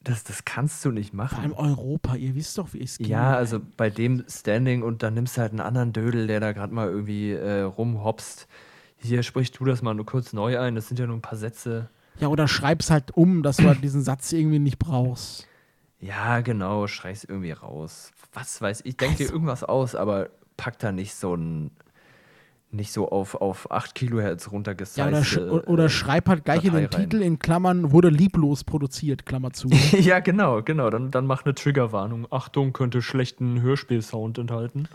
Das, 0.00 0.24
das 0.24 0.44
kannst 0.46 0.82
du 0.86 0.90
nicht 0.90 1.14
Vor 1.14 1.20
allem 1.38 1.50
machen. 1.50 1.52
Europa, 1.52 2.14
ihr 2.14 2.34
wisst 2.34 2.56
doch, 2.56 2.72
wie 2.72 2.82
es 2.82 2.96
geht. 2.96 3.08
Ja, 3.08 3.34
also 3.34 3.60
bei 3.76 3.90
dem 3.90 4.24
Standing 4.26 4.82
und 4.82 5.02
dann 5.02 5.12
nimmst 5.14 5.36
du 5.36 5.42
halt 5.42 5.50
einen 5.50 5.60
anderen 5.60 5.92
Dödel, 5.92 6.26
der 6.26 6.40
da 6.40 6.52
gerade 6.52 6.72
mal 6.72 6.88
irgendwie 6.88 7.32
äh, 7.32 7.60
rumhopst. 7.62 8.48
Hier 8.96 9.22
sprichst 9.22 9.58
du 9.60 9.64
das 9.66 9.82
mal 9.82 9.92
nur 9.94 10.06
kurz 10.06 10.32
neu 10.32 10.58
ein. 10.58 10.74
Das 10.76 10.88
sind 10.88 10.98
ja 10.98 11.06
nur 11.06 11.16
ein 11.16 11.22
paar 11.22 11.36
Sätze. 11.36 11.90
Ja, 12.20 12.28
oder 12.28 12.48
schreib's 12.48 12.90
halt 12.90 13.10
um, 13.16 13.42
dass 13.42 13.58
du 13.58 13.64
halt 13.64 13.84
diesen 13.84 14.02
Satz 14.02 14.32
irgendwie 14.32 14.58
nicht 14.58 14.78
brauchst. 14.78 15.46
Ja, 16.00 16.40
genau, 16.40 16.86
schrei's 16.86 17.24
irgendwie 17.24 17.52
raus. 17.52 18.10
Was 18.32 18.62
weiß 18.62 18.80
ich, 18.84 18.96
denk 18.96 19.18
dir 19.18 19.24
Also- 19.24 19.34
irgendwas 19.34 19.62
aus, 19.62 19.94
aber 19.94 20.30
pack 20.56 20.78
da 20.78 20.90
nicht 20.90 21.14
so 21.14 21.34
ein, 21.34 21.70
nicht 22.70 22.92
so 22.92 23.08
auf, 23.10 23.34
auf 23.34 23.70
8 23.70 23.94
Kilohertz 23.94 24.50
runtergeseizte. 24.50 25.00
Ja, 25.00 25.08
oder, 25.08 25.24
sch 25.24 25.38
o- 25.38 25.62
oder 25.72 25.84
äh, 25.86 25.88
schreib 25.88 26.28
halt 26.28 26.44
gleich 26.44 26.64
in 26.64 26.72
den 26.74 26.82
Datei 26.84 26.98
rein. 26.98 27.10
Titel 27.10 27.22
in 27.22 27.38
Klammern, 27.38 27.92
wurde 27.92 28.08
lieblos 28.10 28.64
produziert, 28.64 29.24
Klammer 29.26 29.52
zu. 29.52 29.68
ja, 29.98 30.20
genau, 30.20 30.62
genau. 30.62 30.90
Dann, 30.90 31.10
dann 31.10 31.26
mach 31.26 31.44
eine 31.44 31.54
Triggerwarnung. 31.54 32.26
Achtung, 32.30 32.72
könnte 32.72 33.00
schlechten 33.02 33.62
Hörspielsound 33.62 34.38
enthalten. 34.38 34.88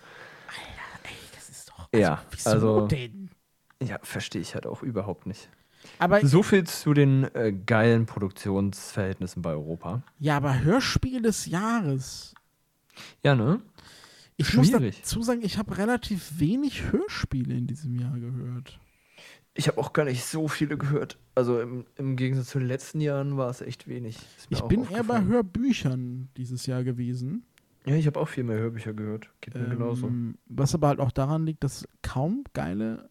Das 1.36 1.50
ist 1.50 1.70
doch. 1.70 1.90
Ja, 1.94 2.22
wieso 2.32 2.50
also- 2.50 2.88
denn? 2.88 3.30
Ja, 3.82 3.98
verstehe 4.02 4.42
ich 4.42 4.54
halt 4.56 4.66
auch 4.66 4.82
überhaupt 4.82 5.26
nicht. 5.26 5.50
Aber, 6.00 6.26
So 6.26 6.44
viel 6.44 6.64
zu 6.64 6.94
den 6.94 7.26
äh, 7.36 7.52
geilen 7.52 8.06
Produktionsverhältnissen 8.06 9.42
bei 9.42 9.50
Europa. 9.52 10.02
ja, 10.20 10.38
aber 10.38 10.62
Hörspiel 10.62 11.22
des 11.22 11.48
Jahres. 11.48 12.34
Ja, 13.24 13.36
ne? 13.36 13.60
Ich 14.38 14.54
muss 14.56 14.68
Schwierig. 14.68 14.98
dazu 15.02 15.22
sagen, 15.22 15.42
ich 15.44 15.58
habe 15.58 15.78
relativ 15.78 16.40
wenig 16.40 16.92
Hörspiele 16.92 17.54
in 17.54 17.68
diesem 17.68 17.96
Jahr 18.00 18.18
gehört. 18.20 18.80
Ich 19.56 19.68
habe 19.68 19.78
auch 19.78 19.94
gar 19.94 20.06
nicht 20.06 20.26
so 20.26 20.48
viele 20.48 20.78
gehört. 20.78 21.20
Also 21.36 21.60
im, 21.62 21.86
im 21.96 22.16
Gegensatz 22.16 22.48
zu 22.48 22.60
den 22.60 22.68
letzten 22.68 23.00
Jahren 23.02 23.38
war 23.38 23.50
es 23.50 23.62
echt 23.62 23.88
wenig. 23.88 24.18
Ich 24.50 24.62
bin 24.62 24.90
eher 24.90 25.04
bei. 25.04 25.22
Hörbüchern 25.24 26.30
dieses 26.38 26.66
Jahr 26.66 26.84
gewesen. 26.84 27.46
Ja, 27.86 27.96
ich 27.96 28.08
habe 28.08 28.20
auch 28.20 28.28
viel 28.28 28.44
mehr 28.44 28.58
Hörbücher 28.58 28.94
gehört. 28.94 29.30
Geht 29.42 29.56
mir 29.56 29.68
genauso. 29.68 30.08
Ähm, 30.08 30.38
was 30.48 30.74
aber 30.74 30.88
halt 30.88 31.00
auch 31.00 31.12
daran 31.12 31.46
liegt, 31.46 31.64
dass 31.64 31.88
kaum 32.02 32.44
geile 32.54 33.10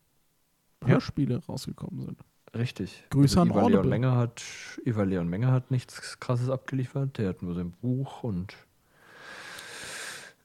Ja. 0.82 0.88
Hörspiele 0.88 1.44
rausgekommen 1.46 2.04
sind. 2.04 2.24
Richtig. 2.54 3.04
Grüße 3.10 3.40
an 3.40 3.48
Ivar 3.50 3.62
Audible. 3.62 3.80
Leon 3.82 3.88
Menger 3.90 4.16
hat 4.16 4.42
Ivar 4.84 5.06
Leon 5.06 5.28
Menger 5.28 5.52
hat 5.52 5.70
nichts 5.70 6.18
krasses 6.20 6.50
abgeliefert. 6.50 7.18
Der 7.18 7.28
hat 7.28 7.42
nur 7.42 7.54
sein 7.54 7.70
Buch 7.70 8.22
und 8.24 8.54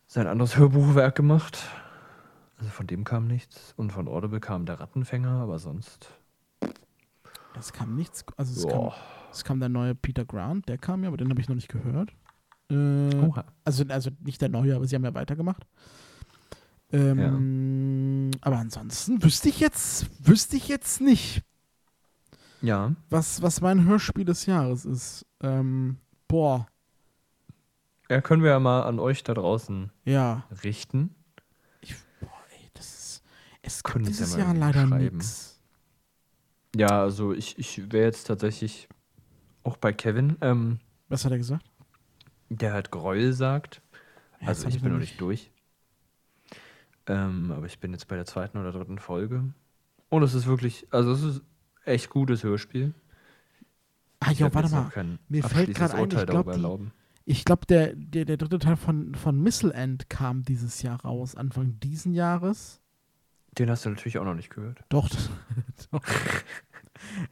sein 0.08 0.28
anderes 0.28 0.58
Hörbuchwerk 0.58 1.16
gemacht. 1.16 1.60
Also 2.58 2.72
von 2.72 2.88
dem 2.88 3.04
kam 3.04 3.28
nichts. 3.28 3.74
Und 3.78 3.92
von 3.92 4.08
Audible 4.08 4.40
kam 4.40 4.66
der 4.66 4.80
Rattenfänger, 4.80 5.30
aber 5.30 5.60
sonst. 5.60 6.10
Es 7.60 7.74
kam 7.74 7.96
nichts. 7.96 8.24
Also 8.36 8.68
es, 8.68 8.72
kam, 8.72 8.92
es 9.32 9.44
kam 9.44 9.60
der 9.60 9.70
neue 9.70 9.96
Peter 9.96 10.26
Grant, 10.26 10.68
der 10.70 10.78
kam 10.78 11.04
ja, 11.04 11.10
aber 11.10 11.18
den 11.18 11.30
habe 11.30 11.42
ich 11.42 11.50
noch 11.50 11.56
nicht 11.56 11.70
gehört. 11.70 12.12
Äh, 12.70 13.16
Oha. 13.16 13.46
also, 13.64 13.84
also 13.90 14.10
nicht 14.24 14.42
der 14.42 14.50
neue, 14.50 14.76
aber 14.76 14.86
sie 14.88 14.96
haben 14.96 15.04
ja 15.06 15.14
weitergemacht. 15.14 15.66
Ähm, 16.92 18.32
Aber 18.42 18.58
ansonsten 18.58 19.22
wüsste 19.22 19.50
ich 19.50 19.60
jetzt, 19.60 20.08
wüsste 20.26 20.56
ich 20.56 20.68
jetzt 20.70 21.02
nicht, 21.02 21.44
Ja. 22.62 22.94
was, 23.10 23.42
was 23.42 23.60
mein 23.62 23.84
Hörspiel 23.86 24.24
des 24.24 24.46
Jahres 24.46 24.86
ist. 24.86 25.26
Ähm, 25.42 25.98
boah, 26.30 26.68
Ja, 28.10 28.22
können 28.22 28.42
wir 28.44 28.52
ja 28.52 28.60
mal 28.60 28.84
an 28.84 29.00
euch 29.00 29.24
da 29.24 29.34
draußen 29.34 29.92
ja. 30.06 30.46
richten. 30.64 31.14
Ich, 31.82 31.96
boah, 32.22 32.30
ey, 32.52 32.70
das 32.74 32.86
ist. 32.86 33.24
Es 33.62 33.84
Können 33.84 34.06
gibt 34.06 34.18
ja 34.18 34.24
dieses 34.26 34.38
mal 34.38 34.44
Jahr 34.46 34.54
leider 34.54 34.86
nichts. 34.86 35.60
Ja, 36.76 37.02
also 37.02 37.34
ich, 37.34 37.58
ich 37.60 37.92
wäre 37.92 38.06
jetzt 38.06 38.26
tatsächlich 38.26 38.88
auch 39.64 39.78
bei 39.78 39.92
Kevin, 39.92 40.38
ähm, 40.42 40.80
Was 41.10 41.26
hat 41.26 41.32
er 41.32 41.38
gesagt? 41.38 41.66
der 42.50 42.72
halt 42.72 42.92
Gräuel 42.92 43.34
sagt. 43.34 43.82
Ja, 44.40 44.48
also 44.50 44.68
ich 44.70 44.82
bin 44.82 44.94
noch 44.94 45.00
nicht- 45.00 45.20
durch. 45.20 45.52
Ähm, 47.08 47.52
aber 47.52 47.66
ich 47.66 47.80
bin 47.80 47.92
jetzt 47.92 48.08
bei 48.08 48.16
der 48.16 48.26
zweiten 48.26 48.58
oder 48.58 48.72
dritten 48.72 49.00
Folge. 49.00 49.54
Und 50.10 50.24
es 50.24 50.34
ist 50.34 50.46
wirklich, 50.46 50.88
also 50.92 51.12
es 51.12 51.24
ist 51.24 51.42
echt 51.84 52.10
gutes 52.10 52.44
Hörspiel. 52.44 52.94
Ah, 54.20 54.32
Ich 54.32 54.40
ja, 54.40 54.54
warte 54.54 54.70
mal. 54.70 54.90
Mir 55.28 55.44
fällt 55.44 55.74
gerade 55.76 55.94
ein, 55.96 56.10
ich 56.10 56.26
glaube. 56.26 56.92
Ich 57.30 57.44
glaub, 57.44 57.68
der, 57.68 57.94
der, 57.94 58.24
der 58.24 58.38
dritte 58.38 58.58
Teil 58.58 58.78
von, 58.78 59.14
von 59.14 59.38
Missile 59.44 59.74
End 59.74 60.10
kam 60.10 60.44
dieses 60.44 60.82
Jahr 60.82 61.02
raus, 61.04 61.36
Anfang 61.36 61.78
diesen 61.82 62.14
Jahres. 62.14 62.80
Den 63.58 63.70
hast 63.70 63.84
du 63.84 63.90
natürlich 63.90 64.18
auch 64.18 64.24
noch 64.24 64.34
nicht 64.34 64.50
gehört. 64.50 64.80
Doch. 64.88 65.10
doch. 65.92 66.02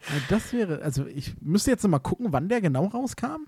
Ja, 0.09 0.21
das 0.27 0.51
wäre, 0.51 0.81
also 0.81 1.07
ich 1.07 1.39
müsste 1.41 1.71
jetzt 1.71 1.87
mal 1.87 1.99
gucken, 1.99 2.27
wann 2.33 2.49
der 2.49 2.59
genau 2.59 2.87
rauskam. 2.87 3.47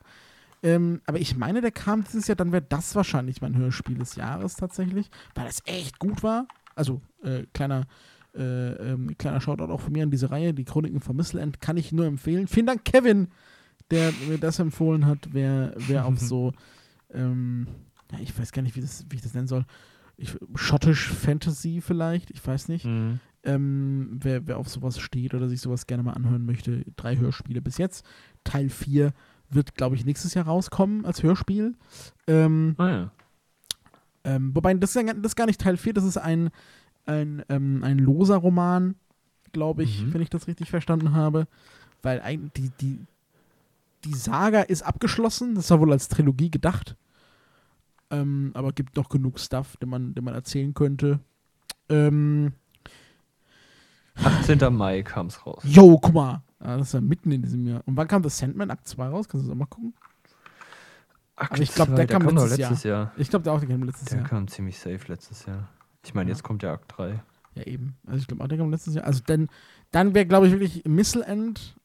Ähm, 0.64 1.02
aber 1.06 1.20
ich 1.20 1.36
meine, 1.36 1.60
der 1.60 1.72
kam 1.72 2.06
dieses 2.06 2.28
Jahr, 2.28 2.38
dann 2.38 2.54
wäre 2.54 2.66
das 2.68 2.95
wahrscheinlich 2.95 3.41
mein 3.41 3.58
Hörspiel 3.58 3.98
des 3.98 4.16
Jahres 4.16 4.56
tatsächlich, 4.56 5.10
weil 5.36 5.45
das 5.45 5.62
echt 5.66 6.00
gut 6.00 6.24
war. 6.24 6.48
Also, 6.76 7.02
äh, 7.24 7.43
kleiner, 7.54 7.88
äh, 8.36 8.72
ähm, 8.93 9.18
kleiner 9.18 9.41
Shoutout 9.41 9.72
auch 9.72 9.82
von 9.82 9.91
mir 9.91 10.04
an 10.04 10.12
diese 10.12 10.32
Reihe, 10.32 10.54
die 10.54 10.64
Chroniken 10.64 11.02
von 11.02 11.18
Missile 11.18 11.43
End, 11.43 11.60
kann 11.60 11.76
ich 11.76 11.91
nur 11.91 12.06
empfehlen. 12.06 12.48
Vielen 12.48 12.68
Dank, 12.68 12.86
Kevin, 12.86 13.28
der 13.91 14.11
mir 14.27 14.38
das 14.38 14.59
empfohlen 14.59 15.05
hat, 15.05 15.29
wer, 15.31 15.73
wer 15.77 16.05
auf 16.05 16.19
so, 16.19 16.53
ähm, 17.11 17.67
ja, 18.11 18.19
ich 18.19 18.38
weiß 18.38 18.51
gar 18.51 18.61
nicht, 18.61 18.75
wie, 18.75 18.81
das, 18.81 19.05
wie 19.09 19.15
ich 19.15 19.21
das 19.21 19.33
nennen 19.33 19.47
soll. 19.47 19.65
Ich, 20.17 20.35
schottisch 20.55 21.09
Fantasy 21.09 21.79
vielleicht, 21.81 22.31
ich 22.31 22.45
weiß 22.45 22.69
nicht. 22.69 22.85
Mhm. 22.85 23.19
Ähm, 23.43 24.17
wer, 24.21 24.45
wer 24.47 24.57
auf 24.57 24.67
sowas 24.67 24.99
steht 24.99 25.33
oder 25.33 25.47
sich 25.47 25.61
sowas 25.61 25.85
gerne 25.88 26.03
mal 26.03 26.13
anhören 26.13 26.45
möchte, 26.45 26.83
drei 26.95 27.17
Hörspiele 27.17 27.61
bis 27.61 27.77
jetzt. 27.77 28.05
Teil 28.43 28.69
4 28.69 29.13
wird, 29.49 29.75
glaube 29.75 29.95
ich, 29.95 30.05
nächstes 30.05 30.33
Jahr 30.33 30.45
rauskommen 30.45 31.05
als 31.05 31.23
Hörspiel. 31.23 31.75
Ähm, 32.27 32.75
Ah 32.77 32.89
ja. 32.89 33.11
ähm, 34.23 34.53
wobei, 34.55 34.73
das 34.73 34.95
ist, 34.95 35.05
gar- 35.05 35.13
das 35.13 35.31
ist 35.31 35.35
gar 35.35 35.45
nicht 35.45 35.61
Teil 35.61 35.77
4, 35.77 35.93
das 35.93 36.03
ist 36.03 36.17
ein, 36.17 36.49
ein, 37.05 37.43
ähm, 37.47 37.83
ein 37.83 37.99
loser 37.99 38.38
Roman, 38.38 38.95
glaube 39.53 39.83
ich, 39.83 40.03
Mhm. 40.03 40.13
wenn 40.15 40.21
ich 40.21 40.29
das 40.29 40.47
richtig 40.47 40.69
verstanden 40.69 41.13
habe. 41.13 41.47
Weil 42.01 42.21
eigentlich 42.21 42.51
die, 42.53 42.69
die, 42.81 42.99
die 44.06 44.14
Saga 44.14 44.62
ist 44.62 44.84
abgeschlossen, 44.84 45.56
das 45.56 45.70
war 45.72 45.80
wohl 45.80 45.91
als 45.91 46.08
Trilogie 46.08 46.52
gedacht. 46.52 46.95
Ähm, 48.10 48.52
aber 48.54 48.72
gibt 48.72 48.95
noch 48.95 49.10
genug 49.10 49.39
Stuff, 49.39 49.76
den 49.78 49.89
man, 49.89 50.14
den 50.14 50.24
man 50.24 50.34
erzählen 50.34 50.74
könnte. 50.74 51.20
Ähm, 51.89 52.54
18. 54.24 54.74
Mai 54.74 55.04
kam 55.04 55.28
es 55.28 55.45
raus. 55.45 55.62
Yo, 55.66 55.98
guck 56.00 56.14
mal. 56.14 56.41
Ah, 56.60 56.78
das 56.78 56.88
ist 56.88 56.93
ja 56.93 57.02
mitten 57.02 57.32
in 57.32 57.41
diesem 57.43 57.68
Jahr. 57.68 57.82
Und 57.86 57.95
wann 57.98 58.08
kam 58.08 58.24
das 58.24 58.38
Sandman 58.38 58.72
Akt 58.72 58.88
2 58.88 59.08
raus? 59.10 59.28
Kannst 59.28 59.45
du 59.45 59.50
das 59.50 59.56
auch 59.56 59.60
mal 59.60 59.66
gucken? 59.68 59.93
Akte 61.36 61.62
ich 61.62 61.72
glaub, 61.74 61.89
zwei, 61.89 61.95
der 61.95 62.08
kam 62.08 62.24
doch 62.24 62.34
letztes 62.34 62.58
letztes 62.58 62.84
Jahr. 62.84 63.12
Ich 63.18 63.30
glaube, 63.30 63.43
der 63.43 63.54
auch 63.54 63.60
der 63.60 63.70
kam 63.70 63.84
letztes 63.84 64.06
Der 64.06 64.20
Jahr. 64.20 64.28
kam 64.28 64.48
ziemlich 64.48 64.80
safe 64.80 65.02
letztes 65.08 65.45
Jahr. 65.45 65.70
Ich 66.04 66.16
meine, 66.16 66.30
Ja. 66.32 66.36
jetzt 66.36 66.43
kommt 66.43 66.64
ja 66.64 66.74
Akt 66.74 66.91
3. 66.98 67.22
Ja, 67.54 67.64
eben. 67.64 67.95
Also 68.08 68.20
ich 68.22 68.28
glaube, 68.28 68.43
auch 68.43 68.48
der 68.48 68.58
kam 68.58 68.72
letztes 68.72 68.95
Jahr. 68.95 69.06
Also 69.06 69.22
dann, 69.26 69.48
dann 69.91 70.16
wäre, 70.16 70.26
glaube 70.26 70.48
ich, 70.48 70.54
wirklich 70.54 70.84
Missile 70.86 71.26
End 71.26 71.76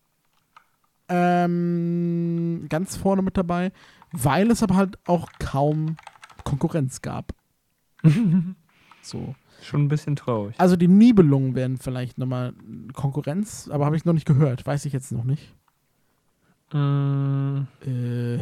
ähm, 1.12 2.66
ganz 2.68 2.96
vorne 2.96 3.20
mit 3.22 3.36
dabei, 3.36 3.70
weil 4.12 4.50
es 4.50 4.62
aber 4.62 4.76
halt 4.76 4.98
auch 5.06 5.28
kaum 5.38 5.96
Konkurrenz 6.44 7.02
gab. 7.02 7.32
so. 9.02 9.34
Schon 9.62 9.84
ein 9.84 9.88
bisschen 9.88 10.16
traurig. 10.16 10.56
Also 10.58 10.74
die 10.74 10.88
Nibelungen 10.88 11.54
wären 11.54 11.76
vielleicht 11.76 12.18
nochmal 12.18 12.52
Konkurrenz, 12.94 13.68
aber 13.70 13.84
habe 13.86 13.96
ich 13.96 14.04
noch 14.04 14.12
nicht 14.12 14.26
gehört. 14.26 14.66
Weiß 14.66 14.84
ich 14.86 14.92
jetzt 14.92 15.12
noch 15.12 15.22
nicht. 15.24 15.54
Mm, 16.72 17.66
Äh, 17.86 18.40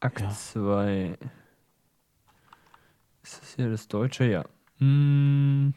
Akt 0.00 0.20
Ja. 0.22 0.30
2. 0.30 1.18
Ist 3.22 3.42
das 3.42 3.54
hier 3.56 3.68
das 3.70 3.88
Deutsche? 3.88 4.24
Ja. 4.24 4.44
Mm, 4.78 5.74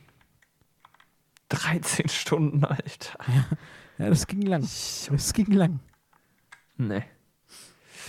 13 1.50 2.08
Stunden, 2.08 2.64
Alter. 2.64 3.18
ja, 3.28 3.46
das 3.98 4.28
ging 4.28 4.42
lang. 4.42 4.62
Das 4.62 5.34
ging 5.34 5.52
lang. 5.52 5.80
Nee. 6.78 7.04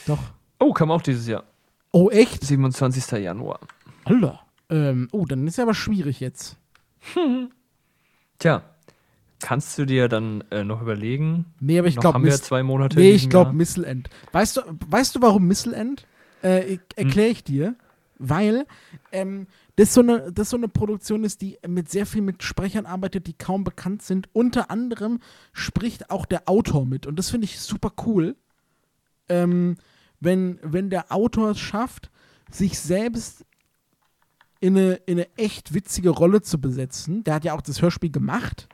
Doch. 0.07 0.18
Oh, 0.59 0.72
kam 0.72 0.91
auch 0.91 1.03
dieses 1.03 1.26
Jahr. 1.26 1.45
Oh, 1.93 2.11
echt? 2.11 2.45
27. 2.45 3.22
Januar. 3.22 3.61
Alter. 4.05 4.41
Ähm, 4.70 5.09
oh, 5.12 5.24
dann 5.26 5.47
ist 5.47 5.59
ja 5.59 5.64
aber 5.64 5.74
schwierig 5.74 6.20
jetzt. 6.20 6.57
Tja, 8.39 8.62
kannst 9.41 9.78
du 9.78 9.85
dir 9.85 10.09
dann 10.09 10.43
äh, 10.51 10.64
noch 10.64 10.82
überlegen? 10.82 11.47
Nee, 11.61 11.78
aber 11.78 11.89
ich 11.89 11.97
noch 11.97 12.03
glaube, 12.03 12.14
haben 12.14 12.24
wir 12.24 12.32
zwei 12.32 12.62
Monate. 12.62 12.99
nee, 12.99 13.12
ich 13.12 13.28
glaube? 13.28 13.53
Missile 13.53 13.87
End. 13.87 14.11
Weißt 14.32 14.57
du, 14.57 14.62
weißt 14.89 15.16
du, 15.16 15.22
warum 15.22 15.47
Missile 15.47 15.76
End? 15.76 16.07
Äh, 16.43 16.78
Erkläre 16.97 17.28
ich 17.28 17.45
dir. 17.45 17.76
Weil 18.18 18.66
ähm, 19.12 19.47
das, 19.76 19.94
so 19.94 20.00
eine, 20.00 20.32
das 20.32 20.50
so 20.50 20.56
eine 20.56 20.68
Produktion 20.68 21.24
ist, 21.24 21.40
die 21.40 21.58
mit 21.66 21.90
sehr 21.90 22.06
viel 22.06 22.22
mit 22.22 22.42
Sprechern 22.42 22.86
arbeitet, 22.86 23.26
die 23.26 23.32
kaum 23.32 23.64
bekannt 23.64 24.02
sind. 24.02 24.28
Unter 24.32 24.70
anderem 24.70 25.20
spricht 25.52 26.10
auch 26.10 26.26
der 26.26 26.48
Autor 26.48 26.86
mit. 26.86 27.06
Und 27.06 27.18
das 27.18 27.30
finde 27.30 27.46
ich 27.46 27.60
super 27.60 27.92
cool. 28.06 28.36
Ähm, 29.28 29.76
wenn, 30.20 30.58
wenn 30.62 30.90
der 30.90 31.12
Autor 31.12 31.50
es 31.50 31.58
schafft, 31.58 32.10
sich 32.50 32.78
selbst 32.78 33.44
in 34.60 34.78
eine, 34.78 34.94
in 35.06 35.18
eine 35.18 35.28
echt 35.36 35.74
witzige 35.74 36.10
Rolle 36.10 36.40
zu 36.40 36.60
besetzen. 36.60 37.24
Der 37.24 37.34
hat 37.34 37.44
ja 37.44 37.54
auch 37.54 37.60
das 37.60 37.82
Hörspiel 37.82 38.10
gemacht. 38.10 38.68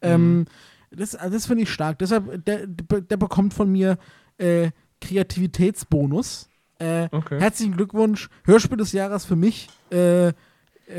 Ähm, 0.00 0.44
das 0.90 1.14
also 1.14 1.34
das 1.34 1.46
finde 1.46 1.64
ich 1.64 1.70
stark. 1.70 1.98
Deshalb, 1.98 2.44
der, 2.44 2.66
der, 2.66 3.00
der 3.00 3.16
bekommt 3.16 3.54
von 3.54 3.70
mir 3.72 3.98
äh, 4.38 4.70
Kreativitätsbonus. 5.00 6.48
Äh, 6.84 7.08
Okay. 7.10 7.38
Herzlichen 7.40 7.76
Glückwunsch. 7.76 8.28
Hörspiel 8.44 8.76
des 8.78 8.92
Jahres 8.92 9.24
für 9.24 9.36
mich. 9.36 9.68
Äh, 9.90 10.28
äh, 10.28 10.32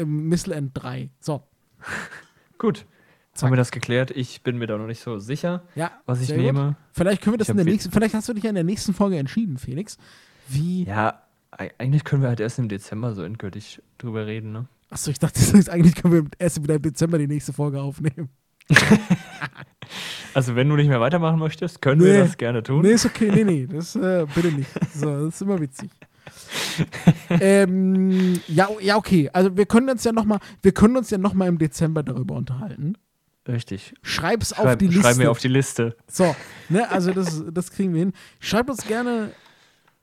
Missile 0.06 0.56
End 0.56 0.72
3. 0.74 1.10
So. 1.20 1.44
Gut. 2.58 2.86
Jetzt 3.32 3.44
haben 3.44 3.52
wir 3.52 3.58
das 3.58 3.72
geklärt. 3.72 4.12
Ich 4.12 4.44
bin 4.44 4.58
mir 4.58 4.66
da 4.68 4.78
noch 4.78 4.88
nicht 4.88 5.02
so 5.02 5.20
sicher, 5.20 5.64
Ja, 5.76 5.92
was 6.06 6.22
ich 6.22 6.30
gut. 6.30 6.38
nehme. 6.38 6.78
Vielleicht 6.94 7.22
können 7.22 7.34
wir 7.34 7.38
das 7.38 7.50
in 7.50 7.58
der 7.58 7.66
nächsten. 7.66 7.92
Vielleicht 7.92 8.14
hast 8.16 8.30
du 8.30 8.34
dich 8.34 8.44
ja 8.46 8.50
in 8.50 8.56
der 8.56 8.64
nächsten 8.64 8.94
Folge 8.94 9.18
entschieden, 9.18 9.58
Felix. 9.58 9.98
Wie. 10.48 10.86
Ja, 10.86 11.22
ei- 11.52 11.74
eigentlich 11.78 12.06
können 12.06 12.22
wir 12.22 12.30
halt 12.30 12.40
erst 12.40 12.60
im 12.60 12.70
Dezember 12.70 13.14
so 13.14 13.24
endgültig 13.24 13.82
drüber 13.98 14.26
reden, 14.26 14.54
ne? 14.54 14.68
Achso, 14.90 15.12
ich 15.12 15.20
dachte, 15.20 15.40
eigentlich 15.72 15.96
können 15.96 16.14
wir 16.14 16.24
erst 16.40 16.64
wieder 16.64 16.76
im 16.76 16.82
Dezember 16.82 17.18
die 17.18 17.28
nächste 17.28 17.52
Folge 17.52 17.82
aufnehmen. 17.82 18.30
Also, 20.34 20.56
wenn 20.58 20.68
du 20.68 20.76
nicht 20.76 20.90
mehr 20.90 21.00
weitermachen 21.00 21.40
möchtest, 21.40 21.82
können 21.82 22.02
Nee. 22.02 22.08
wir 22.08 22.20
das 22.26 22.36
gerne 22.36 22.62
tun. 22.62 22.82
Nee, 22.82 22.92
ist 22.92 23.06
okay. 23.06 23.32
Nee, 23.34 23.46
nee, 23.46 23.68
das 23.72 23.96
äh, 23.96 24.26
bitte 24.36 24.50
nicht. 24.50 24.70
So, 24.94 25.06
das 25.26 25.36
ist 25.36 25.42
immer 25.42 25.62
witzig. 25.62 25.90
ähm, 27.30 28.40
ja, 28.48 28.68
ja, 28.82 28.98
okay. 28.98 29.30
Also 29.32 29.56
wir 29.56 29.66
können 29.66 29.90
uns 29.90 30.04
ja 30.04 30.12
noch 30.12 30.26
mal, 30.26 30.40
wir 30.62 30.74
können 30.74 30.98
uns 30.98 31.10
ja 31.10 31.18
noch 31.18 31.34
mal 31.34 31.48
im 31.48 31.58
Dezember 31.58 32.04
darüber 32.04 32.36
unterhalten. 32.36 32.98
Richtig. 33.48 33.94
Schreib's 34.02 34.52
auf 34.52 34.66
Schreib, 34.66 34.80
die 34.80 34.88
Liste. 34.88 35.02
schreib 35.04 35.18
mir 35.18 35.32
auf 35.32 35.40
die 35.40 35.48
Liste. 35.48 35.96
So, 36.08 36.36
ne, 36.68 36.90
also 36.90 37.14
das, 37.14 37.44
das 37.52 37.72
kriegen 37.72 37.94
wir 37.94 38.00
hin. 38.00 38.14
Schreibt 38.40 38.70
uns 38.70 38.86
gerne 38.88 39.32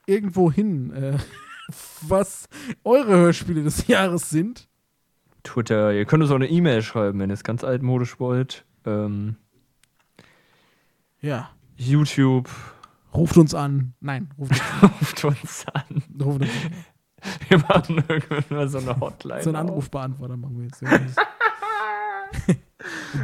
irgendwo 0.07 0.51
hin, 0.51 0.93
äh, 0.95 1.19
was 2.03 2.49
eure 2.85 3.17
Hörspiele 3.17 3.65
des 3.65 3.87
Jahres 3.87 4.31
sind. 4.31 4.69
Twitter, 5.45 5.93
ihr 5.93 6.05
könnt 6.05 6.23
uns 6.23 6.31
auch 6.31 6.37
eine 6.37 6.49
E-Mail 6.49 6.83
schreiben, 6.83 7.19
wenn 7.19 7.31
ihr 7.31 7.35
es 7.35 7.43
ganz 7.45 7.65
altmodisch 7.65 8.21
wollt. 8.21 8.65
Ähm, 8.87 9.37
Ja. 11.21 11.51
YouTube, 11.77 12.49
Ruft 13.15 13.37
uns 13.37 13.55
an. 13.55 13.93
Nein, 14.01 14.31
ruft, 14.39 14.53
ruft 14.83 15.25
uns 15.25 15.67
an. 15.75 16.03
ruft 16.21 16.41
uns 16.41 16.51
an. 16.51 16.73
Wir 17.49 17.59
machen 17.59 18.03
irgendwann 18.09 18.45
mal 18.49 18.69
so 18.69 18.79
eine 18.79 18.99
Hotline. 18.99 19.43
So 19.43 19.51
einen. 19.51 19.57
Anrufbeantworter 19.57 20.37
machen 20.39 20.57
wir 20.59 20.65
jetzt. 20.65 20.83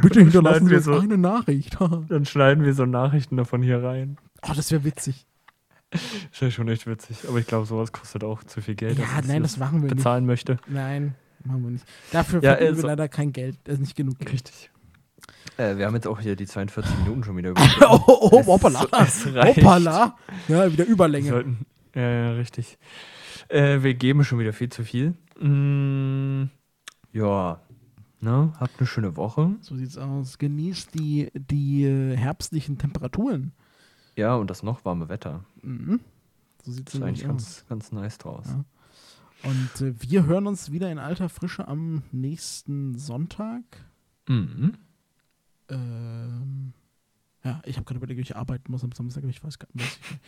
Bitte 0.01 0.21
hinterlassen 0.21 0.65
Sie 0.65 0.71
wir 0.71 0.77
uns 0.77 0.85
so- 0.85 0.99
eine 0.99 1.17
Nachricht. 1.17 1.81
oh, 1.81 1.87
Dann 2.07 2.25
schneiden 2.25 2.63
wir 2.63 2.73
so 2.73 2.85
Nachrichten 2.85 3.37
davon 3.37 3.61
hier 3.63 3.83
rein. 3.83 4.17
das 4.41 4.71
wäre 4.71 4.83
witzig. 4.83 5.25
Ist 5.91 6.39
ja 6.39 6.51
schon 6.51 6.67
echt 6.69 6.85
witzig. 6.85 7.27
Aber 7.27 7.39
ich 7.39 7.47
glaube, 7.47 7.65
sowas 7.65 7.91
kostet 7.91 8.23
auch 8.23 8.43
zu 8.43 8.61
viel 8.61 8.75
Geld. 8.75 8.99
Ja, 8.99 9.05
nein, 9.25 9.41
das 9.41 9.57
machen 9.57 9.81
wir 9.81 9.87
nicht. 9.89 9.95
bezahlen 9.97 10.27
möchte. 10.27 10.57
Nein, 10.67 11.15
machen 11.45 11.63
wir 11.63 11.71
nicht. 11.71 11.85
Dafür 12.11 12.41
Ja, 12.43 12.51
verdienen 12.51 12.69
also- 12.71 12.83
wir 12.83 12.87
leider 12.89 13.07
kein 13.09 13.31
Geld. 13.33 13.57
Das 13.63 13.75
ist 13.75 13.79
nicht 13.81 13.95
genug 13.95 14.17
Geld. 14.19 14.31
Richtig. 14.33 14.69
Äh, 15.57 15.77
wir 15.77 15.85
haben 15.85 15.95
jetzt 15.95 16.07
auch 16.07 16.19
hier 16.19 16.35
die 16.35 16.45
42 16.45 16.97
Minuten 16.99 17.23
schon 17.23 17.35
wieder 17.37 17.53
oh, 17.89 17.99
oh, 18.07 18.29
oh, 18.31 18.39
Es- 18.39 18.47
hoppala. 18.47 18.87
es 19.01 19.33
reicht. 19.33 19.57
Hoppala. 19.57 20.15
Ja, 20.47 20.71
wieder 20.71 20.85
Überlänge. 20.85 21.29
sollten, 21.29 21.65
ja, 21.95 22.01
ja, 22.09 22.31
richtig. 22.33 22.77
Äh, 23.49 23.81
wir 23.81 23.93
geben 23.93 24.23
schon 24.23 24.39
wieder 24.39 24.53
viel 24.53 24.69
zu 24.69 24.83
viel. 24.83 25.15
Mm, 25.39 26.49
ja, 27.13 27.59
ne? 28.21 28.53
Habt 28.59 28.77
eine 28.79 28.87
schöne 28.87 29.15
Woche. 29.17 29.55
So 29.61 29.75
sieht's 29.75 29.97
aus. 29.97 30.37
Genießt 30.37 30.93
die, 30.93 31.31
die 31.33 31.83
äh, 31.85 32.15
herbstlichen 32.15 32.77
Temperaturen. 32.77 33.53
Ja, 34.15 34.35
und 34.35 34.49
das 34.49 34.63
noch 34.63 34.83
warme 34.85 35.09
Wetter. 35.09 35.43
Mhm. 35.61 35.99
So 36.63 36.71
sieht's 36.71 36.93
Ist 36.93 36.99
nämlich 36.99 37.23
eigentlich 37.25 37.35
aus. 37.35 37.65
ganz, 37.65 37.65
ganz 37.67 37.91
nice 37.91 38.17
draus. 38.17 38.45
Ja. 38.47 38.63
Und 39.43 39.81
äh, 39.81 39.93
wir 39.99 40.25
hören 40.25 40.47
uns 40.47 40.71
wieder 40.71 40.91
in 40.91 40.99
alter 40.99 41.29
Frische 41.29 41.67
am 41.67 42.03
nächsten 42.11 42.97
Sonntag. 42.97 43.63
Mhm. 44.27 44.73
Ähm, 45.69 46.73
ja, 47.43 47.61
ich 47.65 47.77
habe 47.77 47.85
gerade 47.85 47.97
überlegt, 47.97 48.19
ich 48.19 48.35
arbeiten 48.35 48.71
muss 48.71 48.83
am 48.83 48.91
Samstag, 48.91 49.23
aber 49.23 49.29
ich 49.29 49.43
weiß 49.43 49.59
gar 49.59 49.67
nicht. 49.73 49.85
weiß 49.85 49.99
ich 50.01 50.11
nicht. 50.11 50.21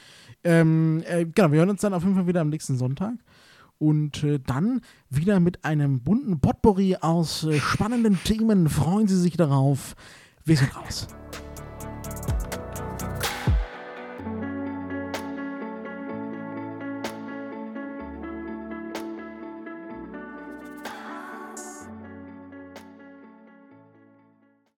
Ähm, 0.43 1.03
äh, 1.05 1.26
genau, 1.26 1.51
wir 1.51 1.59
hören 1.59 1.70
uns 1.70 1.82
dann 1.82 1.93
auf 1.93 2.03
jeden 2.03 2.16
Fall 2.16 2.28
wieder 2.28 2.41
am 2.41 2.49
nächsten 2.49 2.78
Sonntag. 2.78 3.16
Und 3.78 4.24
äh, 4.24 4.39
dann 4.39 4.82
wieder 5.09 5.39
mit 5.39 5.66
einem 5.66 6.01
bunten 6.01 6.39
Potpourri 6.39 6.97
aus 6.97 7.43
äh, 7.43 7.59
spannenden 7.59 8.18
Themen. 8.24 8.70
Freuen 8.70 9.07
Sie 9.07 9.20
sich 9.20 9.36
darauf. 9.38 9.95
Wir 10.45 10.57
sind 10.57 10.76
raus. 10.76 11.07